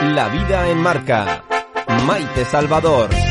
La 0.00 0.28
vida 0.28 0.68
en 0.68 0.80
marca. 0.80 1.42
Maite 2.06 2.44
Salvador. 2.44 3.27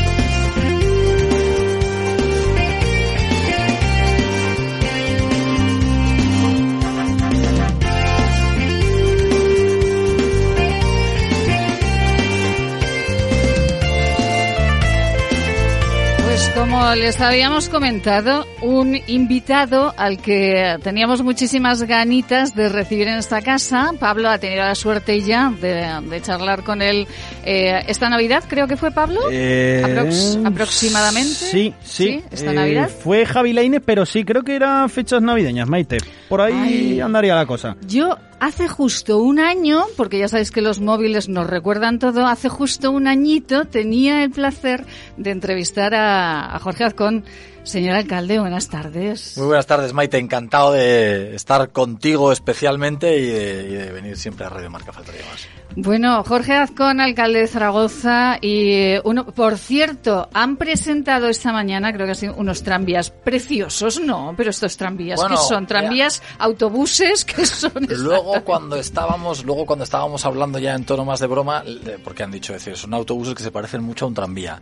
Como 16.70 16.94
les 16.96 17.18
habíamos 17.22 17.70
comentado, 17.70 18.44
un 18.60 18.94
invitado 19.06 19.94
al 19.96 20.18
que 20.18 20.76
teníamos 20.82 21.22
muchísimas 21.22 21.82
ganitas 21.84 22.54
de 22.54 22.68
recibir 22.68 23.08
en 23.08 23.16
esta 23.16 23.40
casa. 23.40 23.92
Pablo 23.98 24.28
ha 24.28 24.36
tenido 24.38 24.62
la 24.64 24.74
suerte 24.74 25.18
ya 25.22 25.50
de, 25.50 26.20
charlar 26.20 26.64
con 26.64 26.82
él 26.82 27.06
eh, 27.42 27.82
esta 27.88 28.10
Navidad, 28.10 28.44
creo 28.46 28.66
que 28.66 28.76
fue 28.76 28.90
Pablo, 28.90 29.20
Eh, 29.30 29.82
Aprox- 29.82 30.46
aproximadamente. 30.46 31.30
Sí, 31.30 31.72
sí. 31.82 32.22
esta 32.30 32.50
Eh, 32.52 32.54
Navidad. 32.54 32.90
Fue 32.90 33.24
Javi 33.24 33.54
Laine, 33.54 33.80
pero 33.80 34.04
sí, 34.04 34.24
creo 34.24 34.42
que 34.42 34.54
eran 34.54 34.90
fechas 34.90 35.22
navideñas, 35.22 35.66
Maite. 35.68 35.96
Por 36.28 36.42
ahí 36.42 36.52
Ay. 36.54 37.00
andaría 37.00 37.34
la 37.34 37.46
cosa. 37.46 37.76
Yo 37.86 38.14
hace 38.40 38.68
justo 38.68 39.18
un 39.18 39.38
año, 39.38 39.84
porque 39.96 40.18
ya 40.18 40.28
sabéis 40.28 40.50
que 40.50 40.60
los 40.60 40.80
móviles 40.80 41.28
nos 41.28 41.46
recuerdan 41.46 41.98
todo, 41.98 42.26
hace 42.26 42.48
justo 42.48 42.90
un 42.90 43.06
añito 43.06 43.64
tenía 43.66 44.22
el 44.24 44.30
placer 44.30 44.84
de 45.16 45.30
entrevistar 45.30 45.94
a, 45.94 46.58
Jorge 46.60 46.84
Azcón. 46.84 47.24
Señor 47.68 47.96
alcalde, 47.96 48.38
buenas 48.38 48.68
tardes. 48.68 49.36
Muy 49.36 49.48
buenas 49.48 49.66
tardes, 49.66 49.92
Maite. 49.92 50.16
Encantado 50.16 50.72
de 50.72 51.34
estar 51.34 51.70
contigo 51.70 52.32
especialmente 52.32 53.18
y 53.18 53.26
de, 53.26 53.68
y 53.68 53.74
de 53.74 53.92
venir 53.92 54.16
siempre 54.16 54.46
a 54.46 54.48
Radio 54.48 54.70
Marca 54.70 54.90
Faltaría 54.90 55.20
Más. 55.30 55.46
Bueno, 55.76 56.24
Jorge 56.24 56.54
Azcón, 56.54 56.98
alcalde 56.98 57.40
de 57.40 57.46
Zaragoza, 57.46 58.38
y 58.40 58.70
eh, 58.72 59.02
uno, 59.04 59.26
por 59.26 59.58
cierto, 59.58 60.30
han 60.32 60.56
presentado 60.56 61.28
esta 61.28 61.52
mañana, 61.52 61.92
creo 61.92 62.06
que 62.06 62.12
han 62.12 62.16
sido 62.16 62.34
unos 62.36 62.62
tranvías 62.62 63.10
preciosos, 63.10 64.00
no, 64.00 64.32
pero 64.34 64.48
estos 64.48 64.78
tranvías, 64.78 65.20
Bueno, 65.20 65.36
¿qué 65.36 65.42
son? 65.42 65.66
¿Tranvías, 65.66 66.22
autobuses? 66.38 67.26
¿Qué 67.26 67.44
son? 67.44 67.86
Luego 67.90 68.42
cuando 68.44 68.76
estábamos, 68.76 69.44
luego 69.44 69.66
cuando 69.66 69.84
estábamos 69.84 70.24
hablando 70.24 70.58
ya 70.58 70.74
en 70.74 70.84
tono 70.84 71.04
más 71.04 71.20
de 71.20 71.26
broma, 71.26 71.62
porque 72.02 72.22
han 72.22 72.30
dicho, 72.30 72.54
es 72.54 72.64
decir, 72.64 72.78
son 72.78 72.94
autobuses 72.94 73.34
que 73.34 73.42
se 73.42 73.50
parecen 73.50 73.82
mucho 73.82 74.06
a 74.06 74.08
un 74.08 74.14
tranvía. 74.14 74.58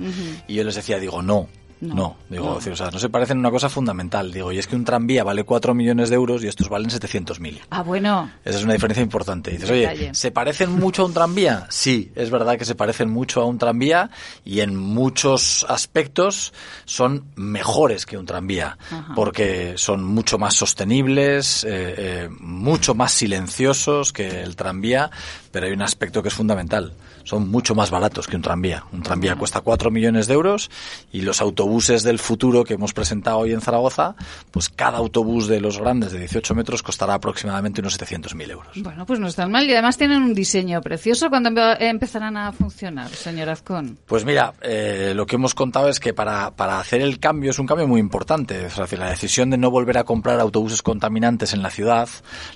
Y 0.48 0.54
yo 0.54 0.64
les 0.64 0.74
decía, 0.74 0.98
digo, 0.98 1.22
no. 1.22 1.48
No, 1.80 1.94
No, 1.94 2.16
digo, 2.30 2.44
no. 2.46 2.50
es 2.52 2.56
decir, 2.58 2.72
o 2.72 2.76
sea, 2.76 2.90
no 2.90 2.98
se 2.98 3.08
parecen 3.10 3.34
en 3.36 3.40
una 3.40 3.50
cosa 3.50 3.68
fundamental. 3.68 4.32
Digo, 4.32 4.50
y 4.50 4.58
es 4.58 4.66
que 4.66 4.76
un 4.76 4.84
tranvía 4.84 5.24
vale 5.24 5.44
4 5.44 5.74
millones 5.74 6.08
de 6.08 6.16
euros 6.16 6.42
y 6.42 6.48
estos 6.48 6.68
valen 6.70 6.88
700.000. 6.90 7.60
Ah, 7.70 7.82
bueno, 7.82 8.30
Esa 8.44 8.58
es 8.58 8.64
una 8.64 8.72
diferencia 8.72 9.02
importante. 9.02 9.50
Dices, 9.50 9.70
oye. 9.70 10.14
¿se 10.14 10.30
parecen 10.30 10.70
mucho 10.72 11.02
a 11.02 11.04
un 11.06 11.12
tranvía? 11.12 11.66
Sí, 11.68 12.10
es 12.14 12.30
verdad 12.30 12.56
que 12.56 12.64
se 12.64 12.74
parecen 12.74 13.10
mucho 13.10 13.42
a 13.42 13.44
un 13.44 13.58
tranvía 13.58 14.10
y 14.44 14.60
en 14.60 14.74
muchos 14.76 15.66
aspectos 15.68 16.54
son 16.86 17.24
mejores 17.36 18.06
que 18.06 18.16
un 18.16 18.24
tranvía, 18.24 18.78
Ajá. 18.90 19.12
porque 19.14 19.74
son 19.76 20.02
mucho 20.02 20.38
más 20.38 20.54
sostenibles, 20.54 21.64
eh, 21.64 21.68
eh, 21.98 22.28
mucho 22.40 22.94
más 22.94 23.12
silenciosos 23.12 24.12
que 24.12 24.42
el 24.42 24.56
tranvía, 24.56 25.10
pero 25.50 25.66
hay 25.66 25.72
un 25.72 25.82
aspecto 25.82 26.22
que 26.22 26.28
es 26.28 26.34
fundamental. 26.34 26.94
Son 27.26 27.50
mucho 27.50 27.74
más 27.74 27.90
baratos 27.90 28.28
que 28.28 28.36
un 28.36 28.42
tranvía. 28.42 28.84
Un 28.92 29.02
tranvía 29.02 29.34
cuesta 29.34 29.60
4 29.60 29.90
millones 29.90 30.28
de 30.28 30.34
euros 30.34 30.70
y 31.12 31.22
los 31.22 31.40
autobuses 31.40 32.04
del 32.04 32.20
futuro 32.20 32.62
que 32.62 32.74
hemos 32.74 32.92
presentado 32.92 33.38
hoy 33.38 33.52
en 33.52 33.60
Zaragoza, 33.60 34.14
pues 34.52 34.68
cada 34.68 34.98
autobús 34.98 35.48
de 35.48 35.60
los 35.60 35.78
grandes 35.80 36.12
de 36.12 36.20
18 36.20 36.54
metros 36.54 36.84
costará 36.84 37.14
aproximadamente 37.14 37.80
unos 37.80 37.98
700.000 37.98 38.50
euros. 38.50 38.68
bueno, 38.82 39.04
pues 39.04 39.18
no 39.18 39.26
están 39.26 39.50
mal 39.50 39.68
y 39.68 39.72
además 39.72 39.96
tienen 39.98 40.22
un 40.22 40.34
diseño 40.34 40.80
precioso. 40.80 41.28
¿Cuándo 41.28 41.50
empe- 41.50 41.76
empezarán 41.80 42.36
a 42.36 42.52
funcionar, 42.52 43.08
señor 43.10 43.48
Azcón? 43.48 43.98
Pues 44.06 44.24
mira, 44.24 44.54
eh, 44.62 45.12
lo 45.16 45.26
que 45.26 45.34
hemos 45.34 45.52
contado 45.56 45.88
es 45.88 45.98
que 45.98 46.14
para, 46.14 46.52
para 46.52 46.78
hacer 46.78 47.00
el 47.00 47.18
cambio 47.18 47.50
es 47.50 47.58
un 47.58 47.66
cambio 47.66 47.88
muy 47.88 47.98
importante. 47.98 48.66
Es 48.66 48.76
decir, 48.76 49.00
la 49.00 49.10
decisión 49.10 49.50
de 49.50 49.58
no 49.58 49.72
volver 49.72 49.98
a 49.98 50.04
comprar 50.04 50.38
autobuses 50.38 50.80
contaminantes 50.80 51.52
en 51.54 51.62
la 51.62 51.70
ciudad, 51.70 52.08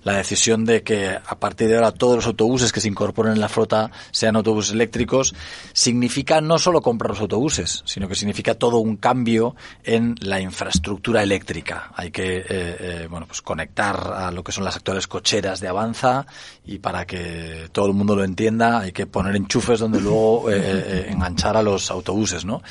la 0.05 0.13
decisión 0.13 0.65
de 0.65 0.85
que 0.85 1.09
a 1.09 1.39
partir 1.41 1.67
de 1.69 1.75
ahora 1.75 1.91
todos 1.91 2.15
los 2.15 2.27
autobuses 2.27 2.73
que 2.73 2.81
se 2.81 2.87
incorporen 2.87 3.33
en 3.33 3.41
la 3.41 3.49
flota 3.49 3.91
sean 4.13 4.37
autobuses 4.37 4.60
eléctricos, 4.69 5.35
significa 5.73 6.43
no 6.43 6.59
solo 6.59 6.83
comprar 6.83 7.13
los 7.13 7.21
autobuses, 7.21 7.83
sino 7.87 8.07
que 8.07 8.15
significa 8.15 8.55
todo 8.55 8.81
un 8.81 8.99
cambio 8.99 9.57
en 9.83 10.17
la 10.21 10.39
infraestructura 10.41 11.23
eléctrica. 11.23 11.93
Hay 11.97 12.11
que 12.11 12.39
eh, 12.39 12.45
eh, 12.51 13.07
bueno, 13.09 13.27
pues 13.27 13.41
conectar 13.41 14.13
a 14.15 14.31
lo 14.31 14.45
que 14.45 14.53
son 14.53 14.65
las 14.65 14.77
actuales 14.77 15.07
cocheras 15.07 15.61
de 15.61 15.69
Avanza 15.69 16.27
y 16.65 16.79
para 16.79 17.07
que 17.07 17.69
todo 17.73 17.87
el 17.87 17.95
mundo 17.95 18.17
lo 18.17 18.25
entienda 18.25 18.81
hay 18.81 18.93
que 18.93 19.07
poner 19.07 19.37
enchufes 19.37 19.81
donde 19.81 20.01
luego 20.01 20.51
eh, 20.51 20.57
eh, 20.57 21.07
enganchar 21.11 21.57
a 21.57 21.63
los 21.63 21.91
autobuses, 21.91 22.45
¿no? 22.45 22.63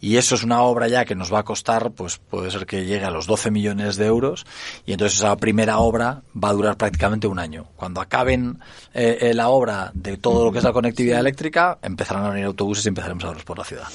Y 0.00 0.16
eso 0.16 0.34
es 0.34 0.42
una 0.42 0.62
obra 0.62 0.88
ya 0.88 1.04
que 1.04 1.14
nos 1.14 1.32
va 1.32 1.40
a 1.40 1.44
costar, 1.44 1.92
pues 1.92 2.18
puede 2.18 2.50
ser 2.50 2.66
que 2.66 2.84
llegue 2.84 3.04
a 3.04 3.10
los 3.10 3.26
12 3.26 3.50
millones 3.50 3.96
de 3.96 4.06
euros 4.06 4.46
y 4.86 4.92
entonces 4.92 5.18
esa 5.18 5.36
primera 5.36 5.78
obra 5.78 6.22
va 6.36 6.50
a 6.50 6.52
durar 6.52 6.76
prácticamente 6.76 7.26
un 7.26 7.38
año. 7.38 7.66
Cuando 7.76 8.00
acaben 8.00 8.58
la 8.94 9.48
obra 9.48 9.92
de 9.94 10.16
todo 10.16 10.44
lo 10.44 10.52
que 10.52 10.58
es 10.58 10.64
la 10.64 10.72
conectividad 10.72 11.20
eléctrica, 11.20 11.37
empezarán 11.82 12.26
a 12.26 12.30
venir 12.30 12.46
autobuses 12.46 12.84
y 12.84 12.88
empezaremos 12.88 13.24
a 13.24 13.28
verlos 13.28 13.44
por 13.44 13.58
la 13.58 13.64
ciudad. 13.64 13.88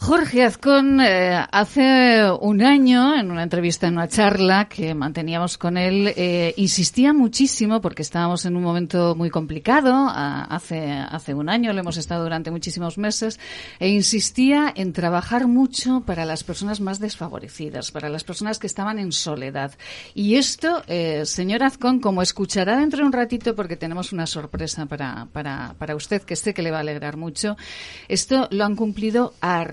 Jorge 0.00 0.44
Azcón, 0.44 1.00
eh, 1.00 1.44
hace 1.50 2.30
un 2.40 2.62
año, 2.62 3.16
en 3.16 3.32
una 3.32 3.42
entrevista, 3.42 3.88
en 3.88 3.94
una 3.94 4.06
charla 4.06 4.68
que 4.68 4.94
manteníamos 4.94 5.58
con 5.58 5.76
él, 5.76 6.14
eh, 6.16 6.54
insistía 6.56 7.12
muchísimo, 7.12 7.80
porque 7.80 8.02
estábamos 8.02 8.46
en 8.46 8.56
un 8.56 8.62
momento 8.62 9.16
muy 9.16 9.28
complicado, 9.28 10.08
hace, 10.08 10.92
hace 10.92 11.34
un 11.34 11.48
año, 11.48 11.72
lo 11.72 11.80
hemos 11.80 11.96
estado 11.96 12.22
durante 12.22 12.52
muchísimos 12.52 12.96
meses, 12.96 13.40
e 13.80 13.88
insistía 13.88 14.72
en 14.74 14.92
trabajar 14.92 15.48
mucho 15.48 16.02
para 16.06 16.24
las 16.24 16.44
personas 16.44 16.80
más 16.80 17.00
desfavorecidas, 17.00 17.90
para 17.90 18.08
las 18.08 18.22
personas 18.22 18.60
que 18.60 18.68
estaban 18.68 19.00
en 19.00 19.10
soledad. 19.10 19.72
Y 20.14 20.36
esto, 20.36 20.84
eh, 20.86 21.26
señor 21.26 21.64
Azcón, 21.64 21.98
como 21.98 22.22
escuchará 22.22 22.78
dentro 22.78 23.00
de 23.00 23.06
un 23.06 23.12
ratito, 23.12 23.56
porque 23.56 23.76
tenemos 23.76 24.12
una 24.12 24.28
sorpresa 24.28 24.86
para, 24.86 25.26
para, 25.32 25.74
para 25.76 25.96
usted, 25.96 26.22
que 26.22 26.36
sé 26.36 26.54
que 26.54 26.62
le 26.62 26.70
va 26.70 26.78
a 26.78 26.80
alegrar 26.80 27.16
mucho, 27.16 27.56
esto 28.06 28.46
lo 28.52 28.64
han 28.64 28.76
cumplido 28.76 29.34
a 29.40 29.64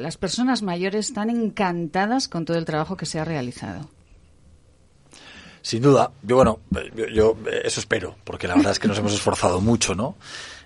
Las 0.00 0.16
personas 0.16 0.62
mayores 0.62 1.08
están 1.08 1.30
encantadas 1.30 2.28
con 2.28 2.44
todo 2.44 2.56
el 2.58 2.64
trabajo 2.64 2.96
que 2.96 3.06
se 3.06 3.18
ha 3.18 3.24
realizado. 3.24 3.88
Sin 5.62 5.82
duda, 5.82 6.12
yo 6.22 6.36
bueno, 6.36 6.60
yo, 6.94 7.06
yo, 7.08 7.36
eso 7.64 7.80
espero, 7.80 8.16
porque 8.24 8.48
la 8.48 8.54
verdad 8.54 8.72
es 8.72 8.78
que 8.78 8.88
nos 8.88 8.98
hemos 8.98 9.12
esforzado 9.12 9.60
mucho, 9.60 9.94
¿no? 9.94 10.16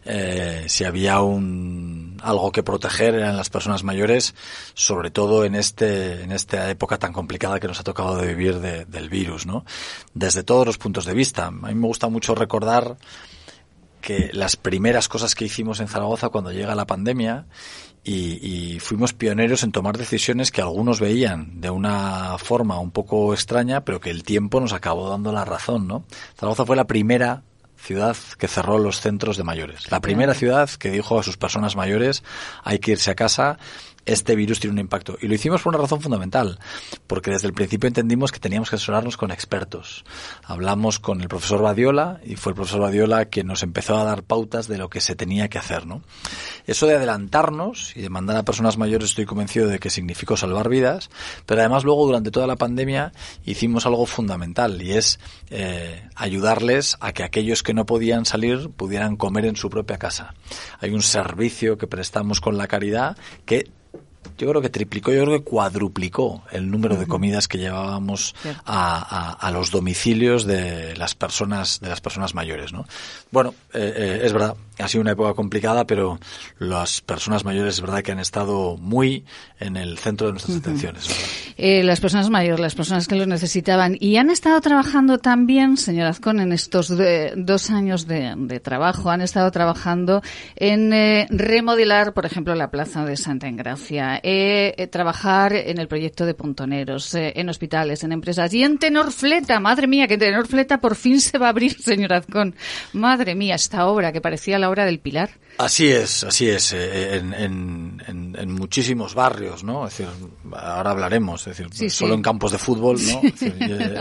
Eh, 0.05 0.65
si 0.69 0.85
había 0.85 1.21
un 1.23 2.19
algo 2.23 2.51
que 2.53 2.63
proteger 2.63 3.15
eran 3.15 3.37
las 3.37 3.51
personas 3.51 3.85
mayores, 3.85 4.35
sobre 4.75 5.11
todo 5.11 5.45
en 5.45 5.55
este 5.55 6.23
en 6.23 6.33
esta 6.33 6.69
época 6.71 6.99
tan 6.99 7.13
complicada 7.13 7.59
que 7.61 7.69
nos 7.69 7.79
ha 7.81 7.85
tocado 7.85 8.17
de 8.17 8.27
vivir 8.27 8.59
de- 8.61 8.85
del 8.85 9.09
virus, 9.09 9.47
¿no? 9.47 9.65
Desde 10.13 10.43
todos 10.43 10.67
los 10.67 10.77
puntos 10.79 11.05
de 11.05 11.15
vista. 11.15 11.47
A 11.47 11.51
mí 11.53 11.75
me 11.75 11.87
gusta 11.87 12.09
mucho 12.09 12.35
recordar 12.35 12.97
que 14.01 14.31
las 14.33 14.57
primeras 14.57 15.09
cosas 15.09 15.35
que 15.37 15.45
hicimos 15.45 15.79
en 15.81 15.87
Zaragoza 15.89 16.29
cuando 16.31 16.51
llega 16.53 16.75
la 16.75 16.87
pandemia 16.87 17.47
y, 18.05 18.75
y 18.75 18.81
fuimos 18.81 19.13
pioneros 19.13 19.63
en 19.63 19.73
tomar 19.73 19.97
decisiones 19.97 20.51
que 20.51 20.61
algunos 20.61 21.01
veían 21.01 21.61
de 21.61 21.71
una 21.71 22.37
forma 22.39 22.81
un 22.81 22.91
poco 22.91 23.33
extraña, 23.33 23.85
pero 23.85 24.01
que 24.01 24.11
el 24.11 24.25
tiempo 24.25 24.61
nos 24.61 24.73
acabó 24.73 25.09
dando 25.09 25.33
la 25.33 25.45
razón, 25.45 25.87
¿no? 25.87 26.05
Zaragoza 26.37 26.67
fue 26.67 26.77
la 26.77 26.87
primera 26.87 27.43
ciudad 27.83 28.17
que 28.39 28.49
cerró 28.49 28.79
los 28.79 29.01
centros 29.01 29.37
de 29.37 29.43
mayores. 29.43 29.91
La 29.91 30.01
primera 30.01 30.35
ciudad 30.35 30.71
que 30.71 30.91
dijo 30.91 31.19
a 31.19 31.23
sus 31.23 31.37
personas 31.37 31.75
mayores 31.77 32.23
hay 32.63 32.79
que 32.79 32.93
irse 32.93 33.11
a 33.11 33.15
casa, 33.15 33.59
este 34.07 34.35
virus 34.37 34.61
tiene 34.61 34.75
un 34.75 34.81
impacto. 34.81 35.17
Y 35.21 35.29
lo 35.29 35.35
hicimos 35.35 35.63
por 35.63 35.75
una 35.75 35.83
razón 35.83 36.01
fundamental, 36.01 36.59
porque 37.07 37.31
desde 37.31 37.49
el 37.49 37.55
principio 37.55 37.89
entendimos 37.89 38.33
que 38.33 38.41
teníamos 38.41 38.71
que 38.71 38.77
asesorarnos 38.77 39.17
con 39.17 39.31
expertos. 39.31 40.05
Hablamos 40.45 40.99
con 40.99 41.21
el 41.21 41.29
profesor 41.29 41.63
Badiola 41.63 42.21
y 42.25 42.37
fue 42.37 42.51
el 42.51 42.57
profesor 42.57 42.81
Badiola 42.81 43.27
quien 43.27 43.47
nos 43.47 43.63
empezó 43.63 43.97
a 43.97 44.05
dar 44.05 44.23
pautas 44.23 44.69
de 44.69 44.79
lo 44.79 44.91
que 44.91 45.01
se 45.01 45.15
tenía 45.15 45.49
que 45.49 45.59
hacer, 45.59 45.87
¿no? 45.87 46.03
Eso 46.67 46.87
de 46.87 46.97
adelantarnos 46.97 47.97
y 47.97 48.03
de 48.03 48.11
mandar 48.11 48.37
a 48.37 48.45
personas 48.45 48.79
mayores 48.79 49.11
estoy 49.11 49.27
convencido 49.27 49.69
de 49.69 49.79
que 49.79 49.91
significó 49.91 50.37
salvar 50.37 50.69
vidas, 50.69 51.11
pero 51.47 51.61
además 51.61 51.85
luego 51.85 52.07
durante 52.07 52.31
toda 52.31 52.47
la 52.47 52.57
pandemia 52.57 53.13
hicimos 53.45 53.87
algo 53.87 54.07
fundamental 54.07 54.83
y 54.83 54.93
es 54.93 55.21
eh, 55.51 56.09
ayudarles 56.15 56.97
a 57.01 57.13
que 57.13 57.23
aquellos 57.23 57.63
que 57.63 57.75
no 57.75 57.87
podían 57.87 58.25
salir 58.25 58.71
pudieran 58.71 59.17
comer 59.17 59.47
en 59.47 59.57
su 59.57 59.71
propia 59.71 59.99
casa. 59.99 60.35
Hay 60.81 60.91
un 60.91 61.03
servicio 61.03 61.79
que 61.79 61.87
prestamos 61.87 62.41
con 62.41 62.57
la 62.57 62.67
caridad 62.67 63.17
que 63.45 63.71
yo 64.39 64.49
creo 64.49 64.61
que 64.63 64.69
triplicó, 64.71 65.13
yo 65.13 65.25
creo 65.25 65.39
que 65.39 65.45
cuadruplicó 65.45 66.43
el 66.53 66.71
número 66.71 66.97
de 66.97 67.07
comidas 67.07 67.49
que 67.49 67.59
llevábamos 67.59 68.35
a- 68.65 69.33
a 69.33 69.51
los 69.51 69.71
domicilios 69.71 70.45
de 70.45 70.97
las 70.97 71.15
personas 71.15 71.81
de 71.81 71.89
las 71.89 72.01
personas 72.01 72.35
mayores, 72.35 72.73
¿no? 72.73 72.87
Bueno, 73.31 73.55
eh, 73.73 73.93
eh, 73.97 74.21
es 74.25 74.33
verdad, 74.33 74.55
ha 74.79 74.89
sido 74.89 75.03
una 75.03 75.13
época 75.13 75.35
complicada, 75.35 75.87
pero 75.87 76.19
las 76.59 77.01
personas 77.01 77.45
mayores 77.45 77.75
es 77.75 77.81
verdad 77.81 78.03
que 78.03 78.13
han 78.13 78.19
estado 78.19 78.77
muy 78.77 79.25
en 79.61 79.77
el 79.77 79.99
centro 79.99 80.27
de 80.27 80.33
nuestras 80.35 80.59
atenciones. 80.59 81.09
Eh, 81.57 81.83
las 81.83 82.01
personas 82.01 82.31
mayores, 82.31 82.61
las 82.61 82.75
personas 82.75 83.07
que 83.07 83.15
lo 83.15 83.27
necesitaban. 83.27 83.97
Y 84.01 84.17
han 84.17 84.31
estado 84.31 84.61
trabajando 84.61 85.19
también, 85.19 85.77
señor 85.77 86.07
Azcón, 86.07 86.41
en 86.41 86.53
estos 86.53 86.93
dos 87.37 87.71
años 87.71 88.07
de, 88.07 88.61
trabajo, 88.63 89.11
han 89.11 89.21
estado 89.21 89.51
trabajando 89.51 90.23
en 90.57 90.93
eh, 90.93 91.27
remodelar, 91.31 92.15
por 92.15 92.27
ejemplo, 92.27 92.55
la 92.55 92.71
plaza 92.71 93.05
de 93.05 93.17
Santa 93.17 93.49
Engracia, 93.49 94.21
eh, 94.23 94.89
trabajar 94.91 95.55
en 95.55 95.79
el 95.79 95.89
proyecto 95.89 96.27
de 96.27 96.35
Pontoneros, 96.35 97.15
en 97.15 97.49
hospitales, 97.49 98.03
en 98.05 98.13
empresas 98.13 98.53
y 98.55 98.63
en 98.65 98.79
Tenorfleta. 98.79 99.61
Madre 99.61 99.87
mía, 99.87 100.09
que 100.09 100.19
Tenorfleta 100.19 100.81
por 100.81 100.97
fin 100.97 101.21
se 101.21 101.39
va 101.39 101.47
a 101.47 101.51
abrir, 101.51 101.73
señor 101.81 102.13
Azcón. 102.15 102.55
Madre 102.93 103.35
mía, 103.35 103.55
esta 103.55 103.87
obra 103.87 104.13
que 104.13 104.21
parecía 104.21 104.59
la 104.59 104.71
obra 104.73 104.85
del 104.85 104.99
Pilar. 104.99 105.31
Así 105.59 105.91
es, 105.91 106.25
así 106.25 106.49
es, 106.49 106.73
eh, 106.73 107.17
en, 107.17 107.35
en, 107.35 108.37
en, 108.39 108.53
muchísimos 108.53 109.15
barrios, 109.15 109.63
¿no? 109.63 109.87
Es 109.87 109.99
decir, 109.99 110.13
ahora 110.53 110.91
hablaremos, 110.91 111.47
es 111.47 111.59
decir, 111.59 111.91
solo 111.91 112.15
en 112.15 112.23
campos 112.23 112.53
de 112.53 112.59
fútbol, 112.59 112.99
¿no? 113.07 113.21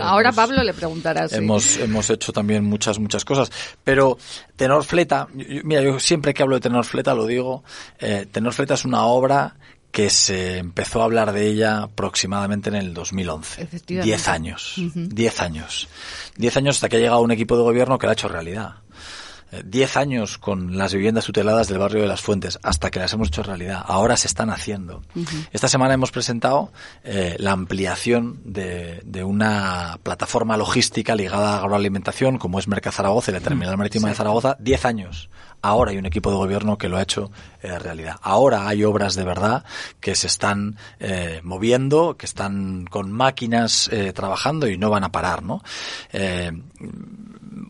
ahora 0.00 0.32
Pablo 0.32 0.62
le 0.64 0.72
preguntará. 0.72 1.26
Hemos, 1.30 1.76
hemos 1.76 2.08
hecho 2.10 2.32
también 2.32 2.64
muchas, 2.64 2.98
muchas 2.98 3.24
cosas, 3.24 3.52
pero 3.84 4.18
Tenor 4.56 4.84
Fleta, 4.84 5.28
mira, 5.32 5.82
yo 5.82 6.00
siempre 6.00 6.32
que 6.34 6.42
hablo 6.42 6.56
de 6.56 6.62
Tenor 6.62 6.84
Fleta 6.84 7.14
lo 7.14 7.26
digo, 7.26 7.62
eh, 7.98 8.26
Tenor 8.30 8.54
Fleta 8.54 8.74
es 8.74 8.84
una 8.84 9.04
obra 9.04 9.56
que 9.92 10.08
se 10.08 10.56
empezó 10.56 11.02
a 11.02 11.04
hablar 11.04 11.32
de 11.32 11.46
ella 11.46 11.82
aproximadamente 11.82 12.70
en 12.70 12.76
el 12.76 12.94
2011. 12.94 13.68
Diez 13.86 14.26
años. 14.26 14.74
Diez 14.94 15.40
años. 15.40 15.88
Diez 16.34 16.56
años 16.56 16.76
hasta 16.76 16.88
que 16.88 16.96
ha 16.96 17.00
llegado 17.00 17.20
un 17.20 17.30
equipo 17.30 17.56
de 17.58 17.62
gobierno 17.62 17.98
que 17.98 18.06
la 18.06 18.12
ha 18.12 18.14
hecho 18.14 18.28
realidad. 18.28 18.76
10 19.64 19.96
años 19.96 20.38
con 20.38 20.78
las 20.78 20.94
viviendas 20.94 21.24
tuteladas 21.24 21.68
del 21.68 21.78
barrio 21.78 22.02
de 22.02 22.08
las 22.08 22.22
Fuentes, 22.22 22.58
hasta 22.62 22.90
que 22.90 22.98
las 22.98 23.12
hemos 23.12 23.28
hecho 23.28 23.42
realidad. 23.42 23.84
Ahora 23.86 24.16
se 24.16 24.26
están 24.26 24.50
haciendo. 24.50 25.02
Esta 25.52 25.68
semana 25.68 25.94
hemos 25.94 26.10
presentado 26.10 26.72
eh, 27.04 27.36
la 27.38 27.52
ampliación 27.52 28.40
de, 28.44 29.00
de, 29.04 29.24
una 29.24 29.98
plataforma 30.02 30.56
logística 30.56 31.14
ligada 31.14 31.54
a 31.54 31.58
agroalimentación, 31.58 32.38
como 32.38 32.58
es 32.58 32.68
Merca 32.68 32.92
Zaragoza 32.92 33.30
y 33.30 33.34
la 33.34 33.40
Terminal 33.40 33.76
Marítima 33.76 34.08
de 34.08 34.14
Zaragoza, 34.14 34.56
10 34.60 34.84
años. 34.84 35.28
Ahora 35.64 35.92
hay 35.92 35.98
un 35.98 36.06
equipo 36.06 36.30
de 36.30 36.36
gobierno 36.36 36.76
que 36.76 36.88
lo 36.88 36.96
ha 36.96 37.02
hecho 37.02 37.30
eh, 37.62 37.78
realidad. 37.78 38.16
Ahora 38.20 38.66
hay 38.66 38.82
obras 38.82 39.14
de 39.14 39.22
verdad 39.22 39.64
que 40.00 40.16
se 40.16 40.26
están 40.26 40.76
eh, 40.98 41.40
moviendo, 41.44 42.16
que 42.16 42.26
están 42.26 42.84
con 42.86 43.12
máquinas 43.12 43.88
eh, 43.92 44.12
trabajando 44.12 44.66
y 44.66 44.76
no 44.76 44.90
van 44.90 45.04
a 45.04 45.12
parar, 45.12 45.44
¿no? 45.44 45.62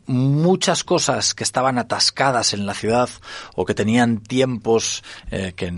Muchas 0.07 0.85
cosas 0.85 1.35
que 1.35 1.45
estaban 1.45 1.79
atascadas 1.79 2.55
en 2.55 2.67
la 2.67 2.75
ciudad 2.75 3.09
o 3.55 3.65
que 3.65 3.75
tenían 3.75 4.21
tiempos 4.21 5.03
eh, 5.31 5.53
que 5.57 5.73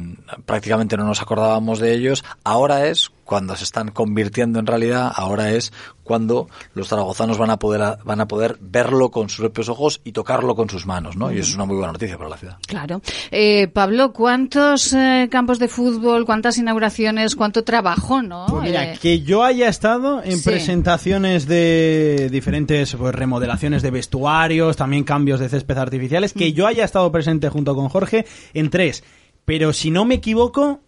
prácticamente 0.45 0.97
no 0.97 1.05
nos 1.05 1.23
acordábamos 1.23 1.79
de 1.79 1.95
ellos, 1.95 2.25
ahora 2.43 2.87
es 2.87 3.11
cuando 3.25 3.57
se 3.57 3.65
están 3.65 3.91
convirtiendo 3.91 4.59
en 4.59 4.67
realidad, 4.67 5.11
ahora 5.15 5.51
es 5.51 5.73
cuando 6.03 6.49
los 6.75 6.89
zaragozanos 6.89 7.39
van 7.39 7.51
a 7.51 7.59
poder 7.59 7.99
van 8.05 8.21
a 8.21 8.29
poder 8.29 8.59
verlo 8.61 9.11
con 9.11 9.29
sus 9.29 9.41
propios 9.41 9.69
ojos 9.69 10.01
y 10.05 10.13
tocarlo 10.13 10.55
con 10.55 10.69
sus 10.69 10.87
manos, 10.87 11.17
¿no? 11.17 11.33
Y 11.33 11.39
eso 11.39 11.49
es 11.49 11.55
una 11.55 11.65
muy 11.65 11.77
buena 11.77 11.93
noticia 11.93 12.17
para 12.17 12.31
la 12.31 12.37
ciudad. 12.37 12.59
Claro. 12.67 13.01
Eh, 13.31 13.69
Pablo, 13.69 14.13
¿cuántos 14.13 14.93
eh, 14.93 15.29
campos 15.31 15.59
de 15.59 15.69
fútbol, 15.69 16.27
cuántas 16.27 16.59
inauguraciones, 16.59 17.35
cuánto 17.35 17.65
trabajo, 17.65 18.23
no? 18.23 18.47
Pues 18.49 18.63
mira, 18.63 18.93
eh, 18.93 18.99
que 19.01 19.23
yo 19.23 19.43
haya 19.43 19.69
estado 19.69 20.23
en 20.23 20.43
presentaciones 20.43 21.47
de 21.47 22.29
diferentes 22.31 22.95
pues, 22.95 23.15
remodelaciones 23.15 23.83
de 23.83 23.91
vestuarios, 23.91 24.77
también 24.77 25.05
cambios 25.05 25.41
de 25.41 25.49
césped 25.49 25.79
artificiales, 25.79 26.33
que 26.33 26.51
mm. 26.51 26.53
yo 26.53 26.67
haya 26.67 26.85
estado 26.85 27.11
presente 27.11 27.49
junto 27.49 27.75
con 27.75 27.89
Jorge 27.89 28.27
en 28.53 28.71
tres. 28.71 29.03
Pero 29.45 29.73
si 29.73 29.91
no 29.91 30.05
me 30.05 30.17
equivoco, 30.17 30.81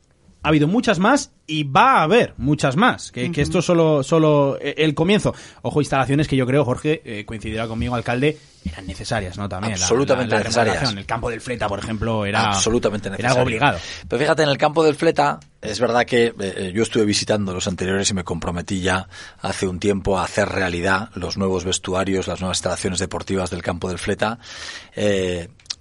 ha 0.43 0.49
habido 0.49 0.69
muchas 0.69 0.99
más 0.99 1.33
y 1.47 1.65
va 1.65 1.99
a 1.99 2.03
haber 2.03 2.35
muchas 2.37 2.77
más. 2.77 3.11
Que, 3.13 3.31
esto 3.35 3.59
es 3.59 3.65
solo, 3.65 4.03
solo 4.03 4.59
eh, 4.61 4.75
el 4.79 4.95
comienzo. 4.95 5.35
Ojo, 5.63 5.81
instalaciones 5.81 6.29
que 6.29 6.37
yo 6.37 6.47
creo, 6.47 6.65
Jorge, 6.65 7.03
eh, 7.05 7.25
coincidirá 7.25 7.67
conmigo, 7.67 7.95
alcalde, 7.95 8.39
eran 8.65 8.87
necesarias, 8.87 9.37
¿no? 9.39 9.49
También. 9.49 9.75
Absolutamente 9.75 10.37
necesarias. 10.37 10.93
El 10.93 11.07
campo 11.07 11.31
del 11.31 11.41
Fleta, 11.41 11.69
por 11.69 11.79
ejemplo, 11.79 12.25
era, 12.27 12.51
Absolutamente 12.51 13.11
era 13.17 13.31
algo 13.31 13.43
obligado. 13.43 13.79
Pero 14.09 14.21
fíjate, 14.21 14.43
en 14.43 14.49
el 14.49 14.59
campo 14.59 14.85
del 14.85 14.95
Fleta, 14.95 15.41
es 15.61 15.81
verdad 15.81 16.05
que 16.05 16.35
eh, 16.39 16.73
yo 16.75 16.83
estuve 16.83 17.05
visitando 17.05 17.53
los 17.53 17.67
anteriores 17.67 18.11
y 18.11 18.15
me 18.15 18.25
comprometí 18.25 18.81
ya 18.81 19.09
hace 19.41 19.67
un 19.67 19.79
tiempo 19.79 20.19
a 20.19 20.25
hacer 20.25 20.49
realidad 20.49 21.11
los 21.15 21.37
nuevos 21.37 21.65
vestuarios, 21.65 22.27
las 22.27 22.41
nuevas 22.41 22.59
instalaciones 22.59 22.99
deportivas 22.99 23.51
del 23.51 23.63
campo 23.63 23.89
del 23.89 23.99
Fleta. 23.99 24.39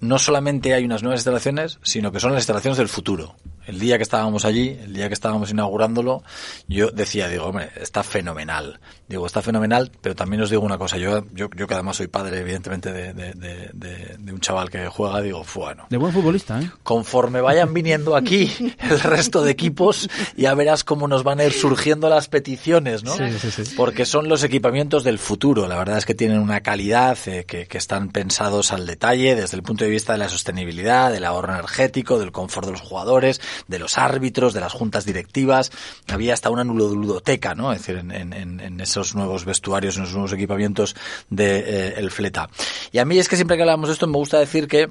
No 0.00 0.18
solamente 0.18 0.74
hay 0.74 0.84
unas 0.84 1.02
nuevas 1.02 1.20
instalaciones, 1.20 1.78
sino 1.82 2.12
que 2.12 2.20
son 2.20 2.32
las 2.32 2.40
instalaciones 2.40 2.78
del 2.78 2.88
futuro 2.88 3.36
el 3.66 3.78
día 3.78 3.96
que 3.96 4.02
estábamos 4.02 4.44
allí, 4.44 4.78
el 4.82 4.94
día 4.94 5.08
que 5.08 5.14
estábamos 5.14 5.50
inaugurándolo, 5.50 6.22
yo 6.68 6.90
decía, 6.90 7.28
digo, 7.28 7.46
hombre, 7.46 7.70
está 7.80 8.02
fenomenal. 8.02 8.80
Digo, 9.08 9.26
está 9.26 9.42
fenomenal, 9.42 9.92
pero 10.00 10.14
también 10.14 10.42
os 10.42 10.50
digo 10.50 10.62
una 10.62 10.78
cosa, 10.78 10.96
yo, 10.96 11.24
yo, 11.32 11.48
yo 11.54 11.66
que 11.66 11.74
además 11.74 11.96
soy 11.96 12.08
padre, 12.08 12.40
evidentemente, 12.40 12.92
de, 12.92 13.12
de, 13.12 13.70
de, 13.72 14.32
un 14.32 14.40
chaval 14.40 14.70
que 14.70 14.86
juega, 14.88 15.20
digo, 15.20 15.44
bueno. 15.54 15.86
De 15.90 15.96
buen 15.96 16.12
futbolista, 16.12 16.60
¿eh? 16.60 16.70
Conforme 16.82 17.40
vayan 17.40 17.72
viniendo 17.72 18.16
aquí 18.16 18.52
el 18.78 19.00
resto 19.00 19.42
de 19.42 19.50
equipos, 19.50 20.08
ya 20.36 20.54
verás 20.54 20.84
cómo 20.84 21.08
nos 21.08 21.22
van 21.22 21.40
a 21.40 21.44
ir 21.44 21.52
surgiendo 21.52 22.08
las 22.08 22.28
peticiones, 22.28 23.04
¿no? 23.04 23.16
Sí, 23.16 23.24
sí, 23.38 23.50
sí. 23.50 23.74
Porque 23.76 24.06
son 24.06 24.28
los 24.28 24.42
equipamientos 24.42 25.04
del 25.04 25.18
futuro. 25.18 25.66
La 25.68 25.76
verdad 25.76 25.98
es 25.98 26.06
que 26.06 26.14
tienen 26.14 26.40
una 26.40 26.60
calidad 26.60 27.16
eh, 27.26 27.44
que, 27.46 27.66
que 27.66 27.78
están 27.78 28.10
pensados 28.10 28.72
al 28.72 28.86
detalle 28.86 29.34
desde 29.34 29.56
el 29.56 29.62
punto 29.62 29.84
de 29.84 29.85
vista 29.88 30.12
de 30.12 30.18
la 30.18 30.28
sostenibilidad, 30.28 31.10
del 31.12 31.24
ahorro 31.24 31.52
energético, 31.52 32.18
del 32.18 32.32
confort 32.32 32.66
de 32.66 32.72
los 32.72 32.80
jugadores, 32.80 33.40
de 33.68 33.78
los 33.78 33.98
árbitros, 33.98 34.54
de 34.54 34.60
las 34.60 34.72
juntas 34.72 35.04
directivas. 35.04 35.72
Había 36.08 36.34
hasta 36.34 36.50
una 36.50 36.64
ludoteca, 36.64 37.54
¿no? 37.54 37.72
Es 37.72 37.80
decir, 37.80 37.96
en 37.96 38.80
esos 38.80 39.14
nuevos 39.14 39.44
vestuarios, 39.44 39.96
en 39.96 40.04
esos 40.04 40.14
nuevos 40.14 40.32
equipamientos 40.32 40.96
de 41.30 41.58
eh, 41.58 41.94
el 41.96 42.10
Fleta. 42.10 42.48
Y 42.92 42.98
a 42.98 43.04
mí 43.04 43.18
es 43.18 43.28
que 43.28 43.36
siempre 43.36 43.56
que 43.56 43.62
hablamos 43.62 43.88
de 43.88 43.94
esto 43.94 44.06
me 44.06 44.16
gusta 44.16 44.38
decir 44.38 44.68
que 44.68 44.88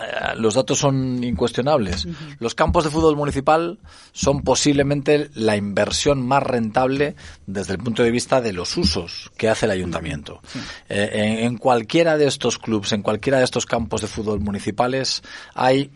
eh, 0.00 0.34
los 0.36 0.54
datos 0.54 0.78
son 0.78 1.22
incuestionables. 1.22 2.06
Los 2.38 2.54
campos 2.54 2.84
de 2.84 2.90
fútbol 2.90 3.16
municipal 3.16 3.78
son 4.12 4.42
posiblemente 4.42 5.30
la 5.34 5.56
inversión 5.56 6.26
más 6.26 6.42
rentable 6.42 7.14
desde 7.46 7.74
el 7.74 7.78
punto 7.78 8.02
de 8.02 8.10
vista 8.10 8.40
de 8.40 8.52
los 8.52 8.76
usos 8.76 9.30
que 9.36 9.48
hace 9.48 9.66
el 9.66 9.72
ayuntamiento. 9.72 10.40
Eh, 10.88 11.10
en, 11.12 11.46
en, 11.46 11.58
cualquiera 11.58 12.16
de 12.16 12.26
estos 12.26 12.58
clubes, 12.58 12.92
en 12.92 13.02
cualquiera 13.02 13.38
de 13.38 13.44
estos 13.44 13.66
campos 13.66 14.00
de 14.00 14.06
fútbol 14.06 14.40
municipales, 14.40 15.22
hay 15.54 15.90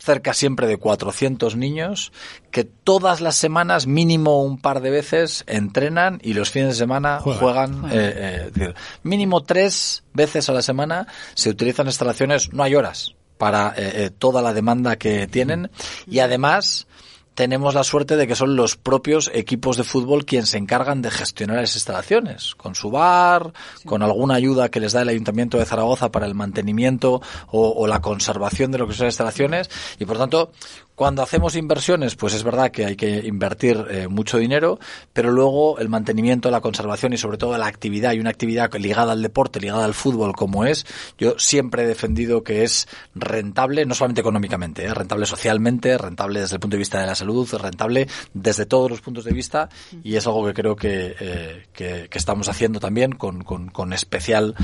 cerca 0.00 0.32
siempre 0.32 0.66
de 0.66 0.78
400 0.78 1.56
niños 1.56 2.12
que 2.50 2.64
todas 2.64 3.20
las 3.20 3.36
semanas, 3.36 3.86
mínimo 3.86 4.42
un 4.42 4.58
par 4.58 4.80
de 4.80 4.90
veces, 4.90 5.44
entrenan 5.46 6.18
y 6.22 6.32
los 6.32 6.50
fines 6.50 6.68
de 6.68 6.74
semana 6.74 7.20
juegan. 7.20 7.84
Eh, 7.92 8.50
eh, 8.56 8.74
mínimo 9.02 9.42
tres 9.42 10.04
veces 10.14 10.48
a 10.48 10.52
la 10.52 10.62
semana 10.62 11.06
se 11.34 11.50
utilizan 11.50 11.86
instalaciones, 11.86 12.52
no 12.52 12.62
hay 12.62 12.74
horas 12.74 13.14
para 13.40 13.72
eh, 13.74 14.10
toda 14.10 14.42
la 14.42 14.52
demanda 14.52 14.96
que 14.96 15.26
tienen. 15.26 15.70
Y 16.06 16.18
además 16.18 16.86
tenemos 17.32 17.74
la 17.74 17.84
suerte 17.84 18.16
de 18.16 18.26
que 18.26 18.34
son 18.34 18.54
los 18.54 18.76
propios 18.76 19.30
equipos 19.32 19.78
de 19.78 19.82
fútbol 19.82 20.26
quienes 20.26 20.50
se 20.50 20.58
encargan 20.58 21.00
de 21.00 21.10
gestionar 21.10 21.56
esas 21.64 21.76
instalaciones, 21.76 22.54
con 22.54 22.74
su 22.74 22.90
bar, 22.90 23.54
con 23.86 24.02
alguna 24.02 24.34
ayuda 24.34 24.68
que 24.68 24.78
les 24.78 24.92
da 24.92 25.00
el 25.00 25.08
Ayuntamiento 25.08 25.56
de 25.56 25.64
Zaragoza 25.64 26.10
para 26.12 26.26
el 26.26 26.34
mantenimiento 26.34 27.22
o, 27.50 27.70
o 27.70 27.86
la 27.86 28.02
conservación 28.02 28.72
de 28.72 28.78
lo 28.78 28.86
que 28.86 28.92
son 28.92 29.06
las 29.06 29.14
instalaciones. 29.14 29.70
Y 29.98 30.04
por 30.04 30.18
tanto 30.18 30.52
cuando 31.00 31.22
hacemos 31.22 31.56
inversiones, 31.56 32.14
pues 32.14 32.34
es 32.34 32.42
verdad 32.42 32.70
que 32.70 32.84
hay 32.84 32.94
que 32.94 33.26
invertir 33.26 33.86
eh, 33.88 34.06
mucho 34.06 34.36
dinero, 34.36 34.78
pero 35.14 35.30
luego 35.30 35.78
el 35.78 35.88
mantenimiento, 35.88 36.50
la 36.50 36.60
conservación 36.60 37.14
y 37.14 37.16
sobre 37.16 37.38
todo 37.38 37.56
la 37.56 37.68
actividad, 37.68 38.12
y 38.12 38.18
una 38.18 38.28
actividad 38.28 38.70
ligada 38.74 39.12
al 39.12 39.22
deporte, 39.22 39.60
ligada 39.60 39.86
al 39.86 39.94
fútbol 39.94 40.34
como 40.34 40.66
es, 40.66 40.84
yo 41.16 41.38
siempre 41.38 41.84
he 41.84 41.86
defendido 41.86 42.44
que 42.44 42.64
es 42.64 42.86
rentable, 43.14 43.86
no 43.86 43.94
solamente 43.94 44.20
económicamente, 44.20 44.84
eh, 44.84 44.92
rentable 44.92 45.24
socialmente, 45.24 45.96
rentable 45.96 46.40
desde 46.40 46.56
el 46.56 46.60
punto 46.60 46.74
de 46.74 46.80
vista 46.80 47.00
de 47.00 47.06
la 47.06 47.14
salud, 47.14 47.48
rentable 47.50 48.06
desde 48.34 48.66
todos 48.66 48.90
los 48.90 49.00
puntos 49.00 49.24
de 49.24 49.32
vista 49.32 49.70
y 50.04 50.16
es 50.16 50.26
algo 50.26 50.44
que 50.48 50.52
creo 50.52 50.76
que, 50.76 51.16
eh, 51.18 51.62
que, 51.72 52.10
estamos 52.12 52.50
haciendo 52.50 52.78
también 52.78 53.12
con, 53.12 53.42
con, 53.42 53.70
con 53.70 53.94
especial, 53.94 54.54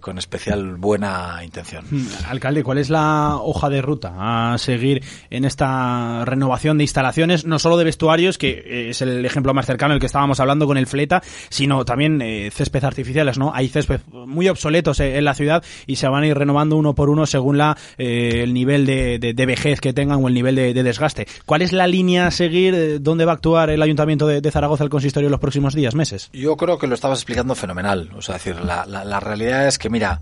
con 0.00 0.16
especial 0.16 0.76
buena 0.76 1.40
intención. 1.42 1.84
Hmm, 1.90 2.06
alcalde, 2.28 2.62
¿cuál 2.62 2.78
es 2.78 2.88
la 2.88 3.38
hoja 3.42 3.68
de 3.68 3.82
ruta 3.82 4.52
a 4.52 4.56
seguir 4.56 5.02
en 5.40 5.46
esta 5.46 6.24
renovación 6.24 6.78
de 6.78 6.84
instalaciones, 6.84 7.44
no 7.44 7.58
solo 7.58 7.76
de 7.76 7.84
vestuarios, 7.84 8.38
que 8.38 8.90
es 8.90 9.02
el 9.02 9.24
ejemplo 9.24 9.54
más 9.54 9.66
cercano 9.66 9.94
el 9.94 10.00
que 10.00 10.06
estábamos 10.06 10.38
hablando 10.38 10.66
con 10.66 10.76
el 10.76 10.86
Fleta, 10.86 11.22
sino 11.48 11.84
también 11.84 12.20
eh, 12.22 12.50
césped 12.52 12.84
artificiales, 12.84 13.38
¿no? 13.38 13.52
Hay 13.54 13.68
césped 13.68 14.00
muy 14.12 14.48
obsoletos 14.48 15.00
eh, 15.00 15.16
en 15.16 15.24
la 15.24 15.34
ciudad 15.34 15.64
y 15.86 15.96
se 15.96 16.08
van 16.08 16.22
a 16.22 16.26
ir 16.26 16.36
renovando 16.36 16.76
uno 16.76 16.94
por 16.94 17.10
uno 17.10 17.26
según 17.26 17.58
la 17.58 17.76
eh, 17.98 18.42
el 18.42 18.54
nivel 18.54 18.86
de, 18.86 19.18
de, 19.18 19.46
vejez 19.46 19.80
que 19.80 19.92
tengan 19.92 20.22
o 20.22 20.28
el 20.28 20.34
nivel 20.34 20.54
de, 20.54 20.74
desgaste. 20.74 21.26
¿Cuál 21.46 21.62
es 21.62 21.72
la 21.72 21.86
línea 21.86 22.26
a 22.26 22.30
seguir? 22.30 22.74
Eh, 22.74 22.98
¿Dónde 23.00 23.24
va 23.24 23.32
a 23.32 23.34
actuar 23.36 23.70
el 23.70 23.82
Ayuntamiento 23.82 24.26
de, 24.26 24.50
Zaragoza, 24.50 24.84
el 24.84 24.90
consistorio, 24.90 25.28
en 25.28 25.32
los 25.32 25.40
próximos 25.40 25.74
días, 25.74 25.94
meses? 25.94 26.28
Yo 26.32 26.56
creo 26.56 26.78
que 26.78 26.86
lo 26.86 26.94
estabas 26.94 27.18
explicando 27.18 27.54
fenomenal. 27.54 28.10
O 28.16 28.22
sea, 28.22 28.34
decir, 28.34 28.56
la, 28.60 28.84
la, 28.86 29.20
realidad 29.20 29.66
es 29.66 29.78
que, 29.78 29.88
mira, 29.90 30.20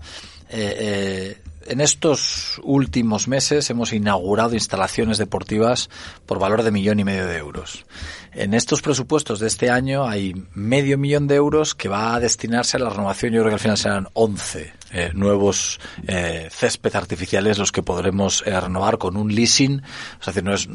eh, 0.49 1.37
en 1.69 1.81
estos 1.81 2.59
últimos 2.63 3.27
meses 3.27 3.69
hemos 3.69 3.93
inaugurado 3.93 4.53
instalaciones 4.53 5.17
deportivas 5.17 5.89
por 6.25 6.39
valor 6.39 6.63
de 6.63 6.71
millón 6.71 6.99
y 6.99 7.03
medio 7.03 7.27
de 7.27 7.37
euros. 7.37 7.85
En 8.33 8.53
estos 8.53 8.81
presupuestos 8.81 9.39
de 9.39 9.47
este 9.47 9.69
año 9.69 10.07
hay 10.07 10.33
medio 10.53 10.97
millón 10.97 11.27
de 11.27 11.35
euros 11.35 11.75
que 11.75 11.89
va 11.89 12.15
a 12.15 12.19
destinarse 12.19 12.77
a 12.77 12.79
la 12.79 12.89
renovación. 12.89 13.33
Yo 13.33 13.41
creo 13.41 13.51
que 13.51 13.55
al 13.55 13.59
final 13.59 13.77
serán 13.77 14.07
11 14.13 14.78
eh, 14.91 15.11
nuevos 15.13 15.79
eh, 16.07 16.47
césped 16.51 16.95
artificiales 16.95 17.57
los 17.57 17.71
que 17.71 17.83
podremos 17.83 18.43
eh, 18.45 18.59
renovar 18.59 18.97
con 18.97 19.17
un 19.17 19.33
leasing. 19.33 19.81
O 20.19 20.23
sea, 20.23 20.41
no 20.41 20.53
es, 20.53 20.67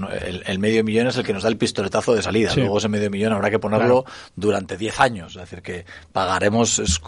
el, 0.46 0.58
medio 0.58 0.84
millón 0.84 1.08
es 1.08 1.16
el 1.16 1.24
que 1.24 1.32
nos 1.32 1.42
da 1.42 1.48
el 1.48 1.56
pistoletazo 1.56 2.14
de 2.14 2.22
salida. 2.22 2.52
Luego 2.54 2.78
ese 2.78 2.88
medio 2.88 3.10
millón 3.10 3.32
habrá 3.32 3.50
que 3.50 3.58
ponerlo 3.58 4.04
durante 4.36 4.76
10 4.76 5.00
años. 5.00 5.34
Es 5.34 5.42
decir, 5.42 5.62
que 5.62 5.84
pagaremos, 6.12 6.78
es, 6.78 7.00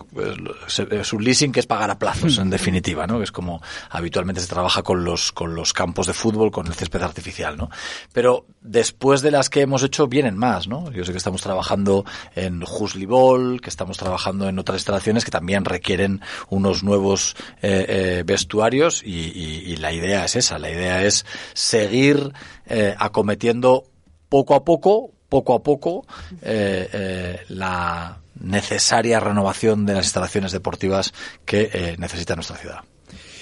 un 1.13 1.25
leasing 1.25 1.53
que 1.53 1.61
es 1.61 1.67
pagar 1.67 1.91
a 1.91 1.99
plazos, 1.99 2.39
en 2.39 2.51
definitiva, 2.51 3.07
¿no? 3.07 3.19
Que 3.19 3.25
es 3.25 3.33
como 3.33 3.63
habitualmente 3.91 4.41
se 4.41 4.49
trabaja 4.49 4.83
con 4.83 5.05
los, 5.05 5.33
con 5.33 5.55
los 5.55 5.73
campos 5.73 6.07
de 6.07 6.13
fútbol, 6.13 6.51
con 6.51 6.67
el 6.67 6.75
césped 6.75 7.03
artificial, 7.03 7.57
¿no? 7.57 7.71
Pero 8.13 8.47
después 8.61 9.23
de 9.23 9.31
las 9.31 9.49
que 9.49 9.61
hemos 9.61 9.83
hecho, 9.83 10.07
vienen 10.07 10.37
más, 10.37 10.69
¿no? 10.69 10.91
Yo 10.91 11.05
sé 11.05 11.13
que 11.13 11.19
estamos 11.19 11.43
trabajando 11.43 12.05
en 12.35 12.65
Ball, 13.07 13.61
que 13.61 13.71
estamos 13.71 13.97
trabajando 13.97 14.49
en 14.49 14.59
otras 14.59 14.79
instalaciones 14.79 15.25
que 15.25 15.31
también 15.31 15.65
requieren 15.65 16.21
unos 16.49 16.83
nuevos 16.83 16.96
eh, 17.63 17.87
eh, 17.89 18.23
vestuarios 18.25 19.03
y, 19.05 19.77
la 19.77 19.93
idea 19.93 20.25
es 20.25 20.37
esa, 20.37 20.59
la 20.59 20.71
idea 20.71 21.05
es 21.05 21.27
seguir 21.53 22.33
eh, 22.67 22.95
acometiendo 22.99 23.85
poco 24.29 24.55
a 24.55 24.65
poco, 24.65 25.13
poco 25.29 25.55
a 25.55 25.63
poco, 25.63 26.07
la 27.49 28.19
necesaria 28.41 29.21
renovación 29.21 29.87
de 29.87 29.95
las 29.95 30.07
instalaciones 30.07 30.53
deportivas 30.53 31.13
que 31.45 31.97
necesita 31.99 32.35
nuestra 32.35 32.57
ciudad. 32.57 32.81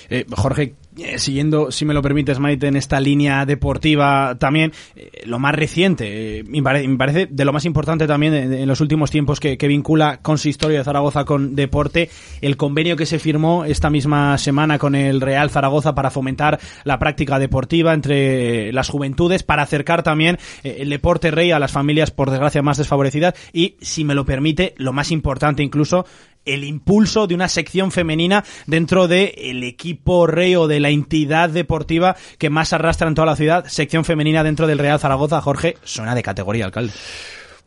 Eh, 0.09 0.27
Jorge, 0.31 0.75
eh, 0.99 1.19
siguiendo, 1.19 1.71
si 1.71 1.85
me 1.85 1.95
lo 1.95 2.03
permites, 2.03 2.39
Maite, 2.39 2.69
en 2.69 2.77
esta 2.77 3.01
línea 3.01 3.45
deportiva 3.47 4.37
también, 4.39 4.73
eh, 4.97 5.23
lo 5.27 5.39
más 5.39 5.55
reciente, 5.55 6.45
me, 6.47 6.63
parece 6.63 7.27
de 7.31 7.45
lo 7.45 7.53
más 7.53 7.65
importante 7.65 8.07
también 8.07 8.35
en, 8.35 8.69
los 8.69 8.81
últimos 8.81 9.11
tiempos 9.11 9.41
que, 9.41 9.57
vincula 9.65 10.19
con 10.21 10.37
su 10.37 10.49
historia 10.49 10.79
de 10.79 10.85
Zaragoza 10.85 11.25
con 11.25 11.55
deporte, 11.55 12.11
el 12.43 12.57
convenio 12.57 12.97
que 12.97 13.07
se 13.07 13.19
firmó 13.19 13.65
esta 13.65 13.89
misma 13.89 14.37
semana 14.39 14.79
con 14.79 14.95
el 14.95 15.21
Real 15.21 15.51
Zaragoza 15.51 15.95
para 15.95 16.11
fomentar 16.11 16.61
la 16.85 16.99
práctica 16.99 17.39
deportiva 17.39 17.95
entre 17.95 18.73
las 18.73 18.89
juventudes, 18.89 19.43
para 19.43 19.63
acercar 19.63 20.03
también 20.03 20.39
el 20.63 20.91
deporte 20.91 21.31
rey 21.31 21.51
a 21.51 21.59
las 21.59 21.73
familias, 21.73 22.11
por 22.11 22.31
desgracia, 22.31 22.63
más 22.63 22.77
desfavorecidas 22.77 23.35
y, 23.53 23.77
si 23.81 24.05
me 24.05 24.15
lo 24.15 24.25
permite, 24.25 24.75
lo 24.77 24.93
más 24.93 25.11
importante 25.11 25.63
incluso, 25.63 26.05
el 26.45 26.65
impulso 26.65 27.27
de 27.27 27.35
una 27.35 27.49
sección 27.49 27.91
femenina 27.91 28.45
dentro 28.67 29.09
del 29.09 29.33
el 29.37 29.65
equipo 29.65 30.27
rey 30.27 30.57
o 30.57 30.67
de 30.67 30.81
la 30.81 30.91
entidad 30.91 31.51
deportiva 31.51 32.17
que 32.39 32.51
más 32.51 32.73
arrastra 32.73 33.09
en 33.09 33.15
toda 33.15 33.27
la 33.27 33.37
ciudad, 33.37 33.67
sección 33.67 34.05
femenina 34.05 34.45
dentro 34.45 34.67
del 34.67 34.79
Real 34.79 35.01
Zaragoza. 35.01 35.41
Jorge, 35.41 35.77
suena 35.85 36.15
de 36.15 36.23
categoría, 36.23 36.65
alcalde. 36.65 36.93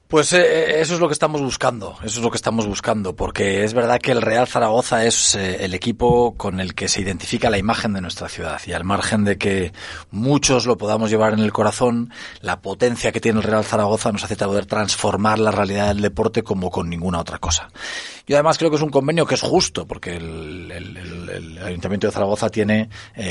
Pues 0.07 0.31
eh, 0.31 0.39
eh, 0.39 0.81
eso 0.81 0.93
es 0.93 1.01
lo 1.01 1.07
que 1.07 1.13
estamos 1.13 1.41
buscando, 1.41 1.97
eso 2.01 2.19
es 2.19 2.23
lo 2.23 2.31
que 2.31 2.37
estamos 2.37 2.65
buscando, 2.65 3.13
porque 3.13 3.65
es 3.65 3.73
verdad 3.73 3.99
que 3.99 4.13
el 4.13 4.21
Real 4.21 4.47
Zaragoza 4.47 5.05
es 5.05 5.35
eh, 5.35 5.65
el 5.65 5.73
equipo 5.73 6.35
con 6.37 6.61
el 6.61 6.75
que 6.75 6.87
se 6.87 7.01
identifica 7.01 7.49
la 7.49 7.57
imagen 7.57 7.91
de 7.91 7.99
nuestra 7.99 8.29
ciudad 8.29 8.61
y 8.65 8.71
al 8.71 8.85
margen 8.85 9.25
de 9.25 9.37
que 9.37 9.73
muchos 10.09 10.65
lo 10.65 10.77
podamos 10.77 11.09
llevar 11.09 11.33
en 11.33 11.39
el 11.39 11.51
corazón, 11.51 12.13
la 12.39 12.61
potencia 12.61 13.11
que 13.11 13.19
tiene 13.19 13.39
el 13.39 13.43
Real 13.43 13.65
Zaragoza 13.65 14.13
nos 14.13 14.23
hace 14.23 14.37
poder 14.37 14.65
transformar 14.65 15.39
la 15.39 15.51
realidad 15.51 15.89
del 15.89 16.01
deporte 16.01 16.41
como 16.41 16.71
con 16.71 16.89
ninguna 16.89 17.19
otra 17.19 17.39
cosa. 17.39 17.69
Yo 18.25 18.37
además 18.37 18.57
creo 18.57 18.69
que 18.69 18.77
es 18.77 18.81
un 18.81 18.89
convenio 18.89 19.25
que 19.25 19.35
es 19.35 19.41
justo, 19.41 19.85
porque 19.85 20.15
el, 20.15 21.57
Ayuntamiento 21.63 22.07
de 22.07 22.13
Zaragoza 22.13 22.49
tiene 22.49 22.89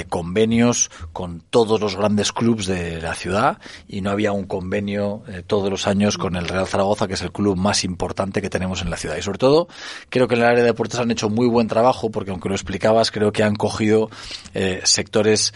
convenios 0.09 0.91
con 1.13 1.41
todos 1.41 1.81
los 1.81 1.97
grandes 1.97 2.33
clubes 2.33 2.67
de 2.67 3.01
la 3.01 3.15
ciudad 3.15 3.59
y 3.89 4.01
no 4.01 4.11
había 4.11 4.33
un 4.33 4.45
convenio 4.45 5.23
todos 5.47 5.71
los 5.71 5.87
años 5.87 6.19
con 6.19 6.37
el 6.37 6.47
Real 6.49 6.66
Zaragoza, 6.67 7.07
que 7.07 7.15
es 7.15 7.23
el 7.23 7.33
club 7.33 7.57
más 7.57 7.85
importante 7.85 8.43
que 8.43 8.51
tenemos 8.51 8.83
en 8.83 8.91
la 8.91 8.97
ciudad. 8.97 9.17
Y 9.17 9.23
sobre 9.23 9.39
todo, 9.39 9.69
creo 10.09 10.29
que 10.29 10.35
en 10.35 10.41
el 10.43 10.47
área 10.47 10.61
de 10.61 10.67
deportes 10.67 10.99
han 11.01 11.11
hecho 11.11 11.29
muy 11.29 11.47
buen 11.47 11.69
trabajo, 11.69 12.11
porque 12.11 12.31
aunque 12.31 12.49
lo 12.49 12.55
explicabas, 12.55 13.11
creo 13.11 13.33
que 13.33 13.43
han 13.43 13.57
cogido 13.57 14.11
eh, 14.55 14.81
sectores 14.85 15.55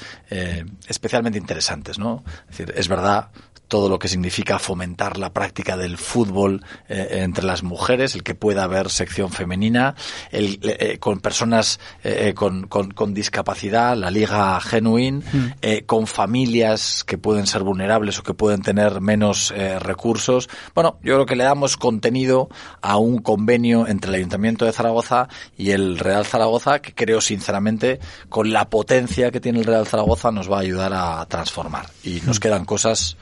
especialmente 0.86 1.38
interesantes, 1.38 1.98
¿no? 1.98 2.22
Es 2.50 2.58
decir, 2.58 2.74
es 2.76 2.88
verdad, 2.88 3.30
todo 3.70 3.88
lo 3.88 4.00
que 4.00 4.08
significa 4.08 4.58
fomentar 4.58 5.16
la 5.16 5.32
práctica 5.32 5.76
del 5.76 5.96
fútbol 5.96 6.64
eh, 6.88 7.20
entre 7.22 7.44
las 7.44 7.62
mujeres, 7.62 8.16
el 8.16 8.24
que 8.24 8.34
pueda 8.34 8.64
haber 8.64 8.90
sección 8.90 9.30
femenina, 9.30 9.94
el, 10.32 10.58
eh, 10.62 10.98
con 10.98 11.20
personas 11.20 11.78
eh, 12.02 12.34
con, 12.34 12.66
con, 12.66 13.14
discapacidad, 13.14 13.96
la 13.96 14.10
liga 14.10 14.60
genuine, 14.60 15.22
mm. 15.32 15.84
con 15.86 16.08
familias 16.08 17.04
que 17.04 17.16
pueden 17.16 17.46
ser 17.46 17.62
vulnerables 17.62 18.18
o 18.18 18.24
que 18.24 18.34
pueden 18.34 18.62
tener 18.62 19.00
menos 19.00 19.54
recursos. 19.78 20.48
Bueno, 20.74 20.98
yo 21.02 21.14
creo 21.14 21.26
que 21.26 21.36
le 21.36 21.44
damos 21.44 21.76
contenido 21.76 22.48
a 22.82 22.96
un 22.96 23.18
convenio 23.18 23.86
entre 23.86 24.10
el 24.10 24.16
Ayuntamiento 24.16 24.64
de 24.64 24.72
Zaragoza 24.72 25.28
y 25.56 25.70
el 25.70 25.98
Real 25.98 26.26
Zaragoza 26.26 26.80
que 26.80 26.92
creo 26.92 27.20
sinceramente 27.20 28.00
con 28.28 28.52
la 28.52 28.68
potencia 28.68 29.30
que 29.30 29.40
tiene 29.40 29.60
el 29.60 29.64
Real 29.64 29.86
Zaragoza 29.86 30.32
nos 30.32 30.50
va 30.50 30.58
a 30.58 30.60
ayudar 30.60 30.92
a 30.92 31.24
transformar. 31.26 31.86
Y 32.02 32.20
nos 32.26 32.38
mm. 32.38 32.42
quedan 32.42 32.64
cosas 32.64 33.16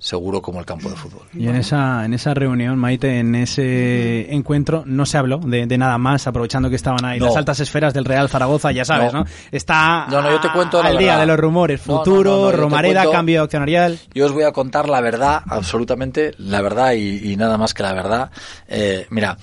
seguro 0.00 0.40
como 0.40 0.58
el 0.58 0.66
campo 0.66 0.88
de 0.88 0.96
fútbol. 0.96 1.22
Y 1.34 1.46
en 1.46 1.56
esa, 1.56 2.04
en 2.06 2.14
esa 2.14 2.32
reunión, 2.32 2.78
Maite, 2.78 3.18
en 3.18 3.34
ese 3.34 4.34
encuentro, 4.34 4.82
no 4.86 5.04
se 5.04 5.18
habló 5.18 5.38
de, 5.38 5.66
nada 5.78 5.98
más, 5.98 6.26
aprovechando 6.26 6.70
que 6.70 6.76
estaban 6.76 7.04
ahí 7.04 7.20
las 7.20 7.36
altas 7.36 7.60
esferas 7.60 7.92
del 7.92 8.06
Real 8.06 8.28
Zaragoza, 8.28 8.72
ya 8.72 8.84
sabes, 8.84 9.12
¿no? 9.12 9.24
Está 9.52 10.06
no, 10.10 10.28
yo 10.28 10.40
te 10.40 10.50
cuento 10.50 10.82
al 10.82 10.96
día 10.96 11.18
de 11.18 11.26
los 11.26 11.38
rumores, 11.38 11.80
futuro, 11.80 12.50
Romareda, 12.50 13.10
cambio 13.10 13.42
accionarial. 13.42 13.98
Yo 14.14 14.26
os 14.26 14.32
voy 14.32 14.44
a 14.44 14.52
contar 14.52 14.88
la 14.88 15.00
verdad, 15.02 15.42
absolutamente, 15.46 16.32
la 16.38 16.62
verdad 16.62 16.94
y, 16.94 17.36
nada 17.36 17.58
más 17.58 17.74
que 17.74 17.82
la 17.82 17.92
verdad. 17.92 18.30
Eh, 18.68 19.06
mira, 19.10 19.36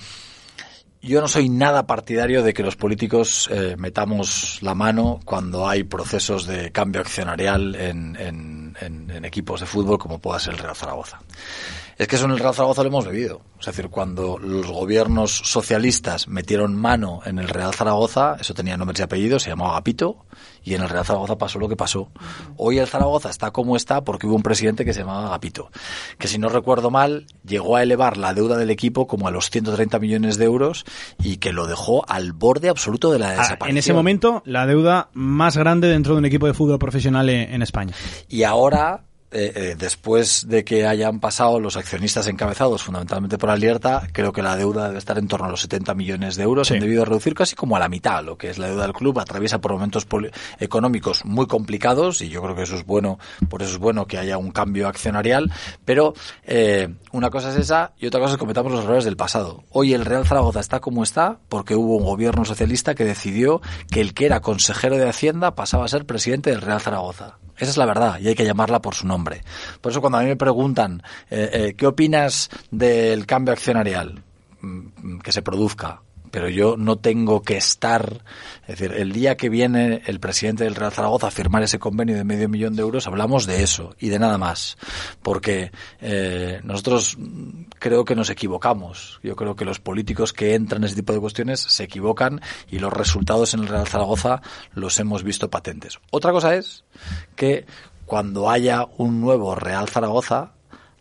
yo 1.00 1.20
no 1.20 1.28
soy 1.28 1.48
nada 1.48 1.86
partidario 1.86 2.42
de 2.42 2.52
que 2.52 2.62
los 2.62 2.76
políticos 2.76 3.48
eh, 3.52 3.76
metamos 3.78 4.58
la 4.62 4.74
mano 4.74 5.20
cuando 5.24 5.68
hay 5.68 5.84
procesos 5.84 6.46
de 6.46 6.72
cambio 6.72 7.00
accionarial 7.00 7.74
en, 7.76 8.16
en, 8.16 8.57
equipos 9.24 9.60
de 9.60 9.66
fútbol 9.66 9.98
como 9.98 10.18
pueda 10.18 10.38
ser 10.38 10.54
el 10.54 10.58
Real 10.58 10.76
Zaragoza. 10.76 11.20
Es 11.98 12.06
que 12.06 12.14
eso 12.14 12.26
en 12.26 12.30
el 12.30 12.38
Real 12.38 12.54
Zaragoza 12.54 12.82
lo 12.82 12.90
hemos 12.90 13.06
bebido. 13.06 13.40
Es 13.58 13.66
decir, 13.66 13.88
cuando 13.88 14.38
los 14.38 14.68
gobiernos 14.68 15.32
socialistas 15.32 16.28
metieron 16.28 16.76
mano 16.76 17.22
en 17.24 17.40
el 17.40 17.48
Real 17.48 17.74
Zaragoza, 17.74 18.36
eso 18.38 18.54
tenía 18.54 18.76
nombres 18.76 19.00
y 19.00 19.02
apellidos, 19.02 19.42
se 19.42 19.50
llamaba 19.50 19.72
Agapito, 19.72 20.24
y 20.62 20.74
en 20.74 20.82
el 20.82 20.88
Real 20.88 21.04
Zaragoza 21.04 21.38
pasó 21.38 21.58
lo 21.58 21.68
que 21.68 21.74
pasó. 21.74 22.12
Hoy 22.56 22.78
el 22.78 22.86
Zaragoza 22.86 23.30
está 23.30 23.50
como 23.50 23.74
está 23.74 24.04
porque 24.04 24.28
hubo 24.28 24.36
un 24.36 24.44
presidente 24.44 24.84
que 24.84 24.94
se 24.94 25.00
llamaba 25.00 25.26
Agapito, 25.26 25.72
que 26.18 26.28
si 26.28 26.38
no 26.38 26.48
recuerdo 26.48 26.92
mal, 26.92 27.26
llegó 27.44 27.74
a 27.74 27.82
elevar 27.82 28.16
la 28.16 28.32
deuda 28.32 28.56
del 28.56 28.70
equipo 28.70 29.08
como 29.08 29.26
a 29.26 29.32
los 29.32 29.50
130 29.50 29.98
millones 29.98 30.38
de 30.38 30.44
euros 30.44 30.84
y 31.20 31.38
que 31.38 31.52
lo 31.52 31.66
dejó 31.66 32.08
al 32.08 32.32
borde 32.32 32.68
absoluto 32.68 33.10
de 33.10 33.18
la 33.18 33.30
ah, 33.30 33.38
desaparición. 33.38 33.70
en 33.70 33.76
ese 33.76 33.92
momento, 33.92 34.42
la 34.44 34.66
deuda 34.66 35.08
más 35.14 35.56
grande 35.56 35.88
dentro 35.88 36.12
de 36.12 36.20
un 36.20 36.26
equipo 36.26 36.46
de 36.46 36.54
fútbol 36.54 36.78
profesional 36.78 37.28
en 37.28 37.60
España. 37.60 37.92
Y 38.28 38.44
ahora 38.44 39.07
eh, 39.30 39.52
eh, 39.54 39.76
después 39.78 40.48
de 40.48 40.64
que 40.64 40.86
hayan 40.86 41.20
pasado 41.20 41.60
los 41.60 41.76
accionistas 41.76 42.26
encabezados 42.28 42.82
fundamentalmente 42.82 43.36
por 43.36 43.50
Alierta, 43.50 44.08
creo 44.12 44.32
que 44.32 44.42
la 44.42 44.56
deuda 44.56 44.88
debe 44.88 44.98
estar 44.98 45.18
en 45.18 45.28
torno 45.28 45.46
a 45.46 45.50
los 45.50 45.60
70 45.60 45.94
millones 45.94 46.36
de 46.36 46.44
euros. 46.44 46.70
Han 46.70 46.80
debido 46.80 47.04
reducir 47.04 47.34
casi 47.34 47.54
como 47.54 47.76
a 47.76 47.78
la 47.78 47.90
mitad 47.90 48.24
lo 48.24 48.38
que 48.38 48.48
es 48.48 48.56
la 48.56 48.68
deuda 48.68 48.84
del 48.84 48.94
club. 48.94 49.18
Atraviesa 49.18 49.60
por 49.60 49.72
momentos 49.72 50.06
económicos 50.60 51.26
muy 51.26 51.46
complicados 51.46 52.22
y 52.22 52.30
yo 52.30 52.42
creo 52.42 52.56
que 52.56 52.62
eso 52.62 52.76
es 52.76 52.86
bueno, 52.86 53.18
por 53.50 53.62
eso 53.62 53.72
es 53.72 53.78
bueno 53.78 54.06
que 54.06 54.16
haya 54.16 54.38
un 54.38 54.50
cambio 54.50 54.88
accionarial. 54.88 55.52
Pero 55.84 56.14
eh, 56.44 56.88
una 57.12 57.28
cosa 57.28 57.50
es 57.50 57.56
esa 57.56 57.92
y 57.98 58.06
otra 58.06 58.20
cosa 58.20 58.32
es 58.34 58.38
cometamos 58.38 58.72
los 58.72 58.84
errores 58.84 59.04
del 59.04 59.16
pasado. 59.16 59.64
Hoy 59.70 59.92
el 59.92 60.06
Real 60.06 60.26
Zaragoza 60.26 60.60
está 60.60 60.80
como 60.80 61.02
está 61.02 61.38
porque 61.50 61.74
hubo 61.74 61.96
un 61.96 62.04
gobierno 62.04 62.46
socialista 62.46 62.94
que 62.94 63.04
decidió 63.04 63.60
que 63.90 64.00
el 64.00 64.14
que 64.14 64.24
era 64.24 64.40
consejero 64.40 64.96
de 64.96 65.08
Hacienda 65.08 65.54
pasaba 65.54 65.84
a 65.84 65.88
ser 65.88 66.06
presidente 66.06 66.50
del 66.50 66.62
Real 66.62 66.80
Zaragoza. 66.80 67.36
Esa 67.58 67.70
es 67.70 67.76
la 67.76 67.86
verdad 67.86 68.18
y 68.20 68.28
hay 68.28 68.34
que 68.34 68.44
llamarla 68.44 68.80
por 68.80 68.94
su 68.94 69.06
nombre. 69.06 69.42
Por 69.80 69.92
eso 69.92 70.00
cuando 70.00 70.18
a 70.18 70.22
mí 70.22 70.28
me 70.28 70.36
preguntan, 70.36 71.02
eh, 71.30 71.50
eh, 71.52 71.74
¿qué 71.76 71.86
opinas 71.86 72.50
del 72.70 73.26
cambio 73.26 73.52
accionarial 73.52 74.22
mm, 74.60 75.18
que 75.18 75.32
se 75.32 75.42
produzca? 75.42 76.02
Pero 76.30 76.48
yo 76.48 76.76
no 76.76 76.96
tengo 76.96 77.42
que 77.42 77.56
estar, 77.56 78.24
es 78.66 78.78
decir, 78.78 78.92
el 78.96 79.12
día 79.12 79.36
que 79.36 79.48
viene 79.48 80.02
el 80.06 80.20
presidente 80.20 80.64
del 80.64 80.74
Real 80.74 80.92
Zaragoza 80.92 81.28
a 81.28 81.30
firmar 81.30 81.62
ese 81.62 81.78
convenio 81.78 82.16
de 82.16 82.24
medio 82.24 82.48
millón 82.48 82.76
de 82.76 82.82
euros, 82.82 83.06
hablamos 83.06 83.46
de 83.46 83.62
eso 83.62 83.94
y 83.98 84.08
de 84.08 84.18
nada 84.18 84.38
más, 84.38 84.78
porque 85.22 85.72
eh, 86.00 86.60
nosotros 86.64 87.16
creo 87.78 88.04
que 88.04 88.14
nos 88.14 88.30
equivocamos. 88.30 89.20
Yo 89.22 89.36
creo 89.36 89.56
que 89.56 89.64
los 89.64 89.80
políticos 89.80 90.32
que 90.32 90.54
entran 90.54 90.82
en 90.82 90.86
ese 90.86 90.96
tipo 90.96 91.12
de 91.12 91.20
cuestiones 91.20 91.60
se 91.60 91.84
equivocan 91.84 92.40
y 92.70 92.78
los 92.78 92.92
resultados 92.92 93.54
en 93.54 93.60
el 93.60 93.68
Real 93.68 93.86
Zaragoza 93.86 94.42
los 94.72 94.98
hemos 95.00 95.22
visto 95.22 95.50
patentes. 95.50 95.98
Otra 96.10 96.32
cosa 96.32 96.54
es 96.54 96.84
que 97.36 97.66
cuando 98.06 98.50
haya 98.50 98.86
un 98.96 99.20
nuevo 99.20 99.54
Real 99.54 99.88
Zaragoza, 99.88 100.52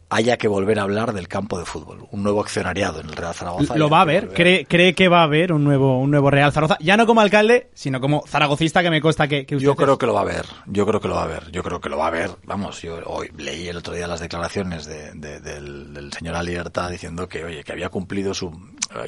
haya 0.09 0.37
que 0.37 0.47
volver 0.47 0.79
a 0.79 0.83
hablar 0.83 1.11
del 1.13 1.27
campo 1.27 1.59
de 1.59 1.65
fútbol, 1.65 2.07
un 2.11 2.23
nuevo 2.23 2.39
accionariado 2.41 3.01
en 3.01 3.07
el 3.09 3.15
Real 3.15 3.33
Zaragoza. 3.33 3.75
Lo 3.75 3.89
va 3.89 3.99
a 3.99 4.01
haber, 4.01 4.29
cree, 4.29 4.65
cree 4.65 4.93
que 4.95 5.09
va 5.09 5.19
a 5.19 5.23
haber 5.23 5.51
un 5.51 5.63
nuevo, 5.65 5.99
un 5.99 6.09
nuevo 6.11 6.31
Real 6.31 6.51
Zaragoza, 6.53 6.77
ya 6.79 6.95
no 6.95 7.05
como 7.05 7.19
alcalde, 7.21 7.69
sino 7.73 7.99
como 7.99 8.23
zaragocista 8.25 8.81
que 8.81 8.89
me 8.89 9.01
consta 9.01 9.27
que, 9.27 9.45
que 9.45 9.55
usted 9.57 9.65
Yo 9.65 9.75
creo 9.75 9.93
es. 9.93 9.99
que 9.99 10.05
lo 10.05 10.13
va 10.13 10.21
a 10.21 10.25
ver, 10.25 10.45
yo 10.65 10.85
creo 10.85 11.01
que 11.01 11.07
lo 11.09 11.15
va 11.15 11.23
a 11.23 11.27
ver, 11.27 11.51
yo 11.51 11.61
creo 11.61 11.81
que 11.81 11.89
lo 11.89 11.97
va 11.97 12.07
a 12.07 12.11
ver. 12.11 12.29
Vamos, 12.45 12.81
yo 12.81 12.99
hoy 13.05 13.29
leí 13.37 13.67
el 13.67 13.77
otro 13.77 13.93
día 13.93 14.07
las 14.07 14.21
declaraciones 14.21 14.85
de- 14.85 15.11
de- 15.13 15.41
del, 15.41 15.93
del 15.93 16.13
señor 16.13 16.35
Alierta 16.35 16.89
diciendo 16.89 17.27
que, 17.27 17.43
oye, 17.43 17.63
que 17.65 17.73
había 17.73 17.89
cumplido 17.89 18.33
su... 18.33 18.51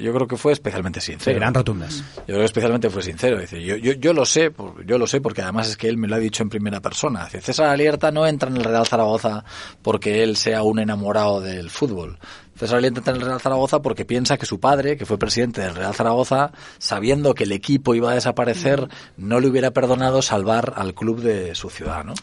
Yo 0.02 0.14
creo 0.14 0.28
que 0.28 0.36
fue 0.36 0.52
especialmente 0.52 1.00
sincero. 1.00 1.36
Serán 1.38 1.54
rotundas. 1.54 2.04
Yo 2.18 2.26
creo 2.26 2.40
que 2.40 2.46
especialmente 2.46 2.90
fue 2.90 3.02
sincero. 3.02 3.40
Dice, 3.40 3.64
yo, 3.64 3.78
yo, 3.78 3.94
yo 3.94 4.12
lo 4.12 4.26
sé, 4.26 4.52
yo 4.86 4.98
lo 4.98 5.08
sé 5.08 5.22
porque 5.22 5.42
además 5.42 5.70
es 5.70 5.78
que 5.78 5.88
él 5.88 5.96
me 5.96 6.08
lo 6.10 6.16
ha 6.16 6.20
dicho 6.20 6.44
en 6.44 6.50
primera 6.50 6.82
persona. 6.82 7.24
Dice, 7.24 7.40
César 7.40 7.68
Alierta 7.70 8.12
no 8.12 8.28
entra 8.28 8.50
en 8.50 8.58
el 8.58 8.64
Real 8.66 8.86
Zaragoza 8.86 9.46
porque 9.82 10.22
él 10.22 10.36
sea 10.36 10.64
un 10.64 10.80
enamorado 10.90 11.42
del 11.42 11.70
fútbol. 11.70 12.18
César 12.60 12.78
Alierta 12.78 13.00
entra 13.00 13.14
en 13.14 13.22
el 13.22 13.26
Real 13.26 13.40
Zaragoza 13.40 13.82
porque 13.82 14.04
piensa 14.04 14.38
que 14.38 14.46
su 14.46 14.60
padre, 14.60 14.98
que 14.98 15.06
fue 15.06 15.18
presidente 15.18 15.62
del 15.62 15.76
Real 15.76 15.96
Zaragoza, 15.96 16.52
sabiendo 16.78 17.34
que 17.34 17.46
el 17.46 17.54
equipo 17.54 17.96
iba 17.96 18.12
a 18.12 18.16
desaparecer, 18.16 18.90
no 19.16 19.40
le 19.40 19.48
hubiera 19.48 19.72
perdonado 19.72 20.22
salvar 20.22 20.74
al 20.76 20.94
club 20.94 21.22
de 21.22 21.56
su 21.56 21.70
ciudad, 21.70 22.04
¿no? 22.04 22.14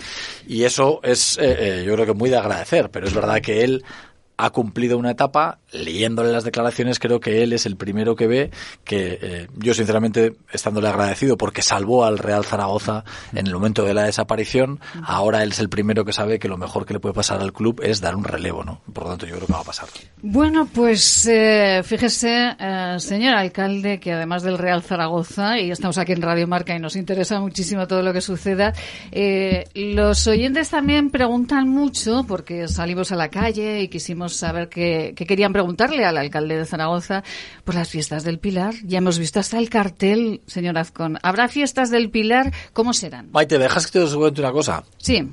Y 0.46 0.64
eso 0.64 1.00
es, 1.02 1.38
eh, 1.38 1.80
eh, 1.80 1.84
yo 1.86 1.94
creo 1.94 2.04
que 2.04 2.12
muy 2.12 2.28
de 2.28 2.36
agradecer, 2.36 2.90
pero 2.90 3.06
es 3.06 3.14
verdad 3.14 3.40
que 3.40 3.64
él 3.64 3.82
ha 4.36 4.50
cumplido 4.50 4.98
una 4.98 5.12
etapa, 5.12 5.58
leyéndole 5.76 6.32
las 6.32 6.44
declaraciones 6.44 6.98
creo 6.98 7.20
que 7.20 7.42
él 7.42 7.52
es 7.52 7.66
el 7.66 7.76
primero 7.76 8.16
que 8.16 8.26
ve 8.26 8.50
que 8.84 9.18
eh, 9.20 9.48
yo 9.56 9.74
sinceramente 9.74 10.36
estándole 10.52 10.88
agradecido 10.88 11.36
porque 11.36 11.62
salvó 11.62 12.04
al 12.04 12.18
Real 12.18 12.44
Zaragoza 12.44 13.04
en 13.32 13.46
el 13.46 13.54
momento 13.54 13.84
de 13.84 13.94
la 13.94 14.04
desaparición, 14.04 14.80
ahora 15.02 15.42
él 15.42 15.52
es 15.52 15.58
el 15.60 15.68
primero 15.68 16.04
que 16.04 16.12
sabe 16.12 16.38
que 16.38 16.48
lo 16.48 16.56
mejor 16.56 16.86
que 16.86 16.94
le 16.94 17.00
puede 17.00 17.14
pasar 17.14 17.40
al 17.40 17.52
club 17.52 17.80
es 17.82 18.00
dar 18.00 18.16
un 18.16 18.24
relevo, 18.24 18.64
¿no? 18.64 18.80
Por 18.92 19.04
lo 19.04 19.10
tanto 19.10 19.26
yo 19.26 19.36
creo 19.36 19.46
que 19.46 19.52
va 19.52 19.60
a 19.60 19.64
pasar. 19.64 19.88
Bueno, 20.22 20.68
pues 20.72 21.26
eh, 21.26 21.82
fíjese, 21.84 22.56
eh, 22.58 22.96
señor 22.98 23.34
alcalde, 23.34 24.00
que 24.00 24.12
además 24.12 24.42
del 24.42 24.58
Real 24.58 24.82
Zaragoza, 24.82 25.58
y 25.58 25.70
estamos 25.70 25.98
aquí 25.98 26.12
en 26.12 26.22
Radio 26.22 26.46
Marca 26.46 26.74
y 26.74 26.78
nos 26.78 26.96
interesa 26.96 27.40
muchísimo 27.40 27.86
todo 27.86 28.02
lo 28.02 28.12
que 28.12 28.20
suceda, 28.20 28.72
eh, 29.12 29.64
los 29.74 30.26
oyentes 30.26 30.70
también 30.70 31.10
preguntan 31.10 31.68
mucho, 31.68 32.24
porque 32.26 32.68
salimos 32.68 33.12
a 33.12 33.16
la 33.16 33.28
calle 33.28 33.82
y 33.82 33.88
quisimos 33.88 34.34
saber 34.34 34.68
qué, 34.68 35.12
qué 35.16 35.26
querían 35.26 35.52
preguntarle 35.66 36.04
al 36.04 36.16
alcalde 36.16 36.56
de 36.56 36.64
Zaragoza 36.64 37.22
por 37.64 37.74
las 37.74 37.88
fiestas 37.88 38.22
del 38.24 38.38
Pilar. 38.38 38.74
Ya 38.84 38.98
hemos 38.98 39.18
visto 39.18 39.40
hasta 39.40 39.58
el 39.58 39.68
cartel, 39.68 40.40
señor 40.46 40.78
Azcón. 40.78 41.18
¿Habrá 41.22 41.48
fiestas 41.48 41.90
del 41.90 42.10
Pilar? 42.10 42.52
¿Cómo 42.72 42.92
serán? 42.92 43.28
Maite, 43.32 43.58
¿dejas 43.58 43.86
que 43.90 43.98
te 44.00 44.14
cuente 44.16 44.40
una 44.40 44.52
cosa? 44.52 44.84
Sí. 44.98 45.28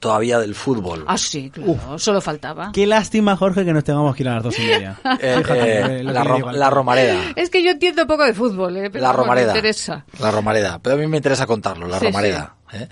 Todavía 0.00 0.40
del 0.40 0.56
fútbol. 0.56 1.04
Ah, 1.06 1.16
sí, 1.16 1.50
claro. 1.50 1.98
Solo 1.98 2.20
faltaba. 2.20 2.70
Qué 2.72 2.86
lástima, 2.86 3.36
Jorge, 3.36 3.64
que 3.64 3.72
nos 3.72 3.84
tengamos 3.84 4.16
que 4.16 4.24
ir 4.24 4.28
a 4.28 4.34
las 4.34 4.42
dos 4.42 4.58
y 4.58 4.62
media. 4.62 4.98
Eh, 5.20 5.34
Fíjate 5.38 6.00
eh, 6.00 6.04
la, 6.04 6.12
le 6.12 6.24
ro- 6.24 6.34
digo 6.36 6.48
al- 6.48 6.58
la 6.58 6.70
Romareda. 6.70 7.20
Es 7.36 7.48
que 7.50 7.62
yo 7.62 7.70
entiendo 7.70 8.06
poco 8.06 8.24
de 8.24 8.34
fútbol, 8.34 8.76
¿eh? 8.76 8.90
pero 8.90 9.02
la 9.04 9.12
Romareda. 9.12 9.52
me 9.52 9.58
interesa. 9.58 10.04
La 10.18 10.30
Romareda. 10.32 10.80
Pero 10.82 10.96
a 10.96 10.98
mí 10.98 11.06
me 11.06 11.16
interesa 11.18 11.46
contarlo, 11.46 11.86
la 11.86 12.00
Sí, 12.00 12.06
Romareda. 12.06 12.56
¿eh? 12.72 12.76
Eh, 12.82 12.88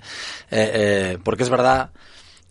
eh, 0.51 1.17
porque 1.23 1.43
es 1.43 1.49
verdad 1.49 1.91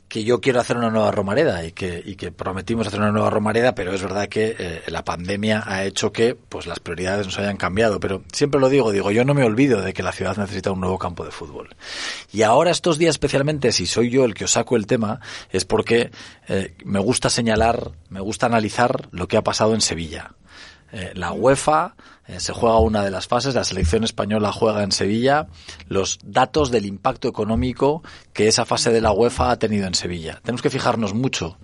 que 0.09 0.23
yo 0.23 0.41
quiero 0.41 0.61
hacer 0.61 0.77
una 0.77 0.91
nueva 0.91 1.11
Romareda 1.11 1.65
y 1.65 1.73
que, 1.73 2.33
prometimos 2.33 2.87
hacer 2.87 3.01
una 3.01 3.11
nueva 3.11 3.31
Romareda, 3.31 3.75
pero 3.75 3.93
es 3.93 4.03
verdad 4.03 4.29
que 4.29 4.55
eh, 4.59 4.83
la 4.87 5.05
pandemia 5.05 5.65
ha 5.67 5.85
hecho 5.85 6.13
que 6.13 6.35
pues 6.35 6.67
las 6.67 6.79
prioridades 6.79 7.27
nos 7.27 7.39
hayan 7.39 7.57
cambiado. 7.57 7.99
Pero 7.99 8.23
siempre 8.33 8.61
lo 8.61 8.69
digo, 8.69 8.93
digo, 8.93 9.11
yo 9.11 9.25
no 9.25 9.35
me 9.35 9.43
olvido 9.43 9.83
de 9.83 9.93
que 9.93 10.03
la 10.03 10.13
ciudad 10.13 10.37
necesita 10.37 10.71
un 10.71 10.81
nuevo 10.81 10.99
campo 10.99 11.25
de 11.25 11.33
fútbol. 11.33 11.71
Y 12.33 12.43
ahora 12.43 12.71
estos 12.71 12.99
días 12.99 13.15
especialmente, 13.15 13.73
si 13.73 13.87
soy 13.87 14.11
yo 14.11 14.25
el 14.25 14.35
que 14.35 14.45
os 14.45 14.53
saco 14.53 14.77
el 14.77 14.87
tema, 14.87 15.21
es 15.51 15.65
porque 15.65 16.11
eh, 16.49 16.75
me 16.85 17.01
gusta 17.01 17.29
señalar, 17.29 17.93
me 18.09 18.21
gusta 18.21 18.47
analizar 18.47 19.09
lo 19.11 19.27
que 19.27 19.37
ha 19.37 19.43
pasado 19.43 19.75
en 19.75 19.81
Sevilla. 19.81 20.33
Eh, 20.93 21.13
la 21.15 21.33
UEFA 21.33 21.97
eh, 22.29 22.41
se 22.41 22.53
juega 22.53 22.79
una 22.79 23.05
de 23.05 23.11
las 23.11 23.27
fases, 23.27 23.55
la 23.55 23.65
selección 23.65 24.05
española 24.05 24.53
juega 24.53 24.83
en 24.83 24.93
Sevilla, 24.93 25.47
los 25.89 26.19
datos 26.25 26.71
del 26.71 26.87
impacto 26.87 27.29
económico 27.29 28.03
que 28.33 28.49
esa 28.49 28.65
fase 28.65 28.91
de 28.91 29.01
la 29.01 29.13
UEFA 29.13 29.51
ha 29.51 29.59
tenido 29.59 29.87
en 29.87 29.95
Sevilla. 29.95 30.41
Tenemos 30.43 30.63
que 30.63 30.71
fijarnos 30.71 31.15
mucho. 31.15 31.59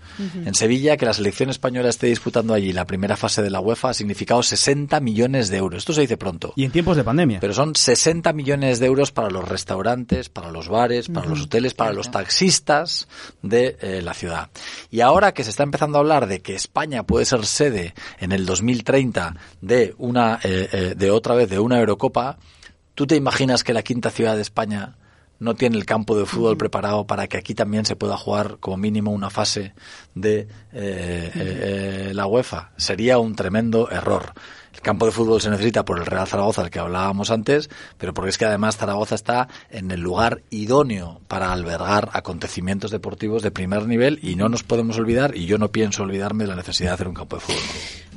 En 0.45 0.53
Sevilla, 0.55 0.97
que 0.97 1.05
la 1.05 1.13
selección 1.13 1.49
española 1.49 1.89
esté 1.89 2.07
disputando 2.07 2.53
allí 2.53 2.73
la 2.73 2.85
primera 2.85 3.17
fase 3.17 3.41
de 3.41 3.49
la 3.49 3.59
UEFA 3.59 3.89
ha 3.89 3.93
significado 3.93 4.41
60 4.41 4.99
millones 4.99 5.49
de 5.49 5.57
euros. 5.57 5.79
Esto 5.79 5.93
se 5.93 6.01
dice 6.01 6.17
pronto. 6.17 6.53
Y 6.55 6.65
en 6.65 6.71
tiempos 6.71 6.97
de 6.97 7.03
pandemia. 7.03 7.39
Pero 7.39 7.53
son 7.53 7.75
60 7.75 8.33
millones 8.33 8.79
de 8.79 8.87
euros 8.87 9.11
para 9.11 9.29
los 9.29 9.47
restaurantes, 9.47 10.29
para 10.29 10.51
los 10.51 10.67
bares, 10.67 11.09
para 11.09 11.27
los 11.27 11.43
hoteles, 11.43 11.73
para 11.73 11.93
los 11.93 12.11
taxistas 12.11 13.07
de 13.41 13.77
eh, 13.81 14.01
la 14.01 14.13
ciudad. 14.13 14.49
Y 14.89 15.01
ahora 15.01 15.33
que 15.33 15.43
se 15.43 15.49
está 15.49 15.63
empezando 15.63 15.97
a 15.97 16.01
hablar 16.01 16.27
de 16.27 16.41
que 16.41 16.55
España 16.55 17.03
puede 17.03 17.25
ser 17.25 17.45
sede 17.45 17.93
en 18.19 18.31
el 18.31 18.45
2030 18.45 19.35
de 19.61 19.93
una, 19.97 20.39
eh, 20.43 20.52
eh, 20.71 20.95
de 20.95 21.11
otra 21.11 21.35
vez 21.35 21.49
de 21.49 21.59
una 21.59 21.79
Eurocopa, 21.79 22.37
¿tú 22.95 23.07
te 23.07 23.15
imaginas 23.15 23.63
que 23.63 23.73
la 23.73 23.83
quinta 23.83 24.09
ciudad 24.09 24.35
de 24.35 24.41
España 24.41 24.95
no 25.43 25.55
tiene 25.55 25.77
el 25.77 25.85
campo 25.85 26.17
de 26.17 26.25
fútbol 26.25 26.57
preparado 26.57 27.05
para 27.05 27.27
que 27.27 27.37
aquí 27.37 27.53
también 27.53 27.85
se 27.85 27.97
pueda 27.97 28.17
jugar 28.17 28.57
como 28.59 28.77
mínimo 28.77 29.11
una 29.11 29.29
fase 29.29 29.73
de 30.15 30.39
eh, 30.39 30.47
eh, 30.73 31.31
eh, 31.35 32.11
la 32.13 32.25
UEFA? 32.27 32.71
Sería 32.77 33.19
un 33.19 33.35
tremendo 33.35 33.91
error. 33.91 34.33
El 34.73 34.81
campo 34.81 35.05
de 35.05 35.11
fútbol 35.11 35.39
se 35.39 35.49
necesita 35.49 35.85
por 35.85 35.99
el 35.99 36.05
Real 36.05 36.27
Zaragoza, 36.27 36.61
del 36.63 36.71
que 36.71 36.79
hablábamos 36.79 37.29
antes, 37.31 37.69
pero 37.97 38.13
porque 38.13 38.31
es 38.31 38.37
que 38.37 38.45
además 38.45 38.75
Zaragoza 38.77 39.15
está 39.15 39.47
en 39.69 39.91
el 39.91 40.01
lugar 40.01 40.41
idóneo 40.49 41.21
para 41.27 41.51
albergar 41.53 42.09
acontecimientos 42.13 42.89
deportivos 42.91 43.43
de 43.43 43.51
primer 43.51 43.87
nivel 43.87 44.19
y 44.23 44.35
no 44.35 44.49
nos 44.49 44.63
podemos 44.63 44.97
olvidar, 44.97 45.37
y 45.37 45.45
yo 45.45 45.57
no 45.59 45.71
pienso 45.71 46.03
olvidarme 46.03 46.45
de 46.45 46.49
la 46.49 46.55
necesidad 46.55 46.89
de 46.89 46.93
hacer 46.95 47.07
un 47.07 47.13
campo 47.13 47.35
de 47.35 47.41
fútbol. 47.41 47.61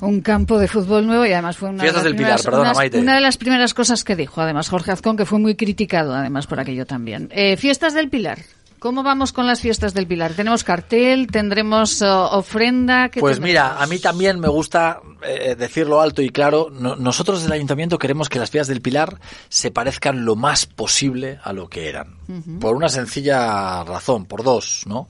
nuevo. 0.01 0.07
Un 0.15 0.21
campo 0.23 0.59
de 0.59 0.69
fútbol 0.69 1.07
nuevo 1.07 1.25
y 1.27 1.33
además 1.33 1.57
fue 1.57 1.69
una, 1.69 1.83
de, 1.85 1.89
del 1.91 1.95
las 1.95 2.03
Pilar, 2.05 2.17
primeras, 2.17 2.43
perdona, 2.43 2.63
unas- 2.63 2.77
Maite. 2.77 2.99
una 3.01 3.15
de 3.15 3.21
las 3.21 3.37
primeras 3.37 3.75
cosas 3.75 4.03
que 4.05 4.17
dijo, 4.17 4.41
además 4.41 4.69
Jorge 4.69 4.93
Azcón, 4.93 5.17
que 5.17 5.25
fue 5.27 5.39
muy 5.39 5.55
criticado 5.57 6.15
además 6.15 6.47
por 6.47 6.59
aquello 6.59 6.87
también. 6.87 7.29
Eh, 7.33 7.57
fiestas 7.57 7.93
del 7.95 8.09
Pilar. 8.11 8.39
¿Cómo 8.79 9.03
vamos 9.03 9.33
con 9.33 9.47
las 9.47 9.61
fiestas 9.61 9.95
del 9.95 10.07
Pilar? 10.07 10.35
¿Tenemos 10.35 10.63
cartel? 10.63 11.27
¿Tendremos 11.29 12.03
oh, 12.03 12.29
ofrenda? 12.39 13.09
¿Qué 13.09 13.21
Pues 13.21 13.37
tendremos? 13.37 13.65
mira, 13.73 13.83
a 13.83 13.87
mí 13.87 13.99
también 13.99 14.39
me 14.39 14.49
gusta 14.49 15.01
eh, 15.23 15.55
decirlo 15.59 16.01
alto 16.01 16.23
y 16.23 16.29
claro. 16.31 16.69
No- 16.71 16.95
nosotros 16.97 17.43
del 17.43 17.53
ayuntamiento 17.53 17.99
queremos 17.99 18.29
que 18.29 18.39
las 18.39 18.51
fiestas 18.51 18.69
del 18.69 18.83
Pilar 18.83 19.19
se 19.49 19.71
parezcan 19.71 20.25
lo 20.25 20.37
más 20.37 20.67
posible 20.67 21.39
a 21.43 21.53
lo 21.53 21.69
que 21.69 21.89
eran. 21.89 22.19
Por 22.61 22.77
una 22.77 22.89
sencilla 22.89 23.83
razón, 23.85 24.27
por 24.27 24.43
dos, 24.43 24.83
¿no? 24.87 25.09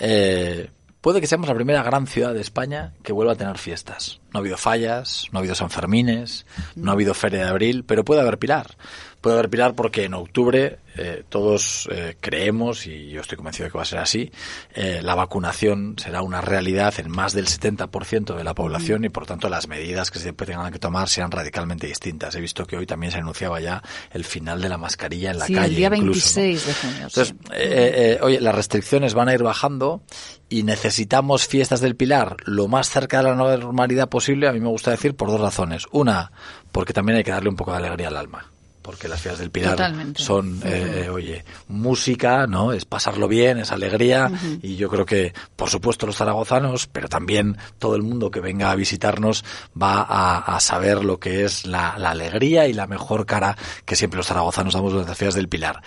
Eh, 0.00 0.70
puede 1.00 1.20
que 1.20 1.26
seamos 1.26 1.48
la 1.48 1.54
primera 1.54 1.82
gran 1.82 2.06
ciudad 2.06 2.32
de 2.32 2.40
España 2.40 2.94
que 3.02 3.12
vuelva 3.12 3.32
a 3.34 3.36
tener 3.36 3.58
fiestas. 3.58 4.20
No 4.32 4.38
ha 4.38 4.40
habido 4.40 4.56
fallas, 4.56 5.26
no 5.32 5.38
ha 5.38 5.40
habido 5.40 5.54
Sanfermines, 5.54 6.46
no 6.76 6.90
ha 6.90 6.94
habido 6.94 7.12
Feria 7.14 7.44
de 7.44 7.50
Abril, 7.50 7.84
pero 7.84 8.04
puede 8.04 8.20
haber 8.22 8.38
Pilar. 8.38 8.76
Puede 9.22 9.38
haber 9.38 9.48
Pilar 9.48 9.74
porque 9.74 10.04
en 10.04 10.14
octubre 10.14 10.80
eh, 10.96 11.22
todos 11.28 11.88
eh, 11.90 12.16
creemos, 12.20 12.86
y 12.86 13.08
yo 13.10 13.20
estoy 13.22 13.36
convencido 13.36 13.64
de 13.66 13.70
que 13.72 13.78
va 13.78 13.82
a 13.82 13.86
ser 13.86 14.00
así, 14.00 14.30
eh, 14.74 15.00
la 15.02 15.14
vacunación 15.14 15.94
será 15.96 16.20
una 16.22 16.40
realidad 16.42 16.92
en 16.98 17.08
más 17.08 17.32
del 17.32 17.46
70% 17.46 18.36
de 18.36 18.44
la 18.44 18.52
población 18.54 19.04
y 19.04 19.08
por 19.08 19.24
tanto 19.24 19.48
las 19.48 19.68
medidas 19.68 20.10
que 20.10 20.18
se 20.18 20.32
tengan 20.32 20.70
que 20.72 20.78
tomar 20.80 21.08
serán 21.08 21.30
radicalmente 21.30 21.86
distintas. 21.86 22.34
He 22.34 22.40
visto 22.40 22.66
que 22.66 22.76
hoy 22.76 22.84
también 22.84 23.12
se 23.12 23.18
anunciaba 23.18 23.60
ya 23.60 23.80
el 24.10 24.24
final 24.24 24.60
de 24.60 24.68
la 24.68 24.76
mascarilla 24.76 25.30
en 25.30 25.38
la 25.38 25.46
Sí, 25.46 25.54
calle. 25.54 25.66
el 25.68 25.74
día 25.76 25.86
incluso, 25.94 26.40
¿no? 26.40 26.42
26 26.46 26.66
de 26.66 26.74
junio. 26.74 27.02
Entonces, 27.04 27.34
eh, 27.54 28.18
oye, 28.22 28.40
las 28.40 28.54
restricciones 28.54 29.14
van 29.14 29.28
a 29.28 29.34
ir 29.34 29.42
bajando 29.44 30.02
y 30.48 30.64
necesitamos 30.64 31.46
fiestas 31.46 31.80
del 31.80 31.96
Pilar 31.96 32.36
lo 32.44 32.66
más 32.68 32.90
cerca 32.90 33.18
de 33.18 33.30
la 33.30 33.34
normalidad 33.36 34.08
posible, 34.08 34.48
a 34.48 34.52
mí 34.52 34.58
me 34.60 34.68
gusta 34.68 34.90
decir, 34.90 35.14
por 35.14 35.28
dos 35.30 35.40
razones. 35.40 35.86
Una, 35.92 36.32
porque 36.72 36.92
también 36.92 37.18
hay 37.18 37.24
que 37.24 37.30
darle 37.30 37.48
un 37.48 37.56
poco 37.56 37.70
de 37.70 37.78
alegría 37.78 38.08
al 38.08 38.16
alma. 38.16 38.51
Porque 38.82 39.08
las 39.08 39.20
fiestas 39.20 39.38
del 39.38 39.50
Pilar 39.50 39.72
Totalmente. 39.76 40.22
son, 40.22 40.60
eh, 40.64 41.04
eh, 41.04 41.08
oye, 41.08 41.44
música, 41.68 42.46
¿no? 42.46 42.72
Es 42.72 42.84
pasarlo 42.84 43.28
bien, 43.28 43.58
es 43.58 43.70
alegría. 43.70 44.30
Y 44.60 44.76
yo 44.76 44.88
creo 44.88 45.06
que, 45.06 45.32
por 45.54 45.70
supuesto, 45.70 46.04
los 46.06 46.16
zaragozanos, 46.16 46.88
pero 46.88 47.08
también 47.08 47.56
todo 47.78 47.94
el 47.94 48.02
mundo 48.02 48.30
que 48.30 48.40
venga 48.40 48.70
a 48.70 48.74
visitarnos 48.74 49.44
va 49.80 50.02
a, 50.02 50.56
a 50.56 50.60
saber 50.60 51.04
lo 51.04 51.20
que 51.20 51.44
es 51.44 51.66
la, 51.66 51.96
la 51.96 52.10
alegría 52.10 52.66
y 52.66 52.72
la 52.72 52.86
mejor 52.86 53.24
cara 53.24 53.56
que 53.84 53.96
siempre 53.96 54.18
los 54.18 54.26
zaragozanos 54.26 54.74
damos 54.74 54.92
durante 54.92 55.10
las 55.10 55.18
fiestas 55.18 55.36
del 55.36 55.48
Pilar. 55.48 55.80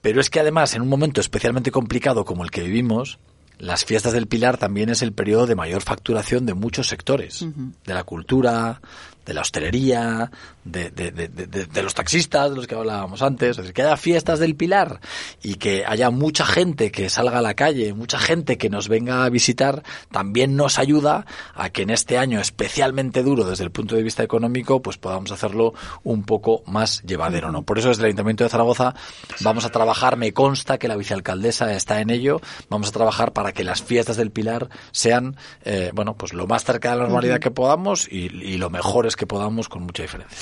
Pero 0.00 0.20
es 0.20 0.30
que 0.30 0.40
además, 0.40 0.74
en 0.74 0.82
un 0.82 0.88
momento 0.88 1.20
especialmente 1.20 1.70
complicado 1.70 2.24
como 2.24 2.44
el 2.44 2.50
que 2.50 2.62
vivimos, 2.62 3.18
las 3.58 3.84
fiestas 3.84 4.12
del 4.12 4.26
Pilar 4.26 4.58
también 4.58 4.90
es 4.90 5.00
el 5.02 5.12
periodo 5.12 5.46
de 5.46 5.54
mayor 5.54 5.80
facturación 5.80 6.44
de 6.44 6.54
muchos 6.54 6.88
sectores, 6.88 7.46
de 7.86 7.94
la 7.94 8.04
cultura, 8.04 8.80
de 9.24 9.34
la 9.34 9.40
hostelería, 9.40 10.30
de, 10.64 10.90
de, 10.90 11.10
de, 11.10 11.28
de, 11.28 11.82
los 11.82 11.94
taxistas, 11.94 12.50
de 12.50 12.56
los 12.56 12.66
que 12.66 12.74
hablábamos 12.74 13.22
antes, 13.22 13.50
es 13.50 13.56
decir, 13.58 13.72
que 13.72 13.82
haya 13.82 13.96
fiestas 13.96 14.38
del 14.38 14.56
Pilar 14.56 15.00
y 15.42 15.54
que 15.56 15.84
haya 15.86 16.10
mucha 16.10 16.46
gente 16.46 16.90
que 16.90 17.08
salga 17.08 17.38
a 17.38 17.42
la 17.42 17.54
calle, 17.54 17.92
mucha 17.92 18.18
gente 18.18 18.56
que 18.56 18.70
nos 18.70 18.88
venga 18.88 19.24
a 19.24 19.28
visitar, 19.28 19.82
también 20.10 20.56
nos 20.56 20.78
ayuda 20.78 21.26
a 21.54 21.70
que 21.70 21.82
en 21.82 21.90
este 21.90 22.18
año 22.18 22.40
especialmente 22.40 23.22
duro 23.22 23.44
desde 23.44 23.64
el 23.64 23.70
punto 23.70 23.94
de 23.94 24.02
vista 24.02 24.22
económico, 24.22 24.80
pues 24.80 24.96
podamos 24.96 25.32
hacerlo 25.32 25.74
un 26.02 26.24
poco 26.24 26.62
más 26.66 27.02
llevadero, 27.02 27.52
¿no? 27.52 27.62
Por 27.62 27.78
eso 27.78 27.88
desde 27.88 28.02
el 28.02 28.06
Ayuntamiento 28.06 28.44
de 28.44 28.50
Zaragoza 28.50 28.94
vamos 29.40 29.64
a 29.64 29.70
trabajar, 29.70 30.16
me 30.16 30.32
consta 30.32 30.78
que 30.78 30.88
la 30.88 30.96
vicealcaldesa 30.96 31.72
está 31.74 32.00
en 32.00 32.10
ello, 32.10 32.40
vamos 32.68 32.88
a 32.88 32.92
trabajar 32.92 33.32
para 33.32 33.52
que 33.52 33.64
las 33.64 33.82
fiestas 33.82 34.16
del 34.16 34.30
Pilar 34.30 34.68
sean, 34.92 35.36
eh, 35.64 35.90
bueno, 35.94 36.14
pues 36.14 36.32
lo 36.32 36.46
más 36.46 36.64
cerca 36.64 36.90
de 36.90 36.96
la 36.96 37.02
normalidad 37.04 37.38
que 37.38 37.50
podamos 37.50 38.08
y, 38.10 38.30
y 38.42 38.56
lo 38.56 38.70
mejor 38.70 39.06
es 39.06 39.13
que 39.16 39.26
podamos 39.26 39.68
con 39.68 39.82
mucha 39.82 40.02
diferencia. 40.02 40.36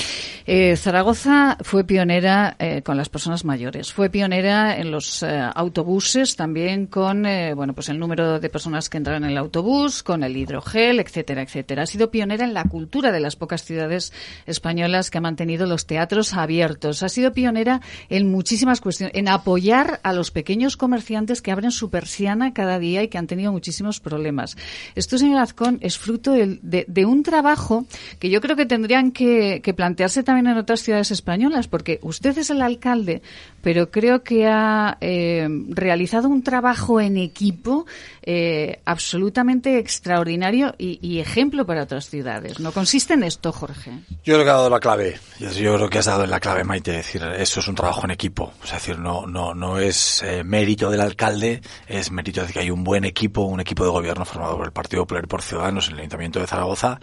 Eh, 0.46 0.76
Zaragoza 0.76 1.56
fue 1.61 1.85
pionera 1.85 2.56
eh, 2.58 2.82
con 2.82 2.96
las 2.96 3.08
personas 3.08 3.44
mayores, 3.44 3.92
fue 3.92 4.11
pionera 4.11 4.76
en 4.76 4.90
los 4.90 5.22
eh, 5.22 5.40
autobuses 5.54 6.37
también 6.37 6.87
con 6.87 7.26
eh, 7.26 7.54
bueno 7.54 7.74
pues 7.74 7.88
el 7.88 7.98
número 7.98 8.40
de 8.40 8.48
personas 8.48 8.88
que 8.88 8.98
entran 8.98 9.24
en 9.24 9.30
el 9.30 9.38
autobús, 9.38 10.02
con 10.02 10.22
el 10.22 10.37
hidrogel, 10.37 11.00
etcétera, 11.00 11.42
etcétera. 11.42 11.82
Ha 11.82 11.87
sido 11.87 12.11
pionera 12.11 12.44
en 12.44 12.54
la 12.54 12.64
cultura 12.64 13.12
de 13.12 13.20
las 13.20 13.37
pocas 13.37 13.64
ciudades 13.64 14.12
españolas 14.46 15.11
que 15.11 15.18
ha 15.18 15.20
mantenido 15.20 15.66
los 15.66 15.87
teatros 15.87 16.35
abiertos. 16.35 17.02
Ha 17.02 17.08
sido 17.08 17.32
pionera 17.32 17.80
en 18.08 18.30
muchísimas 18.30 18.80
cuestiones, 18.80 19.16
en 19.16 19.28
apoyar 19.28 20.00
a 20.02 20.12
los 20.12 20.30
pequeños 20.30 20.76
comerciantes 20.76 21.42
que 21.42 21.52
abren 21.52 21.70
su 21.70 21.90
persiana 21.90 22.52
cada 22.52 22.78
día 22.78 23.02
y 23.02 23.08
que 23.08 23.18
han 23.18 23.26
tenido 23.26 23.52
muchísimos 23.52 24.00
problemas. 24.00 24.56
Esto, 24.94 25.18
señor 25.18 25.40
Azcón, 25.40 25.78
es 25.80 25.98
fruto 25.98 26.32
de, 26.32 27.04
un 27.04 27.22
trabajo 27.22 27.87
que 28.18 28.30
yo 28.30 28.40
creo 28.40 28.56
que 28.56 28.62
tendrían 28.66 29.12
que, 29.12 29.61
que 29.62 29.75
plantearse 29.75 30.22
también 30.22 30.46
en 30.46 30.59
otras 30.59 30.81
ciudades 30.81 31.11
españolas, 31.11 31.68
porque 31.68 31.98
usted 32.03 32.37
es 32.38 32.51
el 32.51 32.62
alcalde, 32.62 33.22
pero 33.62 33.90
creo 33.90 34.22
que 34.22 34.46
ha 34.46 34.98
eh, 35.01 35.48
realizado 35.68 36.29
un 36.29 36.42
trabajo 36.42 37.01
en 37.01 37.16
equipo 37.16 37.87
eh, 38.22 38.81
absolutamente 38.85 39.79
extraordinario 39.79 40.75
y, 40.79 40.98
y, 41.01 41.18
ejemplo 41.20 41.66
para 41.66 41.83
otras 41.85 42.09
ciudades. 42.09 42.61
¿No 42.61 42.72
consiste 42.72 43.14
en 43.14 43.25
esto, 43.25 43.53
Jorge? 43.53 43.90
Yo 44.25 44.35
creo 44.35 44.44
que 44.44 44.51
ha 44.51 44.55
dado 44.55 44.70
la 44.70 44.79
clave. 44.81 45.18
Yo 45.38 45.75
creo 45.75 45.90
que 45.90 45.98
has 45.98 46.07
dado 46.07 46.25
en 46.25 46.31
la 46.31 46.38
clave, 46.38 46.62
Maite. 46.62 46.92
Es 46.92 47.07
decir, 47.07 47.22
eso 47.37 47.61
es 47.61 47.68
un 47.68 47.75
trabajo 47.75 48.05
en 48.05 48.12
equipo. 48.12 48.53
Es 48.64 48.72
decir, 48.72 48.98
no, 48.98 49.27
no, 49.27 49.55
no 49.55 49.79
es 49.79 50.22
eh, 50.22 50.44
mérito 50.44 50.90
del 50.90 51.01
alcalde, 51.01 51.62
es 51.87 52.11
mérito 52.11 52.44
de 52.44 52.53
que 52.53 52.61
hay 52.61 52.70
un 52.70 52.85
buen 52.85 53.05
equipo, 53.05 53.42
un 53.42 53.61
equipo 53.61 53.85
de 53.85 53.90
gobierno 53.90 54.25
formado 54.25 54.57
por 54.57 54.66
el 54.66 54.72
Partido 54.72 55.03
Popular 55.03 55.25
y 55.25 55.29
por 55.29 55.42
Ciudadanos 55.42 55.88
en 55.88 55.94
el 55.94 56.01
Ayuntamiento 56.01 56.40
de 56.40 56.46
Zaragoza, 56.46 57.01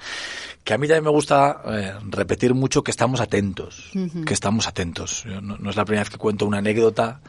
que 0.63 0.73
a 0.73 0.77
mí 0.77 0.87
también 0.87 1.03
me 1.03 1.09
gusta 1.11 1.61
eh, 1.65 1.93
repetir 2.09 2.53
mucho 2.53 2.83
que 2.83 2.91
estamos 2.91 3.21
atentos, 3.21 3.91
uh 3.95 3.99
-huh. 3.99 4.25
que 4.25 4.33
estamos 4.33 4.67
atentos. 4.67 5.25
No, 5.25 5.57
no, 5.57 5.69
es 5.69 5.75
la 5.75 5.85
primera 5.85 6.03
vez 6.03 6.09
que 6.09 6.17
cuento 6.17 6.45
una 6.49 6.57
anécdota 6.59 7.21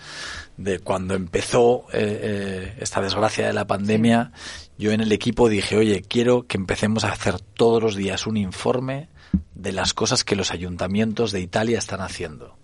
de 0.57 0.81
cuando 0.81 1.15
empezó 1.15 1.87
eh, 1.93 2.21
eh, 2.23 2.75
esta 2.81 3.01
desgracia 3.01 3.47
de 3.47 3.53
la 3.53 3.67
pandemia. 3.67 4.33
Yo 4.77 4.93
en 4.93 5.01
el 5.01 5.13
equipo 5.13 5.49
dije, 5.49 5.77
oye, 5.77 6.03
quiero 6.03 6.47
que 6.47 6.57
empecemos 6.57 7.05
a 7.05 7.13
hacer 7.13 7.41
todos 7.41 7.83
los 7.83 7.95
días 7.95 8.27
un 8.27 8.37
informe 8.37 9.09
de 9.55 9.73
las 9.73 9.95
cosas 9.95 10.25
que 10.25 10.37
los 10.37 10.51
ayuntamientos 10.51 11.33
de 11.33 11.41
Italia 11.41 11.79
están 11.79 12.01
haciendo. 12.01 12.57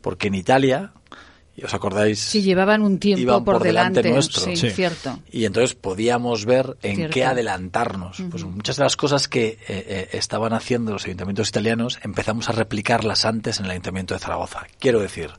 Porque 0.00 0.28
en 0.28 0.34
Italia 0.34 0.92
¿Y 0.96 1.23
os 1.62 1.72
acordáis? 1.74 2.18
Sí, 2.18 2.42
llevaban 2.42 2.82
un 2.82 2.98
tiempo 2.98 3.44
por, 3.44 3.58
por, 3.58 3.62
delante, 3.62 4.02
delante 4.02 4.10
nuestro. 4.10 4.44
Sí, 4.44 4.56
sí, 4.56 4.70
cierto. 4.70 5.20
Y 5.30 5.44
entonces 5.44 5.74
podíamos 5.74 6.44
ver 6.46 6.76
en 6.82 6.96
cierto. 6.96 7.14
qué 7.14 7.24
adelantarnos. 7.24 8.18
Uh 8.18 8.24
-huh. 8.24 8.30
Pues 8.30 8.44
muchas 8.44 8.76
de 8.76 8.82
las 8.82 8.96
cosas 8.96 9.28
que 9.28 9.46
eh, 9.46 9.58
eh, 9.68 10.08
estaban 10.12 10.52
haciendo 10.52 10.92
los 10.92 11.04
ayuntamientos 11.04 11.48
italianos 11.48 11.98
empezamos 12.02 12.48
a 12.48 12.52
replicarlas 12.52 13.24
antes 13.24 13.60
en 13.60 13.66
el 13.66 13.70
ayuntamiento 13.72 14.14
de 14.14 14.20
Zaragoza. 14.20 14.66
Quiero 14.80 15.00
decir, 15.00 15.30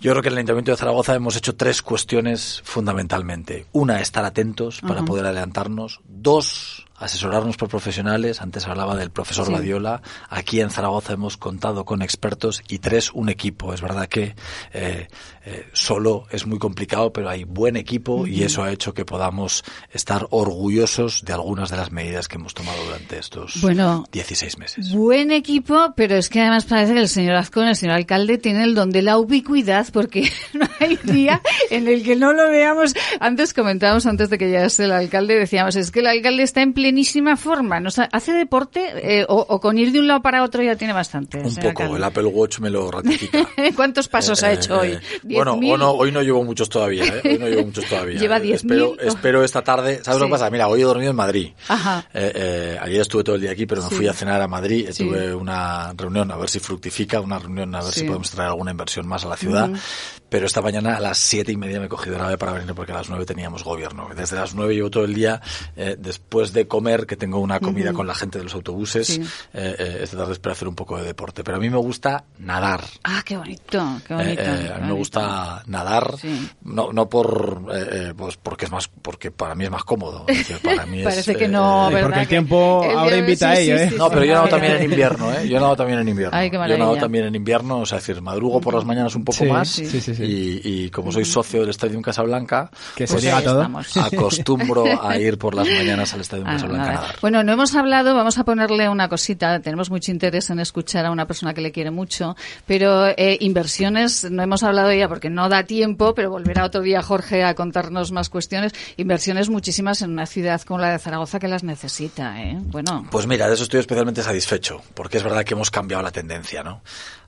yo 0.00 0.12
creo 0.12 0.22
que 0.22 0.28
en 0.28 0.34
el 0.34 0.38
Ayuntamiento 0.38 0.70
de 0.70 0.76
Zaragoza 0.76 1.14
hemos 1.14 1.36
hecho 1.36 1.56
tres 1.56 1.82
cuestiones 1.82 2.60
fundamentalmente. 2.64 3.66
Una, 3.72 4.00
estar 4.00 4.24
atentos 4.24 4.80
para 4.80 5.00
uh 5.00 5.04
-huh. 5.04 5.06
poder 5.06 5.26
adelantarnos. 5.26 6.00
Dos, 6.06 6.85
asesorarnos 6.98 7.56
por 7.56 7.68
profesionales. 7.68 8.40
Antes 8.40 8.66
hablaba 8.66 8.96
del 8.96 9.10
profesor 9.10 9.46
sí. 9.46 9.52
Badiola. 9.52 10.02
Aquí 10.28 10.60
en 10.60 10.70
Zaragoza 10.70 11.12
hemos 11.12 11.36
contado 11.36 11.84
con 11.84 12.02
expertos. 12.02 12.62
Y 12.68 12.78
tres, 12.78 13.12
un 13.12 13.28
equipo. 13.28 13.72
Es 13.72 13.80
verdad 13.80 14.08
que 14.08 14.34
eh, 14.72 15.08
eh, 15.44 15.68
solo 15.72 16.26
es 16.30 16.46
muy 16.46 16.58
complicado, 16.58 17.12
pero 17.12 17.28
hay 17.28 17.44
buen 17.44 17.76
equipo 17.76 18.14
uh 18.14 18.26
-huh. 18.26 18.30
y 18.30 18.42
eso 18.42 18.62
ha 18.62 18.72
hecho 18.72 18.94
que 18.94 19.04
podamos 19.04 19.64
estar 19.92 20.26
orgullosos 20.30 21.24
de 21.24 21.32
algunas 21.32 21.70
de 21.70 21.76
las 21.76 21.92
medidas 21.92 22.28
que 22.28 22.36
hemos 22.36 22.54
tomado 22.54 22.82
durante 22.84 23.18
estos 23.18 23.60
bueno, 23.60 24.04
16 24.12 24.58
meses. 24.58 24.92
Buen 24.92 25.30
equipo, 25.30 25.92
pero 25.96 26.16
es 26.16 26.28
que 26.28 26.40
además 26.40 26.64
parece 26.64 26.94
que 26.94 27.00
el 27.00 27.08
señor 27.08 27.36
Azcón, 27.36 27.68
el 27.68 27.76
señor 27.76 27.96
alcalde, 27.96 28.38
tiene 28.38 28.64
el 28.64 28.74
don 28.74 28.90
de 28.90 29.02
la 29.02 29.18
ubicuidad 29.18 29.86
porque 29.92 30.30
no 30.52 30.68
hay 30.80 30.98
día 31.04 31.40
en 31.70 31.88
el 31.88 32.02
que 32.02 32.16
no 32.16 32.32
lo 32.32 32.48
veamos. 32.50 32.94
Antes 33.20 33.54
comentábamos, 33.54 34.06
antes 34.06 34.30
de 34.30 34.38
que 34.38 34.48
llegase 34.48 34.84
el 34.84 34.92
alcalde, 34.92 35.38
decíamos, 35.38 35.76
es 35.76 35.90
que 35.90 36.00
el 36.00 36.06
alcalde 36.06 36.42
está 36.42 36.62
en 36.62 36.72
plenísima 36.86 37.36
forma. 37.36 37.82
¿Hace 38.12 38.32
deporte 38.32 39.20
eh, 39.20 39.26
o, 39.28 39.44
o, 39.48 39.60
con 39.60 39.76
ir 39.76 39.90
de 39.90 39.98
un 39.98 40.06
lado 40.06 40.22
para 40.22 40.44
otro 40.44 40.62
ya 40.62 40.76
tiene 40.76 40.92
bastante? 40.92 41.38
Un 41.38 41.54
poco, 41.56 41.96
el 41.96 42.04
Apple 42.04 42.26
Watch 42.26 42.60
me 42.60 42.70
lo 42.70 42.90
ratifica. 42.90 43.48
¿Cuántos 43.76 44.06
pasos 44.06 44.40
eh, 44.42 44.46
ha 44.46 44.52
hecho 44.52 44.78
hoy? 44.78 44.96
Bueno, 45.24 45.54
o 45.54 45.76
no, 45.76 45.90
hoy 45.90 46.12
no 46.12 46.22
llevo 46.22 46.44
muchos 46.44 46.68
todavía, 46.68 47.04
¿eh? 47.04 47.22
Hoy 47.24 47.38
no 47.38 47.48
llevo 47.48 47.64
muchos 47.64 47.84
todavía. 47.88 48.20
Lleva 48.20 48.38
10.000. 48.38 48.54
Espero, 48.54 48.96
espero 49.00 49.42
esta 49.42 49.62
tarde. 49.62 50.00
¿Sabes 50.04 50.18
sí. 50.18 50.20
lo 50.20 50.26
que 50.26 50.30
pasa? 50.30 50.48
Mira, 50.48 50.68
hoy 50.68 50.82
he 50.82 50.84
dormido 50.84 51.10
en 51.10 51.16
Madrid. 51.16 51.50
Ajá. 51.66 52.06
Eh, 52.14 52.78
ayer 52.80 53.00
estuve 53.00 53.24
todo 53.24 53.34
el 53.34 53.42
día 53.42 53.50
aquí, 53.50 53.66
pero 53.66 53.82
me 53.82 53.88
sí. 53.88 53.94
fui 53.96 54.06
a 54.06 54.12
cenar 54.12 54.40
a 54.40 54.46
Madrid. 54.46 54.88
Sí. 54.92 55.04
Tuve 55.04 55.34
una 55.34 55.92
reunión 55.96 56.30
a 56.30 56.36
ver 56.36 56.48
si 56.48 56.60
fructifica, 56.60 57.20
una 57.20 57.40
reunión 57.40 57.74
a 57.74 57.82
ver 57.82 57.92
si 57.92 58.04
podemos 58.04 58.30
traer 58.30 58.50
alguna 58.50 58.70
inversión 58.70 59.08
más 59.08 59.24
a 59.24 59.28
la 59.28 59.36
ciudad. 59.36 59.70
Uh 59.70 59.74
-huh. 59.74 59.80
Pero 60.28 60.46
esta 60.46 60.60
mañana 60.60 60.96
a 60.96 61.00
las 61.00 61.18
siete 61.18 61.52
y 61.52 61.56
media 61.56 61.78
me 61.78 61.86
he 61.86 61.88
cogido 61.88 62.18
nave 62.18 62.36
para 62.36 62.52
venir 62.52 62.74
porque 62.74 62.92
a 62.92 62.96
las 62.96 63.08
nueve 63.08 63.24
teníamos 63.24 63.62
gobierno. 63.62 64.08
Desde 64.14 64.36
las 64.36 64.54
nueve 64.54 64.74
llevo 64.74 64.90
todo 64.90 65.04
el 65.04 65.14
día, 65.14 65.40
eh, 65.76 65.96
después 65.98 66.52
de 66.52 66.66
comer, 66.76 67.06
que 67.06 67.16
tengo 67.16 67.38
una 67.38 67.58
comida 67.58 67.90
uh 67.90 67.92
-huh. 67.92 67.96
con 67.96 68.06
la 68.06 68.14
gente 68.14 68.38
de 68.38 68.44
los 68.44 68.54
autobuses, 68.54 69.06
sí. 69.06 69.22
eh, 69.54 69.76
eh, 69.78 69.98
esta 70.02 70.18
tarde 70.18 70.32
espero 70.32 70.52
hacer 70.52 70.68
un 70.68 70.74
poco 70.74 70.98
de 70.98 71.04
deporte. 71.04 71.42
Pero 71.42 71.56
a 71.56 71.60
mí 71.60 71.70
me 71.70 71.78
gusta 71.78 72.24
nadar. 72.38 72.84
Ah, 73.04 73.22
qué 73.24 73.36
bonito, 73.36 74.00
qué 74.06 74.14
bonito. 74.14 74.42
Eh, 74.42 74.46
a 74.46 74.52
mí 74.52 74.62
bonito. 74.68 74.86
me 74.86 74.92
gusta 74.92 75.62
nadar, 75.66 76.14
sí. 76.20 76.48
no, 76.62 76.92
no 76.92 77.08
por, 77.08 77.64
eh, 77.72 78.12
pues 78.16 78.36
porque 78.36 78.66
es 78.66 78.70
más, 78.70 78.88
porque 78.88 79.30
para 79.30 79.54
mí 79.54 79.64
es 79.64 79.70
más 79.70 79.84
cómodo. 79.84 80.26
Para 80.62 80.86
mí 80.86 81.02
Parece 81.04 81.32
es, 81.32 81.38
que 81.38 81.48
no, 81.48 81.88
¿verdad? 81.90 82.02
Porque 82.02 82.20
el 82.20 82.28
tiempo 82.28 82.82
el 82.84 82.96
ahora 82.96 83.16
invita 83.16 83.50
a 83.50 83.58
ello, 83.58 83.76
¿eh? 83.76 83.92
no, 83.96 84.08
pero 84.10 84.24
yo 84.24 84.34
nado 84.34 84.48
también 84.48 84.72
en 84.76 84.82
invierno, 84.90 85.32
¿eh? 85.32 85.48
Yo 85.48 85.60
nado 85.60 85.76
también 85.76 85.98
en 86.00 86.08
invierno. 86.08 86.36
Ay, 86.36 86.50
qué 86.50 86.56
yo 86.56 86.78
nado 86.78 86.96
también 86.96 87.24
en 87.24 87.34
invierno, 87.34 87.78
o 87.80 87.86
sea, 87.86 87.98
es 87.98 88.06
decir, 88.06 88.22
madrugo 88.22 88.60
por 88.60 88.74
las 88.74 88.84
mañanas 88.84 89.14
un 89.14 89.24
poco 89.24 89.44
más 89.46 89.78
y, 89.78 90.60
y 90.62 90.90
como 90.90 91.10
soy 91.10 91.24
socio 91.24 91.60
del 91.60 91.70
Estadio 91.70 91.96
Casablanca, 92.02 92.70
que 92.94 93.06
pues 93.06 93.20
se 93.20 93.26
diga 93.26 93.42
todo. 93.42 93.68
acostumbro 94.02 94.84
a 95.02 95.18
ir 95.18 95.38
por 95.38 95.54
las 95.54 95.68
mañanas 95.68 96.12
al 96.14 96.20
Estadio 96.20 96.44
ah, 96.46 96.52
Nada. 96.68 97.14
Bueno, 97.20 97.42
no 97.42 97.52
hemos 97.52 97.74
hablado, 97.74 98.14
vamos 98.14 98.38
a 98.38 98.44
ponerle 98.44 98.88
una 98.88 99.08
cosita, 99.08 99.60
tenemos 99.60 99.90
mucho 99.90 100.10
interés 100.10 100.50
en 100.50 100.60
escuchar 100.60 101.06
a 101.06 101.10
una 101.10 101.26
persona 101.26 101.54
que 101.54 101.60
le 101.60 101.72
quiere 101.72 101.90
mucho, 101.90 102.36
pero 102.66 103.06
eh, 103.08 103.38
inversiones, 103.40 104.30
no 104.30 104.42
hemos 104.42 104.62
hablado 104.62 104.92
ya 104.92 105.08
porque 105.08 105.30
no 105.30 105.48
da 105.48 105.64
tiempo, 105.64 106.14
pero 106.14 106.30
volverá 106.30 106.64
otro 106.64 106.82
día 106.82 107.02
Jorge 107.02 107.44
a 107.44 107.54
contarnos 107.54 108.12
más 108.12 108.28
cuestiones. 108.28 108.72
Inversiones 108.96 109.48
muchísimas 109.48 110.02
en 110.02 110.10
una 110.10 110.26
ciudad 110.26 110.60
como 110.62 110.80
la 110.80 110.92
de 110.92 110.98
Zaragoza 110.98 111.38
que 111.38 111.48
las 111.48 111.64
necesita, 111.64 112.42
¿eh? 112.42 112.58
Bueno. 112.60 113.06
Pues 113.10 113.26
mira, 113.26 113.48
de 113.48 113.54
eso 113.54 113.64
estoy 113.64 113.80
especialmente 113.80 114.22
satisfecho, 114.22 114.82
porque 114.94 115.18
es 115.18 115.22
verdad 115.22 115.44
que 115.44 115.54
hemos 115.54 115.70
cambiado 115.70 116.02
la 116.02 116.10
tendencia, 116.10 116.62
¿no? 116.62 116.82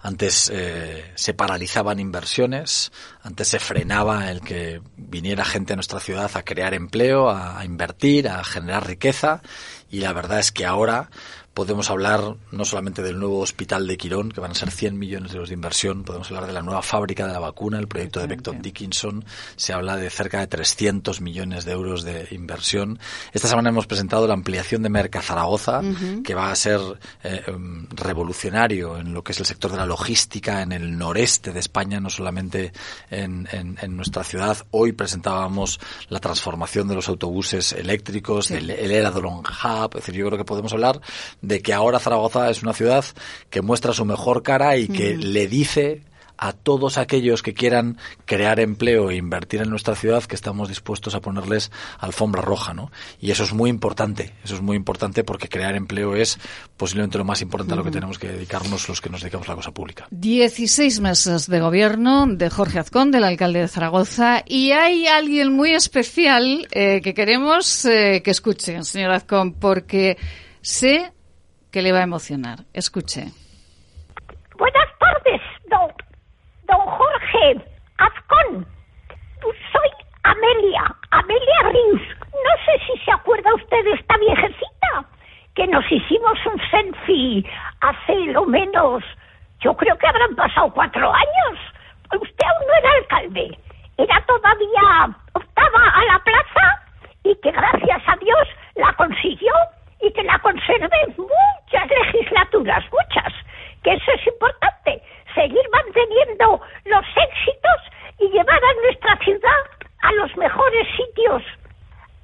Antes 0.09 0.51
eh, 0.51 1.05
se 1.17 1.35
paralizaban 1.35 2.01
inversiones, 2.01 2.93
antes 3.23 3.47
se 3.49 3.59
frenaba 3.59 4.31
el 4.31 4.41
que 4.41 4.81
viniera 4.97 5.45
gente 5.45 5.75
a 5.75 5.77
nuestra 5.77 6.01
ciudad 6.01 6.31
a 6.33 6.45
crear 6.47 6.73
empleo, 6.73 7.29
a, 7.29 7.61
a 7.61 7.67
invertir, 7.67 8.27
a 8.27 8.43
generar 8.43 8.87
riqueza, 8.87 9.43
y 9.91 10.01
la 10.01 10.15
verdad 10.15 10.39
es 10.39 10.51
que 10.51 10.65
ahora 10.65 11.11
podemos 11.59 11.91
hablar 11.91 12.37
no 12.53 12.65
solamente 12.65 13.03
del 13.03 13.19
nuevo 13.19 13.41
hospital 13.41 13.89
de 13.89 13.97
Quirón, 13.97 14.31
que 14.31 14.41
van 14.41 14.53
a 14.53 14.55
ser 14.55 14.71
100 14.71 14.97
millones 14.97 15.33
de 15.33 15.39
euros 15.39 15.49
de 15.49 15.57
inversión, 15.57 16.05
podemos 16.05 16.29
hablar 16.29 16.47
de 16.47 16.53
la 16.53 16.63
nueva 16.63 16.83
fábrica 16.83 17.27
de 17.27 17.33
la 17.33 17.41
vacuna, 17.41 17.81
el 17.81 17.89
proyecto 17.89 18.21
de 18.21 18.29
Becton 18.29 18.63
Dickinson, 18.63 19.25
se 19.57 19.73
habla 19.73 19.97
de 19.97 20.09
cerca 20.09 20.39
de 20.39 20.47
300 20.47 21.21
millones 21.21 21.65
de 21.65 21.73
euros 21.73 22.05
de 22.05 22.29
inversión. 22.31 23.01
Esta 23.33 23.49
semana 23.49 23.71
hemos 23.71 23.89
presentado 23.89 24.29
la 24.29 24.35
ampliación 24.35 24.85
de 24.85 24.89
Merca 24.89 25.21
Zaragoza, 25.21 25.81
uh 25.81 25.83
-huh. 25.83 26.23
que 26.23 26.33
va 26.33 26.53
a 26.53 26.55
ser 26.55 26.79
eh, 27.25 27.43
revolucionario 27.91 28.97
en 28.97 29.13
lo 29.13 29.25
que 29.25 29.33
es 29.33 29.41
el 29.41 29.47
sector 29.47 29.73
de 29.73 29.79
la 29.79 29.87
logística 29.87 30.63
en 30.63 30.71
el 30.71 30.97
noreste 30.97 31.53
de 31.53 31.59
España, 31.59 31.99
no 31.99 32.09
solamente 32.09 32.73
en, 33.11 33.49
en, 33.51 33.77
en 33.83 33.97
nuestra 33.97 34.23
ciudad. 34.23 34.65
Hoy 34.71 34.93
presentábamos 34.93 35.81
la 36.09 36.21
transformación 36.21 36.87
de 36.87 36.95
los 36.95 37.09
autobuses 37.09 37.73
eléctricos, 37.73 38.47
sí. 38.47 38.55
el, 38.55 38.71
el 38.71 38.93
Eradolon 38.93 39.39
Hub, 39.41 39.91
es 39.97 40.07
decir, 40.07 40.15
yo 40.15 40.27
creo 40.27 40.39
que 40.39 40.45
podemos 40.45 40.73
hablar 40.73 41.01
de 41.48 41.48
que 41.63 41.73
ahora 41.73 41.99
Zaragoza 41.99 42.51
es 42.51 42.63
una 42.63 42.73
ciudad 42.73 43.05
que 43.51 43.63
muestra 43.63 43.93
su 43.93 44.05
mejor 44.05 44.43
cara 44.43 44.77
y 44.77 44.89
que 44.89 45.17
le 45.17 45.47
dice 45.47 46.03
a 46.39 46.53
todos 46.53 46.97
aquellos 46.97 47.43
que 47.43 47.53
quieran 47.53 47.99
crear 48.25 48.61
empleo 48.61 49.11
e 49.11 49.17
invertir 49.17 49.61
en 49.61 49.71
nuestra 49.71 49.97
ciudad 49.97 50.23
que 50.23 50.37
estamos 50.37 50.69
dispuestos 50.69 51.15
a 51.15 51.21
ponerles 51.21 51.71
alfombra 51.99 52.41
roja, 52.41 52.73
¿no? 52.73 52.91
Y 53.21 53.33
eso 53.33 53.43
es 53.43 53.53
muy 53.53 53.69
importante, 53.69 54.33
eso 54.45 54.55
es 54.55 54.63
muy 54.63 54.77
importante 54.77 55.25
porque 55.25 55.49
crear 55.49 55.75
empleo 55.75 56.15
es 56.15 56.39
posiblemente 56.77 57.19
lo 57.19 57.25
más 57.25 57.43
importante 57.43 57.75
a 57.75 57.77
lo 57.77 57.85
que 57.85 57.91
tenemos 57.91 58.19
que 58.19 58.29
dedicarnos 58.29 58.89
los 58.89 59.01
que 59.01 59.11
nos 59.11 59.21
dedicamos 59.21 59.49
a 59.49 59.53
la 59.53 59.57
cosa 59.57 59.73
pública. 59.73 60.07
16 60.13 61.01
meses 61.01 61.49
de 61.49 61.61
gobierno 61.61 62.27
de 62.29 62.49
Jorge 62.49 62.79
Azcón, 62.79 63.11
del 63.11 63.25
alcalde 63.25 63.61
de 63.61 63.69
Zaragoza, 63.69 64.45
y 64.47 64.71
hay 64.71 65.09
alguien 65.09 65.53
muy 65.53 65.75
especial 65.75 66.69
eh, 66.71 67.01
que 67.03 67.15
queremos 67.15 67.85
eh, 67.85 68.23
que 68.25 68.31
escuche, 68.31 68.83
señor 68.85 69.11
Azcón, 69.11 69.55
porque 69.55 70.17
sé 70.61 71.13
que 71.71 71.83
le 71.83 71.93
va 71.93 71.99
a 71.99 72.03
emocionar. 72.03 72.61
Escuche. 72.73 73.33
Buenas 74.57 74.89
tardes, 74.99 75.41
don, 75.71 75.91
don 76.67 76.81
Jorge 76.81 77.63
Azcón. 77.99 78.67
Soy 79.41 79.91
Amelia, 80.25 80.97
Amelia 81.11 81.61
Rius. 81.65 82.03
No 82.33 82.53
sé 82.65 82.85
si 82.87 83.05
se 83.05 83.13
acuerda 83.13 83.55
usted 83.55 83.85
de 83.85 83.93
esta 83.93 84.17
viejecita 84.19 85.07
que 85.55 85.67
nos 85.67 85.85
hicimos 85.91 86.39
un 86.47 86.61
selfie 86.71 87.45
hace 87.81 88.15
lo 88.33 88.45
menos, 88.47 89.03
yo 89.61 89.77
creo 89.77 89.99
que 89.99 90.07
habrán 90.07 90.37
pasado 90.37 90.73
cuatro 90.73 91.13
años. 91.13 91.59
Usted 92.13 92.47
aún 92.47 92.67
no 92.67 92.75
era 92.79 92.97
alcalde, 92.99 93.59
era 93.97 94.25
todavía, 94.27 95.17
optaba 95.33 95.83
a 95.95 96.05
la 96.05 96.19
plaza 96.21 96.83
y 97.25 97.35
que 97.43 97.51
gracias 97.51 98.03
a 98.07 98.17
Dios 98.17 98.49
la 98.77 98.93
consiguió 98.93 99.53
y 100.01 100.13
que 100.13 100.23
la 100.23 100.39
conserve 100.39 100.97
muchas 101.17 101.89
legislaturas, 101.89 102.85
muchas, 102.93 103.33
que 103.83 103.93
eso 103.95 104.13
es 104.13 104.27
importante, 104.27 105.03
seguir 105.35 105.63
manteniendo 105.73 106.61
los 106.85 107.05
éxitos 107.17 107.81
y 108.19 108.29
llevar 108.31 108.63
a 108.63 108.75
nuestra 108.83 109.17
ciudad 109.19 109.63
a 110.03 110.13
los 110.13 110.37
mejores 110.37 110.87
sitios, 110.97 111.43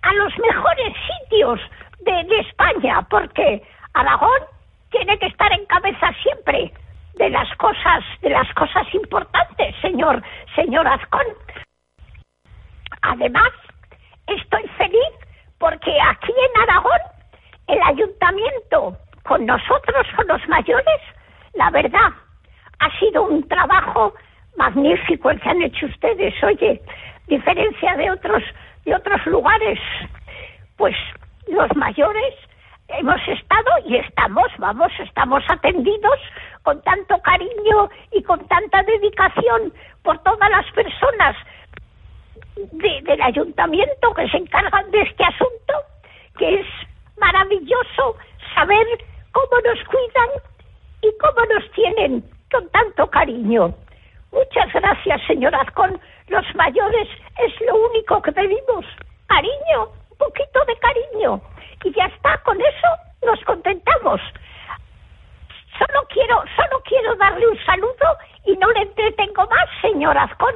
a 0.03 0.13
los 0.15 0.39
mejores 0.39 0.95
sitios 1.07 1.61
de, 2.01 2.25
de 2.25 2.41
España, 2.41 3.03
porque 3.11 3.63
Aragón 3.95 4.43
tiene 4.91 5.19
que 5.19 5.27
estar 5.27 5.53
en 5.53 5.67
cabeza 5.67 6.13
siempre 6.23 6.73
de 7.15 7.31
las 7.31 7.49
cosas, 7.57 8.05
de 8.23 8.31
las 8.31 8.53
cosas 8.55 8.87
importantes, 8.95 9.75
señor, 9.81 10.23
señor 10.55 10.87
Azcón. 10.87 11.27
Además, 13.03 13.51
estoy 14.27 14.67
feliz 14.79 15.13
porque 15.59 15.97
aquí 16.01 16.33
en 16.33 16.63
Aragón 16.63 17.01
con 19.25 19.47
nosotros, 19.47 20.07
con 20.17 20.27
los 20.29 20.49
mayores, 20.49 21.01
la 21.55 21.71
verdad, 21.71 22.13
ha 22.79 22.99
sido 22.99 23.25
un 23.25 23.47
trabajo 23.49 24.15
magnífico 24.57 25.31
el 25.31 25.41
que 25.41 25.49
han 25.49 25.63
hecho 25.63 25.87
ustedes. 25.87 26.35
Oye, 26.43 26.81
diferencia 27.27 27.97
de 27.97 28.11
otros, 28.11 28.43
de 28.85 28.95
otros 28.95 29.27
lugares, 29.27 29.79
pues 30.77 30.95
los 31.49 31.75
mayores 31.77 32.35
hemos 32.89 33.21
estado 33.29 33.71
y 33.87 33.97
estamos, 33.97 34.47
vamos, 34.59 34.93
estamos 34.99 35.43
atendidos 35.49 36.19
con 36.63 36.81
tanto 36.83 37.19
cariño 37.23 37.89
y 38.13 38.23
con 38.23 38.47
tanta 38.47 38.83
dedicación 38.83 39.73
por 40.03 40.19
todas 40.23 40.51
las 40.51 40.71
personas 40.73 41.37
del 42.57 43.23
ayuntamiento 43.23 44.15
que 44.15 44.29
se 44.29 44.37
encargan 44.37 44.91
de 44.91 45.03
este 45.03 45.25
asunto, 45.25 45.75
que 46.39 46.61
es 46.61 46.67
maravilloso 47.19 48.17
saber 48.55 48.87
cómo 49.33 49.61
nos 49.65 49.85
cuidan 49.85 50.31
y 51.03 51.13
cómo 51.19 51.45
nos 51.47 51.71
tienen 51.73 52.25
con 52.51 52.69
tanto 52.71 53.07
cariño. 53.09 53.75
Muchas 54.33 54.73
gracias, 54.73 55.21
señor 55.27 55.55
Azcón. 55.55 56.01
Los 56.29 56.45
mayores 56.55 57.09
es 57.39 57.61
lo 57.67 57.77
único 57.77 58.21
que 58.23 58.33
pedimos. 58.33 58.85
Cariño, 59.27 59.89
un 60.11 60.19
poquito 60.19 60.65
de 60.67 60.77
cariño. 60.79 61.41
Y 61.85 61.93
ya 61.93 62.07
está, 62.07 62.39
con 62.39 62.61
eso 62.61 62.89
nos 63.25 63.41
contentamos. 63.45 64.21
Solo 65.79 66.07
quiero, 66.09 66.43
solo 66.57 66.83
quiero 66.85 67.15
darle 67.17 67.47
un 67.47 67.59
saludo 67.65 68.19
y 68.47 68.57
no 68.57 68.71
le 68.73 68.83
entretengo 68.83 69.47
más, 69.47 69.69
señor 69.83 70.17
Azcón. 70.17 70.55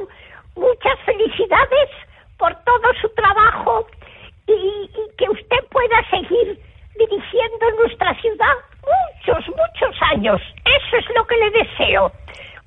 Muchas 0.57 0.99
felicidades 1.05 1.91
por 2.39 2.55
todo 2.65 2.95
su 3.01 3.09
trabajo 3.11 3.87
y, 4.53 4.91
y 4.95 5.17
que 5.17 5.29
usted 5.31 5.65
pueda 5.71 6.11
seguir 6.11 6.59
dirigiendo 6.99 7.71
nuestra 7.79 8.15
ciudad 8.21 8.55
muchos, 8.83 9.49
muchos 9.49 10.03
años. 10.13 10.41
Eso 10.65 10.97
es 10.97 11.05
lo 11.15 11.27
que 11.27 11.37
le 11.37 11.51
deseo. 11.51 12.13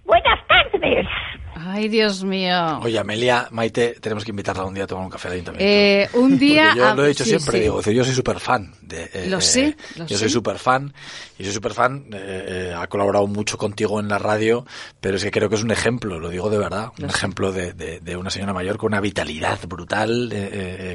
Buenas 0.06 0.40
tardes. 0.48 1.08
Ay, 1.54 1.90
Dios 1.90 2.24
mío. 2.24 2.80
Oye, 2.82 2.98
Amelia, 2.98 3.48
Maite, 3.52 3.96
tenemos 4.02 4.24
que 4.24 4.32
invitarla 4.32 4.64
un 4.66 4.74
día 4.74 4.86
a 4.86 4.88
tomar 4.88 5.04
un 5.06 5.12
café 5.12 5.28
al 5.28 5.34
ayuntamiento. 5.36 5.66
Eh, 5.66 6.10
un 6.14 6.38
día. 6.40 6.64
Porque 6.70 6.80
yo 6.80 6.88
a- 6.88 6.96
lo 6.96 7.06
he 7.06 7.10
dicho 7.10 7.24
sí, 7.24 7.30
siempre, 7.32 7.58
sí. 7.58 7.64
digo, 7.64 7.82
yo 7.82 8.04
soy 8.04 8.14
súper 8.16 8.40
fan. 8.40 8.74
De, 8.82 9.10
eh, 9.14 9.28
Lo 9.30 9.38
eh, 9.38 9.42
sé, 9.42 9.78
lo 9.96 10.06
yo 10.06 10.16
sé. 10.18 10.18
soy 10.18 10.30
súper 10.30 10.58
fan 10.58 10.94
y 11.38 11.44
soy 11.44 11.54
súper 11.54 11.74
fan. 11.74 12.06
eh, 12.14 12.74
ha 12.76 12.88
colaborado 12.88 13.28
mucho 13.28 13.58
contigo 13.58 14.00
en 14.00 14.08
la 14.08 14.18
radio, 14.18 14.66
pero 15.00 15.18
es 15.18 15.24
que 15.24 15.32
creo 15.32 15.50
que 15.50 15.56
es 15.56 15.64
un 15.64 15.72
ejemplo, 15.72 16.20
lo 16.20 16.30
digo 16.30 16.50
de 16.50 16.58
verdad, 16.58 16.90
un 16.98 17.06
Lo 17.06 17.10
ejemplo 17.10 17.52
de, 17.52 17.74
de- 17.74 18.00
de 18.00 18.16
una 18.18 18.30
señora 18.30 18.54
mayor 18.54 18.78
con 18.78 18.88
una 18.88 19.02
vitalidad 19.02 19.60
brutal, 19.68 20.34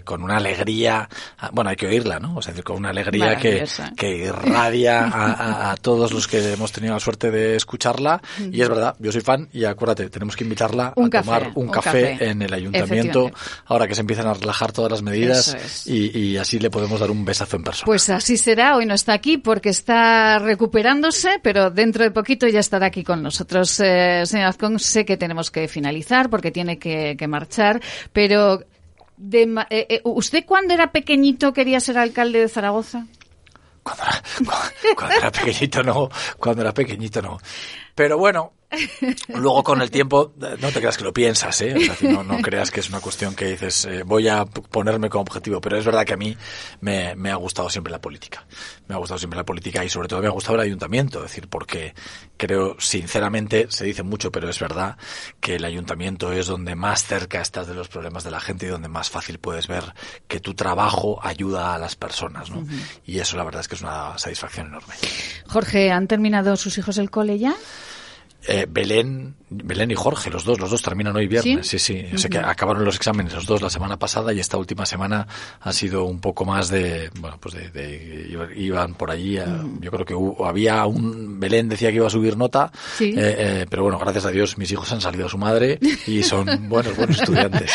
con 0.05 0.23
una 0.23 0.39
alegría. 0.39 1.09
ah, 1.39 1.51
Bueno, 1.53 1.71
hay 1.71 1.77
que 1.77 1.87
oírla, 1.87 2.19
¿no? 2.19 2.37
O 2.37 2.43
sea, 2.43 2.55
con 2.63 2.77
una 2.77 2.91
alegría 2.91 3.37
que, 3.37 3.65
que 3.97 4.17
irradia 4.17 5.05
a, 5.05 5.33
a- 5.33 5.71
a 5.73 5.77
todos 5.77 6.13
los 6.13 6.27
que 6.27 6.53
hemos 6.53 6.73
tenido 6.73 6.95
la 6.95 7.01
suerte 7.01 7.31
de 7.31 7.57
escucharla. 7.57 8.21
Y 8.51 8.61
es 8.63 8.69
verdad, 8.69 8.97
yo 8.99 9.13
soy 9.13 9.21
fan 9.21 9.49
y 9.53 9.65
acuérdate, 9.65 10.09
tenemos 10.11 10.35
que 10.37 10.46
invitarla 10.47 10.93
Un 10.97 11.07
a 11.07 11.11
café, 11.11 11.25
tomar 11.25 11.53
un, 11.55 11.67
un 11.67 11.69
café, 11.69 12.13
café. 12.13 12.29
en 12.31 12.43
el 12.43 12.53
ayuntamiento 12.55 13.31
ahora 13.67 13.87
que 13.87 13.95
se 13.95 14.01
empiezan 14.01 14.27
a 14.27 14.35
relajar 14.35 14.73
todas 14.73 14.91
las 14.91 15.03
medidas 15.03 15.55
es. 15.55 15.87
y, 15.87 16.17
y 16.19 16.37
así 16.39 16.59
le 16.59 16.71
podemos 16.71 16.99
dar 17.01 17.11
un 17.11 17.25
besazo 17.25 17.57
en 17.57 17.63
persona. 17.65 17.87
Pues 17.87 18.09
así 18.11 18.37
será. 18.37 18.77
Hoy 18.77 18.87
no 18.87 18.95
está 18.95 19.13
aquí 19.13 19.37
porque 19.37 19.69
está 19.69 20.39
recuperándose, 20.39 21.39
pero 21.43 21.71
dentro 21.71 22.05
de 22.05 22.11
poquito 22.11 22.47
ya 22.49 22.61
estará 22.61 22.87
aquí 22.87 23.05
con 23.05 23.23
nosotros. 23.23 23.79
Eh, 23.81 24.23
señor 24.25 24.49
Azcón, 24.49 24.79
sé 24.79 25.05
que 25.05 25.17
tenemos 25.17 25.51
que 25.51 25.69
finalizar 25.69 26.31
porque 26.31 26.51
tiene 26.51 26.79
que, 26.79 27.17
que 27.19 27.27
marchar, 27.29 27.81
pero 28.13 28.63
de 29.17 29.43
eh, 29.71 29.87
eh, 29.89 30.01
¿usted 30.05 30.45
cuando 30.47 30.75
era 30.75 30.93
pequeñito 30.93 31.53
quería 31.53 31.81
ser 31.81 31.99
alcalde 31.99 32.41
de 32.41 32.49
Zaragoza? 32.49 33.07
Cuando 33.83 34.03
era, 34.05 34.21
cu- 34.51 34.95
cuando 34.97 35.15
era 35.17 35.31
pequeñito 35.33 35.83
no, 35.83 36.11
cuando 36.39 36.63
era 36.63 36.75
pequeñito 36.75 37.23
no. 37.23 37.39
Pero 37.95 38.19
bueno, 38.19 38.53
luego 39.29 39.63
con 39.63 39.83
el 39.83 39.91
tiempo, 39.91 40.33
no 40.37 40.71
te 40.71 40.81
creas 40.81 40.97
que 40.97 41.05
lo 41.05 41.13
piensas, 41.13 41.61
¿eh? 41.61 41.75
O 41.77 41.81
sea, 41.81 41.97
que 41.97 42.09
no, 42.09 42.23
no 42.23 42.39
creas 42.39 42.71
que 42.71 42.81
es 42.81 42.89
una 42.89 43.01
cuestión 43.01 43.35
que 43.35 43.47
dices, 43.47 43.85
eh, 43.87 44.03
voy 44.05 44.29
a 44.29 44.45
ponerme 44.45 45.09
como 45.09 45.23
objetivo. 45.23 45.61
Pero 45.61 45.79
es 45.79 45.85
verdad 45.85 46.05
que 46.05 46.15
a 46.15 46.17
mí 46.17 46.37
me, 46.81 47.15
me 47.17 47.31
ha 47.31 47.37
gustado 47.37 47.71
siempre 47.71 47.91
la 47.91 48.01
política. 48.01 48.47
Me 48.89 48.95
ha 48.95 48.99
gustado 48.99 49.19
siempre 49.19 49.37
la 49.37 49.45
política 49.45 49.85
y 49.85 49.89
sobre 49.89 50.09
todo 50.09 50.21
me 50.21 50.29
ha 50.29 50.31
gustado 50.31 50.55
el 50.57 50.63
ayuntamiento. 50.63 51.19
Es 51.19 51.31
decir, 51.31 51.49
porque 51.49 51.95
creo, 52.37 52.77
sinceramente, 52.79 53.67
se 53.71 53.85
dice 53.85 54.03
mucho, 54.03 54.31
pero 54.31 54.49
es 54.49 54.59
verdad 54.59 54.97
que 55.41 55.57
el 55.57 55.65
ayuntamiento 55.65 56.33
es 56.33 56.47
donde 56.47 56.75
más 56.75 57.05
cerca 57.05 57.41
estás 57.41 57.67
de 57.67 57.75
los 57.75 57.89
problemas 57.89 58.25
de 58.25 58.31
la 58.31 58.41
gente 58.41 58.67
y 58.67 58.69
donde 58.69 58.89
más 58.89 59.11
fácil 59.11 59.39
puedes 59.39 59.67
ver 59.67 59.95
que 60.29 60.41
tu 60.41 60.55
trabajo 60.55 61.19
ayuda 61.23 61.75
a 61.75 61.79
las 61.79 61.97
personas, 61.97 62.51
¿no? 62.51 62.67
Y 63.05 63.19
eso 63.19 63.37
la 63.37 63.45
verdad 63.45 63.61
es 63.61 63.69
que 63.69 63.75
es 63.75 63.83
una 63.83 64.19
satisfacción 64.19 64.69
enorme. 64.69 64.95
Jorge, 65.47 65.91
¿han 65.91 66.07
terminado 66.07 66.57
sus 66.57 66.79
hijos 66.79 66.99
el 66.99 67.11
cole 67.11 67.39
ya? 67.39 67.55
Eh, 68.49 68.67
Belén, 68.69 69.35
Belén 69.51 69.91
y 69.91 69.95
Jorge, 69.95 70.31
los 70.31 70.45
dos, 70.45 70.61
los 70.61 70.71
dos 70.71 70.83
terminan 70.83 71.17
hoy 71.17 71.27
viernes. 71.27 71.67
Sí, 71.67 71.79
sí. 71.79 72.05
O 72.15 72.19
sea 72.19 72.29
que 72.31 72.39
acabaron 72.39 72.85
los 72.85 72.97
exámenes 72.97 73.33
los 73.35 73.47
dos 73.47 73.63
la 73.63 73.71
semana 73.71 73.99
pasada 73.99 74.33
y 74.33 74.41
esta 74.41 74.57
última 74.57 74.87
semana 74.87 75.27
ha 75.61 75.73
sido 75.73 76.05
un 76.05 76.21
poco 76.21 76.45
más 76.45 76.69
de, 76.69 77.11
bueno, 77.21 77.39
pues 77.41 77.55
de, 77.55 77.71
de- 77.71 78.27
iba- 78.31 78.49
iban 78.55 78.95
por 78.95 79.11
allí. 79.11 79.39
Yo 79.81 79.91
creo 79.91 80.05
que 80.05 80.15
hubo- 80.15 80.47
había 80.47 80.85
un 80.87 81.39
Belén 81.41 81.69
decía 81.69 81.91
que 81.91 81.97
iba 81.97 82.07
a 82.07 82.11
subir 82.11 82.37
nota, 82.37 82.71
Sí. 82.97 83.15
eh, 83.17 83.37
eh, 83.39 83.67
pero 83.69 83.83
bueno, 83.85 83.99
gracias 83.99 84.27
a 84.27 84.31
Dios 84.31 84.59
mis 84.59 84.71
hijos 84.73 84.91
han 84.93 85.01
salido 85.01 85.27
a 85.27 85.29
su 85.29 85.39
madre 85.39 85.79
y 86.07 86.23
son 86.23 86.47
buenos, 86.69 86.97
buenos 86.97 87.19
estudiantes. 87.21 87.73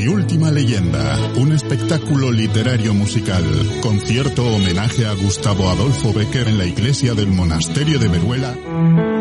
Mi 0.03 0.09
última 0.09 0.51
leyenda, 0.51 1.17
un 1.37 1.53
espectáculo 1.53 2.33
literario 2.33 2.93
musical, 2.93 3.45
concierto 3.81 4.45
homenaje 4.45 5.07
a 5.07 5.15
Gustavo 5.15 5.69
Adolfo 5.69 6.13
Becker 6.13 6.49
en 6.49 6.59
la 6.59 6.67
iglesia 6.67 7.15
del 7.15 7.29
monasterio 7.29 8.01
de 8.01 8.09
Veruela. 8.09 8.53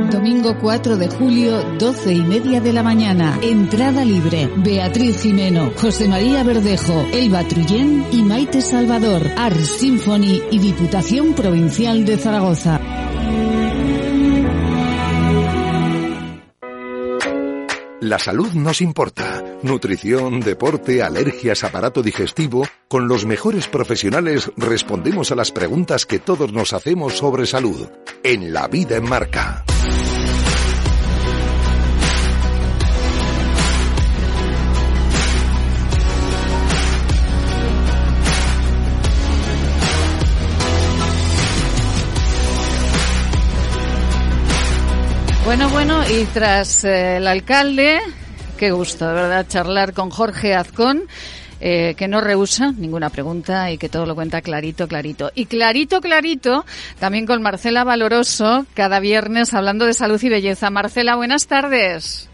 Domingo 0.09 0.57
4 0.59 0.97
de 0.97 1.07
julio, 1.07 1.61
12 1.77 2.13
y 2.13 2.23
media 2.23 2.61
de 2.61 2.73
la 2.73 2.81
mañana. 2.81 3.37
Entrada 3.43 4.03
libre. 4.03 4.49
Beatriz 4.57 5.21
Jimeno, 5.21 5.71
José 5.77 6.07
María 6.07 6.43
Verdejo, 6.43 7.05
Elba 7.13 7.43
Trullén 7.43 8.07
y 8.11 8.23
Maite 8.23 8.63
Salvador. 8.63 9.21
Art 9.37 9.59
Symphony 9.59 10.41
y 10.49 10.57
Diputación 10.57 11.35
Provincial 11.35 12.05
de 12.05 12.17
Zaragoza. 12.17 12.81
La 17.99 18.17
salud 18.17 18.51
nos 18.53 18.81
importa. 18.81 19.40
Nutrición, 19.63 20.39
deporte, 20.39 21.03
alergias, 21.03 21.63
aparato 21.63 22.01
digestivo. 22.01 22.67
Con 22.87 23.07
los 23.07 23.25
mejores 23.25 23.67
profesionales 23.67 24.51
respondemos 24.57 25.31
a 25.31 25.35
las 25.35 25.51
preguntas 25.51 26.07
que 26.07 26.17
todos 26.17 26.51
nos 26.51 26.73
hacemos 26.73 27.13
sobre 27.13 27.45
salud. 27.45 27.87
En 28.23 28.51
La 28.51 28.67
Vida 28.67 28.97
en 28.97 29.07
Marca. 29.07 29.63
Bueno, 45.45 45.69
bueno, 45.69 46.01
y 46.07 46.23
tras 46.33 46.85
eh, 46.85 47.17
el 47.17 47.27
alcalde, 47.27 47.99
qué 48.61 48.69
gusto, 48.69 49.07
de 49.07 49.15
verdad, 49.15 49.47
charlar 49.47 49.91
con 49.91 50.11
Jorge 50.11 50.53
Azcón. 50.53 51.07
Eh, 51.63 51.93
que 51.95 52.07
no 52.07 52.21
rehúsa 52.21 52.71
ninguna 52.71 53.11
pregunta 53.11 53.71
y 53.71 53.77
que 53.77 53.87
todo 53.89 54.07
lo 54.07 54.15
cuenta 54.15 54.41
clarito, 54.41 54.87
clarito. 54.87 55.31
Y 55.35 55.45
clarito, 55.45 56.01
clarito, 56.01 56.65
también 56.99 57.27
con 57.27 57.41
Marcela 57.43 57.83
Valoroso, 57.83 58.65
cada 58.73 58.99
viernes 58.99 59.53
hablando 59.53 59.85
de 59.85 59.93
salud 59.93 60.21
y 60.21 60.29
belleza. 60.29 60.71
Marcela, 60.71 61.15
buenas 61.15 61.45
tardes. 61.47 62.29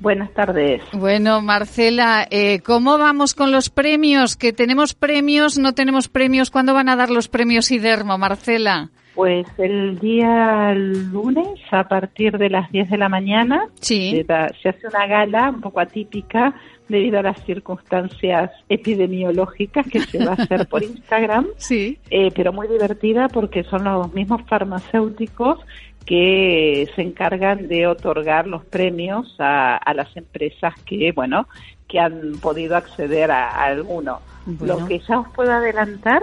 Buenas 0.00 0.32
tardes. 0.32 0.82
Bueno, 0.92 1.40
Marcela, 1.40 2.26
eh, 2.30 2.60
¿cómo 2.60 2.98
vamos 2.98 3.34
con 3.34 3.52
los 3.52 3.68
premios? 3.70 4.36
¿Que 4.36 4.52
tenemos 4.52 4.94
premios, 4.94 5.58
no 5.58 5.72
tenemos 5.72 6.08
premios? 6.08 6.50
¿Cuándo 6.50 6.74
van 6.74 6.88
a 6.90 6.96
dar 6.96 7.10
los 7.10 7.28
premios 7.28 7.70
IDERMO, 7.70 8.16
Marcela? 8.18 8.90
Pues 9.14 9.46
el 9.58 9.98
día 10.00 10.74
lunes, 10.74 11.60
a 11.70 11.86
partir 11.86 12.36
de 12.36 12.50
las 12.50 12.70
10 12.72 12.90
de 12.90 12.98
la 12.98 13.08
mañana, 13.08 13.68
se, 13.80 14.26
hace 14.28 14.86
una 14.88 15.06
gala 15.06 15.50
un 15.50 15.60
poco 15.60 15.78
atípica 15.78 16.54
debido 16.88 17.20
a 17.20 17.22
las 17.22 17.42
circunstancias 17.44 18.50
epidemiológicas 18.68 19.86
que 19.86 20.00
se 20.00 20.24
va 20.24 20.32
a 20.32 20.34
hacer 20.34 20.66
por 20.66 20.82
Instagram, 20.82 21.46
sí. 21.56 21.98
Eh, 22.10 22.30
pero 22.34 22.52
muy 22.52 22.66
divertida 22.66 23.28
porque 23.28 23.62
son 23.64 23.84
los 23.84 24.12
mismos 24.12 24.42
farmacéuticos 24.48 25.60
que 26.04 26.88
se 26.94 27.02
encargan 27.02 27.68
de 27.68 27.86
otorgar 27.86 28.46
los 28.46 28.64
premios 28.64 29.34
a, 29.38 29.80
las 29.94 30.14
empresas 30.16 30.74
que, 30.84 31.12
bueno, 31.12 31.48
que 31.88 31.98
han 31.98 32.32
podido 32.40 32.76
acceder 32.76 33.30
a, 33.30 33.62
alguno. 33.62 34.20
Lo 34.60 34.84
que 34.86 34.98
ya 34.98 35.20
os 35.20 35.28
puedo 35.30 35.52
adelantar 35.52 36.22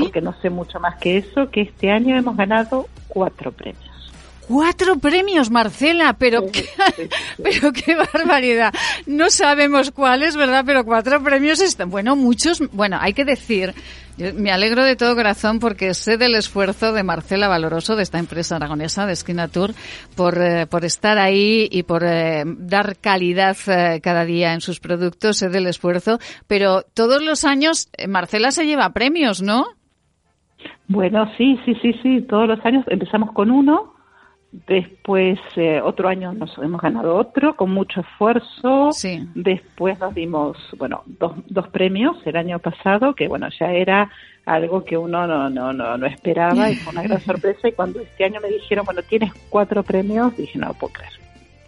porque 0.00 0.20
no 0.20 0.34
sé 0.40 0.50
mucho 0.50 0.80
más 0.80 0.96
que 0.96 1.18
eso, 1.18 1.50
que 1.50 1.62
este 1.62 1.90
año 1.90 2.16
hemos 2.16 2.36
ganado 2.36 2.88
cuatro 3.08 3.52
premios. 3.52 3.96
Cuatro 4.48 4.96
premios, 4.98 5.50
Marcela, 5.50 6.14
pero, 6.16 6.46
qué, 6.52 6.68
pero 7.42 7.72
qué 7.72 7.96
barbaridad. 7.96 8.72
No 9.04 9.28
sabemos 9.28 9.90
cuáles, 9.90 10.36
¿verdad? 10.36 10.62
Pero 10.64 10.84
cuatro 10.84 11.20
premios 11.22 11.60
están, 11.60 11.90
bueno, 11.90 12.14
muchos, 12.14 12.62
bueno, 12.70 12.96
hay 13.00 13.12
que 13.12 13.24
decir, 13.24 13.74
me 14.18 14.52
alegro 14.52 14.84
de 14.84 14.94
todo 14.94 15.16
corazón 15.16 15.58
porque 15.58 15.94
sé 15.94 16.16
del 16.16 16.36
esfuerzo 16.36 16.92
de 16.92 17.02
Marcela 17.02 17.48
Valoroso, 17.48 17.96
de 17.96 18.04
esta 18.04 18.20
empresa 18.20 18.54
aragonesa 18.54 19.04
de 19.04 19.14
Esquina 19.14 19.48
Tour, 19.48 19.74
por, 20.14 20.40
eh, 20.40 20.66
por 20.66 20.84
estar 20.84 21.18
ahí 21.18 21.68
y 21.70 21.82
por 21.82 22.04
eh, 22.04 22.44
dar 22.46 22.96
calidad 22.98 23.56
eh, 23.66 24.00
cada 24.00 24.24
día 24.24 24.54
en 24.54 24.60
sus 24.60 24.78
productos, 24.78 25.38
sé 25.38 25.48
del 25.48 25.66
esfuerzo, 25.66 26.20
pero 26.46 26.82
todos 26.82 27.20
los 27.20 27.44
años 27.44 27.88
Marcela 28.08 28.52
se 28.52 28.64
lleva 28.64 28.90
premios, 28.90 29.42
¿no? 29.42 29.75
Bueno, 30.88 31.28
sí, 31.36 31.58
sí, 31.64 31.74
sí, 31.82 31.92
sí, 32.02 32.22
todos 32.22 32.48
los 32.48 32.64
años 32.64 32.84
empezamos 32.88 33.32
con 33.32 33.50
uno, 33.50 33.94
después 34.52 35.38
eh, 35.56 35.80
otro 35.82 36.08
año 36.08 36.32
nos 36.32 36.56
hemos 36.58 36.80
ganado 36.80 37.16
otro 37.16 37.56
con 37.56 37.70
mucho 37.70 38.00
esfuerzo, 38.00 38.92
sí. 38.92 39.28
después 39.34 39.98
nos 39.98 40.14
dimos, 40.14 40.56
bueno, 40.78 41.02
dos, 41.06 41.32
dos 41.48 41.68
premios 41.68 42.16
el 42.24 42.36
año 42.36 42.58
pasado, 42.60 43.14
que 43.14 43.26
bueno, 43.26 43.48
ya 43.58 43.72
era 43.72 44.10
algo 44.44 44.84
que 44.84 44.96
uno 44.96 45.26
no, 45.26 45.50
no, 45.50 45.72
no, 45.72 45.98
no 45.98 46.06
esperaba 46.06 46.70
y 46.70 46.76
fue 46.76 46.92
una 46.92 47.02
gran 47.02 47.20
sorpresa 47.24 47.68
y 47.68 47.72
cuando 47.72 48.00
este 48.00 48.24
año 48.24 48.40
me 48.40 48.48
dijeron, 48.48 48.84
bueno, 48.84 49.02
tienes 49.02 49.32
cuatro 49.50 49.82
premios, 49.82 50.36
dije, 50.36 50.58
no 50.58 50.72
puedo 50.74 50.92
creer. 50.92 51.12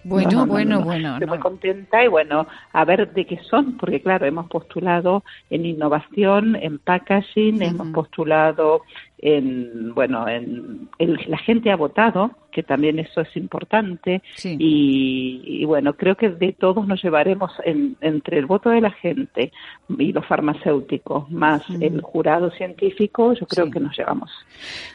Bueno, 0.05 0.47
bueno, 0.47 0.81
bueno. 0.83 1.15
Estoy 1.15 1.27
muy 1.27 1.39
contenta 1.39 2.03
y 2.03 2.09
bueno, 2.09 2.47
a 2.73 2.85
ver 2.85 3.13
de 3.13 3.27
qué 3.27 3.39
son, 3.51 3.77
porque 3.77 4.01
claro, 4.01 4.27
hemos 4.27 4.49
postulado 4.49 5.23
en 5.51 5.67
innovación, 5.67 6.57
en 6.57 6.79
packaging, 6.79 7.61
hemos 7.61 7.89
postulado 7.89 8.83
en, 9.19 9.95
bueno, 9.95 10.29
en, 10.29 10.89
la 10.99 11.39
gente 11.39 11.71
ha 11.71 11.77
votado, 11.77 12.31
que 12.53 12.63
también 12.63 12.99
eso 12.99 13.21
es 13.21 13.37
importante, 13.37 14.23
y, 14.45 15.65
bueno, 15.65 15.95
creo 15.95 16.17
que 16.17 16.31
de 16.31 16.53
todos 16.53 16.87
nos 16.87 17.03
llevaremos 17.03 17.53
entre 17.65 18.39
el 18.39 18.47
voto 18.47 18.71
de 18.71 18.81
la 18.81 18.91
gente 18.91 19.53
y 19.99 20.13
los 20.13 20.27
farmacéuticos, 20.27 21.31
más 21.31 21.63
el 21.81 22.01
jurado 22.01 22.51
científico, 22.51 23.33
yo 23.35 23.47
creo 23.47 23.71
que 23.71 23.81
nos 23.81 23.97
llevamos, 23.97 24.31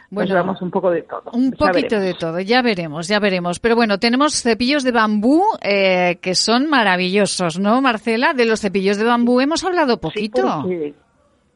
nos 0.09 0.27
llevamos 0.27 0.61
un 0.61 0.71
poco 0.71 0.89
de 0.89 1.03
todo. 1.03 1.31
Un 1.33 1.51
poquito 1.51 1.99
de 1.99 2.13
todo, 2.13 2.39
ya 2.39 2.61
veremos, 2.61 3.07
ya 3.07 3.19
veremos. 3.19 3.59
Pero 3.59 3.75
bueno, 3.75 3.99
tenemos 3.99 4.41
cepillos 4.41 4.83
de 4.83 4.91
bambú 4.91 5.43
eh, 5.61 6.17
que 6.21 6.35
son 6.35 6.69
maravillosos, 6.69 7.59
¿no, 7.59 7.81
Marcela? 7.81 8.33
De 8.33 8.45
los 8.45 8.61
cepillos 8.61 8.97
de 8.97 9.03
bambú 9.03 9.41
hemos 9.41 9.63
hablado 9.63 9.99
poquito 9.99 10.65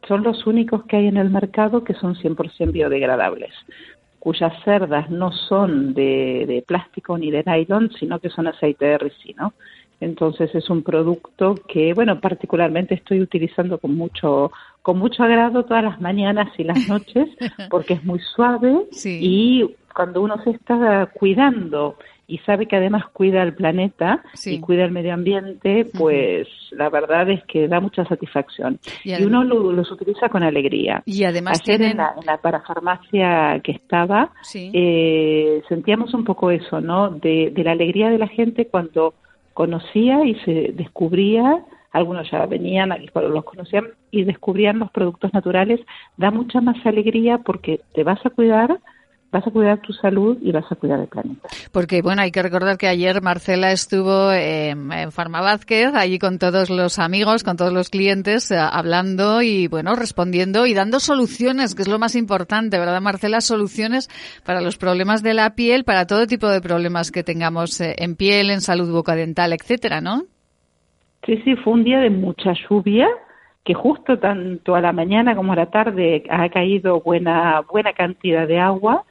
son 0.06 0.22
los 0.22 0.46
únicos 0.46 0.84
que 0.84 0.96
hay 0.96 1.06
en 1.06 1.16
el 1.16 1.30
mercado 1.30 1.84
que 1.84 1.94
son 1.94 2.14
100% 2.14 2.72
biodegradables, 2.72 3.52
cuyas 4.18 4.52
cerdas 4.64 5.10
no 5.10 5.32
son 5.32 5.94
de, 5.94 6.62
plástico 6.66 7.18
ni 7.18 7.30
de 7.30 7.42
nylon, 7.44 7.90
sino 7.98 8.18
que 8.18 8.30
son 8.30 8.46
aceite 8.46 8.86
de 8.86 8.98
ricino. 8.98 9.54
Entonces 10.00 10.54
es 10.54 10.70
un 10.70 10.82
producto 10.82 11.56
que, 11.66 11.92
bueno, 11.92 12.20
particularmente 12.20 12.94
estoy 12.94 13.20
utilizando 13.20 13.78
con 13.78 13.96
mucho 13.96 14.52
con 14.80 14.98
mucho 14.98 15.22
agrado 15.24 15.64
todas 15.64 15.82
las 15.82 16.00
mañanas 16.00 16.48
y 16.56 16.64
las 16.64 16.88
noches 16.88 17.28
porque 17.68 17.94
es 17.94 18.04
muy 18.04 18.20
suave 18.20 18.86
y 19.04 19.68
cuando 19.94 20.22
uno 20.22 20.40
se 20.44 20.50
está 20.50 21.10
cuidando 21.12 21.96
y 22.28 22.38
sabe 22.38 22.66
que 22.66 22.76
además 22.76 23.06
cuida 23.12 23.42
el 23.42 23.54
planeta 23.54 24.22
y 24.44 24.60
cuida 24.60 24.84
el 24.84 24.92
medio 24.92 25.14
ambiente, 25.14 25.86
pues 25.96 26.46
la 26.72 26.90
verdad 26.90 27.30
es 27.30 27.42
que 27.44 27.66
da 27.66 27.80
mucha 27.80 28.04
satisfacción. 28.04 28.78
Y, 29.02 29.20
uno 29.24 29.42
los 29.42 29.90
utiliza 29.90 30.28
con 30.28 30.42
alegría. 30.42 31.02
Y 31.06 31.24
además 31.24 31.60
Ayer 31.62 31.80
en, 31.82 31.96
la, 31.96 32.38
parafarmacia 32.42 33.60
que 33.64 33.72
estaba, 33.72 34.30
eh, 34.54 35.62
sentíamos 35.70 36.12
un 36.12 36.24
poco 36.24 36.50
eso, 36.50 36.82
¿no? 36.82 37.08
De, 37.08 37.50
de 37.50 37.64
la 37.64 37.72
alegría 37.72 38.10
de 38.10 38.18
la 38.18 38.28
gente 38.28 38.66
cuando 38.66 39.14
conocía 39.54 40.22
y 40.26 40.34
se 40.44 40.72
descubría 40.74 41.64
algunos 41.90 42.30
ya 42.30 42.44
venían, 42.44 42.90
cuando 43.12 43.30
los 43.30 43.44
conocían 43.44 43.86
y 44.10 44.24
descubrían 44.24 44.78
los 44.78 44.90
productos 44.90 45.32
naturales, 45.32 45.80
da 46.18 46.30
mucha 46.30 46.60
más 46.60 46.76
alegría 46.84 47.38
porque 47.38 47.80
te 47.94 48.04
vas 48.04 48.24
a 48.24 48.30
cuidar, 48.30 48.78
vas 49.30 49.46
a 49.46 49.50
cuidar 49.50 49.80
tu 49.80 49.92
salud 49.92 50.38
y 50.40 50.52
vas 50.52 50.64
a 50.70 50.74
cuidar 50.74 51.00
el 51.00 51.06
planeta. 51.06 51.48
Porque, 51.72 52.00
bueno, 52.00 52.22
hay 52.22 52.30
que 52.30 52.42
recordar 52.42 52.78
que 52.78 52.88
ayer 52.88 53.20
Marcela 53.22 53.72
estuvo 53.72 54.32
en, 54.32 54.90
en 54.90 55.12
Farma 55.12 55.40
Vázquez, 55.40 55.92
allí 55.94 56.18
con 56.18 56.38
todos 56.38 56.70
los 56.70 56.98
amigos, 56.98 57.44
con 57.44 57.56
todos 57.56 57.72
los 57.72 57.90
clientes, 57.90 58.50
eh, 58.50 58.56
hablando 58.58 59.42
y, 59.42 59.68
bueno, 59.68 59.94
respondiendo 59.94 60.66
y 60.66 60.74
dando 60.74 60.98
soluciones, 60.98 61.74
que 61.74 61.82
es 61.82 61.88
lo 61.88 61.98
más 61.98 62.16
importante, 62.16 62.78
¿verdad, 62.78 63.00
Marcela? 63.02 63.40
Soluciones 63.40 64.08
para 64.44 64.62
los 64.62 64.78
problemas 64.78 65.22
de 65.22 65.34
la 65.34 65.54
piel, 65.54 65.84
para 65.84 66.06
todo 66.06 66.26
tipo 66.26 66.48
de 66.48 66.62
problemas 66.62 67.10
que 67.10 67.22
tengamos 67.22 67.80
eh, 67.80 67.94
en 67.98 68.16
piel, 68.16 68.50
en 68.50 68.62
salud 68.62 68.90
bucodental, 68.90 69.52
etcétera, 69.52 70.00
¿no? 70.00 70.22
Sí, 71.26 71.36
sí, 71.44 71.56
fue 71.56 71.74
un 71.74 71.84
día 71.84 71.98
de 71.98 72.10
mucha 72.10 72.54
lluvia, 72.68 73.06
que 73.64 73.74
justo 73.74 74.18
tanto 74.18 74.74
a 74.74 74.80
la 74.80 74.92
mañana 74.92 75.36
como 75.36 75.52
a 75.52 75.56
la 75.56 75.66
tarde 75.66 76.24
ha 76.30 76.48
caído 76.48 77.02
buena, 77.02 77.60
buena 77.70 77.92
cantidad 77.92 78.48
de 78.48 78.58
agua 78.58 79.04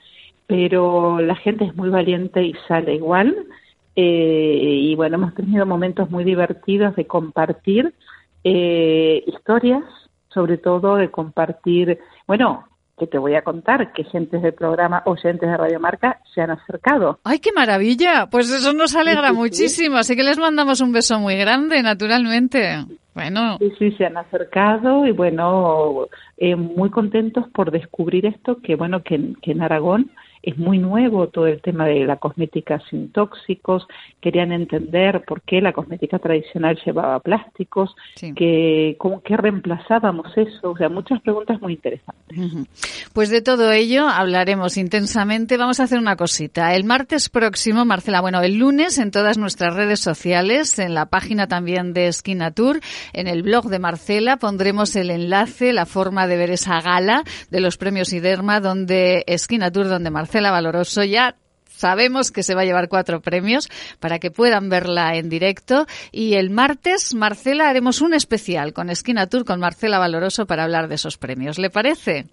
pero 0.48 1.20
la 1.20 1.36
gente 1.36 1.66
es 1.66 1.76
muy 1.76 1.90
valiente 1.90 2.42
y 2.42 2.54
sale 2.68 2.96
igual. 2.96 3.36
Eh, 3.96 4.80
y 4.82 4.96
bueno, 4.96 5.18
hemos 5.18 5.36
tenido 5.36 5.66
momentos 5.66 6.10
muy 6.10 6.24
divertidos 6.24 6.96
de 6.96 7.06
compartir 7.06 7.94
eh, 8.44 9.24
historias, 9.28 9.84
sobre 10.30 10.58
todo 10.58 10.96
de 10.96 11.12
compartir, 11.12 12.00
bueno, 12.28 12.66
que 12.98 13.08
te 13.08 13.18
voy 13.18 13.36
a 13.36 13.44
contar 13.44 13.92
que 13.94 14.04
gente 14.06 14.40
del 14.40 14.54
programa, 14.54 15.04
oyentes 15.06 15.50
de 15.50 15.58
Radio 15.58 15.80
Marca, 15.80 16.20
se 16.34 16.42
han 16.42 16.52
acercado. 16.52 17.20
¡Ay, 17.24 17.40
qué 17.40 17.52
maravilla! 17.52 18.28
Pues 18.32 18.50
eso 18.50 18.74
nos 18.74 18.96
alegra 18.96 19.34
muchísimo, 19.34 19.98
así 19.98 20.16
que 20.16 20.24
les 20.24 20.40
mandamos 20.40 20.82
un 20.82 20.94
beso 20.94 21.20
muy 21.20 21.36
grande, 21.36 21.84
naturalmente. 21.84 22.86
Bueno. 23.14 23.58
Sí, 23.60 23.72
sí, 23.78 23.92
se 23.98 24.06
han 24.06 24.18
acercado 24.18 25.06
y 25.06 25.12
bueno, 25.12 26.08
eh, 26.38 26.56
muy 26.56 26.90
contentos 26.90 27.48
por 27.50 27.72
descubrir 27.72 28.26
esto, 28.28 28.60
que 28.62 28.76
bueno, 28.76 29.04
que, 29.04 29.34
que 29.42 29.52
en 29.52 29.62
Aragón 29.62 30.12
es 30.42 30.58
muy 30.58 30.78
nuevo 30.78 31.28
todo 31.28 31.48
el 31.48 31.62
tema 31.62 31.86
de 31.86 32.06
la 32.06 32.18
cosmética 32.18 32.80
sin 32.90 33.12
tóxicos, 33.12 33.88
querían 34.22 34.52
entender 34.52 35.24
por 35.26 35.42
qué 35.42 35.62
la 35.62 35.74
cosmética 35.74 36.20
tradicional 36.20 36.80
llevaba 36.86 37.20
plásticos, 37.20 37.96
que 38.36 38.96
cómo 38.98 39.22
que 39.22 39.36
reemplazábamos 39.36 40.36
eso, 40.38 40.72
o 40.72 40.78
sea, 40.78 40.90
muchas 40.90 41.22
preguntas 41.22 41.62
muy 41.62 41.74
interesantes. 41.74 42.68
Pues 43.14 43.30
de 43.30 43.42
todo 43.42 43.72
ello 43.72 44.08
hablaremos 44.08 44.78
intensamente. 44.78 45.58
Vamos 45.58 45.80
a 45.80 45.84
hacer 45.84 46.00
una 46.00 46.16
cosita. 46.16 46.76
El 46.76 46.84
martes 46.84 47.30
próximo, 47.30 47.86
Marcela, 47.86 48.22
bueno, 48.22 48.42
el 48.42 48.58
lunes 48.58 48.98
en 49.00 49.12
todas 49.12 49.38
nuestras 49.38 49.76
redes 49.76 50.00
sociales, 50.00 50.78
en 50.80 50.94
la 50.94 51.08
página 51.08 51.48
también 51.48 51.94
de 51.94 52.12
Skinatur, 52.12 52.80
en 53.14 53.28
el 53.28 53.44
blog 53.44 53.66
de 53.66 53.80
Marcela 53.80 54.38
pondremos 54.38 54.96
el 54.96 55.10
enlace, 55.10 55.74
la 55.74 55.86
forma 55.86 56.28
de 56.28 56.38
ver 56.38 56.52
esa 56.52 56.80
gala 56.82 57.24
de 57.50 57.60
los 57.60 57.78
premios 57.78 58.14
IDERMA 58.14 58.60
donde 58.60 59.26
Skinatur, 59.38 59.88
donde 59.88 60.10
Marcela 60.10 60.27
Marcela 60.28 60.52
Valoroso 60.52 61.06
ya 61.06 61.38
sabemos 61.70 62.32
que 62.32 62.44
se 62.44 62.54
va 62.54 62.64
a 62.64 62.66
llevar 62.66 62.90
cuatro 62.90 63.22
premios 63.22 63.70
para 64.02 64.20
que 64.20 64.30
puedan 64.30 64.68
verla 64.68 65.16
en 65.16 65.30
directo. 65.30 65.88
Y 66.12 66.34
el 66.34 66.50
martes, 66.50 67.14
Marcela, 67.14 67.70
haremos 67.70 68.02
un 68.02 68.14
especial 68.14 68.74
con 68.74 68.90
Esquina 68.90 69.28
Tour 69.28 69.46
con 69.46 69.62
Marcela 69.62 70.00
Valoroso 70.00 70.46
para 70.46 70.66
hablar 70.66 70.90
de 70.90 70.96
esos 70.96 71.18
premios. 71.18 71.60
¿Le 71.60 71.70
parece? 71.70 72.26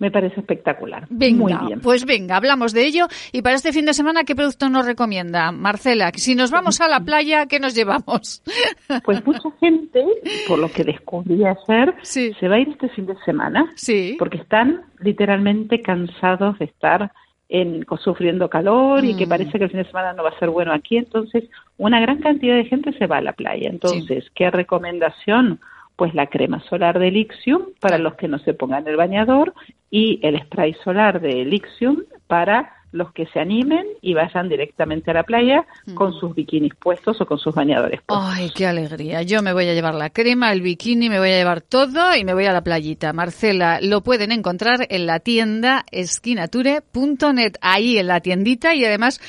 Me 0.00 0.10
parece 0.10 0.40
espectacular. 0.40 1.06
Venga, 1.10 1.60
pues 1.82 2.06
venga, 2.06 2.36
hablamos 2.36 2.72
de 2.72 2.86
ello. 2.86 3.06
Y 3.32 3.42
para 3.42 3.56
este 3.56 3.72
fin 3.72 3.84
de 3.84 3.92
semana, 3.92 4.24
¿qué 4.24 4.34
producto 4.34 4.70
nos 4.70 4.86
recomienda? 4.86 5.52
Marcela, 5.52 6.10
si 6.14 6.34
nos 6.34 6.50
vamos 6.50 6.80
a 6.80 6.88
la 6.88 7.00
playa, 7.00 7.46
¿qué 7.46 7.60
nos 7.60 7.74
llevamos? 7.74 8.42
Pues 9.04 9.24
mucha 9.24 9.50
gente, 9.60 10.04
por 10.48 10.58
lo 10.58 10.70
que 10.70 10.84
descubrí 10.84 11.44
hacer, 11.44 11.94
se 12.02 12.48
va 12.48 12.56
a 12.56 12.60
ir 12.60 12.70
este 12.70 12.88
fin 12.88 13.06
de 13.06 13.14
semana. 13.24 13.70
Sí. 13.76 14.16
Porque 14.18 14.38
están 14.38 14.82
literalmente 15.00 15.80
cansados 15.80 16.58
de 16.58 16.64
estar 16.64 17.12
en, 17.50 17.84
sufriendo 18.02 18.48
calor 18.48 19.04
y 19.04 19.16
que 19.16 19.26
mm. 19.26 19.28
parece 19.28 19.58
que 19.58 19.64
el 19.64 19.70
fin 19.70 19.80
de 19.80 19.86
semana 19.86 20.12
no 20.14 20.22
va 20.22 20.30
a 20.30 20.38
ser 20.38 20.48
bueno 20.48 20.72
aquí. 20.72 20.96
Entonces, 20.96 21.44
una 21.76 22.00
gran 22.00 22.20
cantidad 22.20 22.56
de 22.56 22.64
gente 22.64 22.92
se 22.96 23.06
va 23.06 23.18
a 23.18 23.22
la 23.22 23.32
playa. 23.32 23.68
Entonces, 23.68 24.24
¿qué 24.34 24.50
recomendación? 24.50 25.60
Pues 26.00 26.14
la 26.14 26.28
crema 26.28 26.60
solar 26.60 26.98
de 26.98 27.08
Elixium 27.08 27.74
para 27.78 27.98
los 27.98 28.14
que 28.14 28.26
no 28.26 28.38
se 28.38 28.54
pongan 28.54 28.88
el 28.88 28.96
bañador 28.96 29.52
y 29.90 30.18
el 30.22 30.40
spray 30.44 30.72
solar 30.82 31.20
de 31.20 31.42
Elixium 31.42 32.04
para 32.26 32.72
los 32.92 33.12
que 33.12 33.26
se 33.26 33.40
animen 33.40 33.86
y 34.02 34.14
vayan 34.14 34.48
directamente 34.48 35.10
a 35.10 35.14
la 35.14 35.22
playa 35.22 35.66
con 35.94 36.12
sus 36.12 36.34
bikinis 36.34 36.74
puestos 36.74 37.20
o 37.20 37.26
con 37.26 37.38
sus 37.38 37.54
bañadores 37.54 38.00
puestos. 38.04 38.28
Ay, 38.30 38.50
qué 38.54 38.66
alegría. 38.66 39.22
Yo 39.22 39.42
me 39.42 39.52
voy 39.52 39.66
a 39.68 39.74
llevar 39.74 39.94
la 39.94 40.10
crema, 40.10 40.52
el 40.52 40.62
bikini, 40.62 41.08
me 41.08 41.18
voy 41.18 41.30
a 41.30 41.38
llevar 41.38 41.60
todo 41.60 42.16
y 42.16 42.24
me 42.24 42.34
voy 42.34 42.46
a 42.46 42.52
la 42.52 42.62
playita. 42.62 43.12
Marcela, 43.12 43.80
lo 43.80 44.02
pueden 44.02 44.32
encontrar 44.32 44.86
en 44.88 45.06
la 45.06 45.20
tienda 45.20 45.84
esquinature.net, 45.90 47.54
ahí 47.60 47.98
en 47.98 48.06
la 48.06 48.20
tiendita 48.20 48.74
y 48.74 48.84
además 48.84 49.20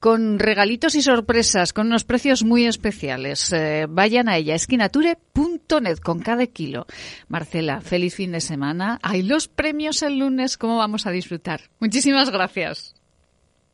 con 0.00 0.38
regalitos 0.38 0.94
y 0.94 1.02
sorpresas, 1.02 1.74
con 1.74 1.86
unos 1.86 2.04
precios 2.04 2.42
muy 2.42 2.64
especiales. 2.64 3.52
Eh, 3.52 3.86
vayan 3.88 4.28
a 4.28 4.38
ella, 4.38 4.54
esquinature.net, 4.54 5.98
con 5.98 6.20
cada 6.20 6.46
kilo. 6.46 6.86
Marcela, 7.28 7.82
feliz 7.82 8.14
fin 8.14 8.32
de 8.32 8.40
semana. 8.40 8.98
Hay 9.02 9.22
los 9.22 9.46
premios 9.48 10.02
el 10.02 10.18
lunes, 10.18 10.56
¿cómo 10.56 10.78
vamos 10.78 11.06
a 11.06 11.10
disfrutar? 11.10 11.60
Muchísimas 11.80 12.30
gracias. 12.30 12.94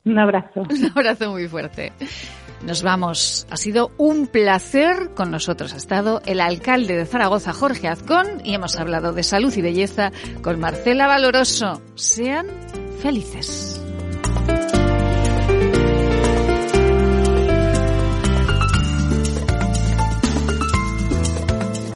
Un 0.06 0.18
abrazo. 0.18 0.62
Un 0.70 0.92
abrazo 0.94 1.30
muy 1.32 1.48
fuerte. 1.48 1.92
Nos 2.64 2.82
vamos. 2.82 3.46
Ha 3.50 3.56
sido 3.56 3.90
un 3.98 4.28
placer 4.28 5.10
con 5.14 5.30
nosotros. 5.30 5.74
Ha 5.74 5.76
estado 5.76 6.22
el 6.24 6.40
alcalde 6.40 6.96
de 6.96 7.04
Zaragoza, 7.04 7.52
Jorge 7.52 7.88
Azcón, 7.88 8.40
y 8.44 8.54
hemos 8.54 8.76
hablado 8.76 9.12
de 9.12 9.22
salud 9.22 9.52
y 9.54 9.60
belleza 9.60 10.12
con 10.42 10.58
Marcela 10.58 11.06
Valoroso. 11.06 11.82
Sean 11.96 12.46
felices. 13.02 13.82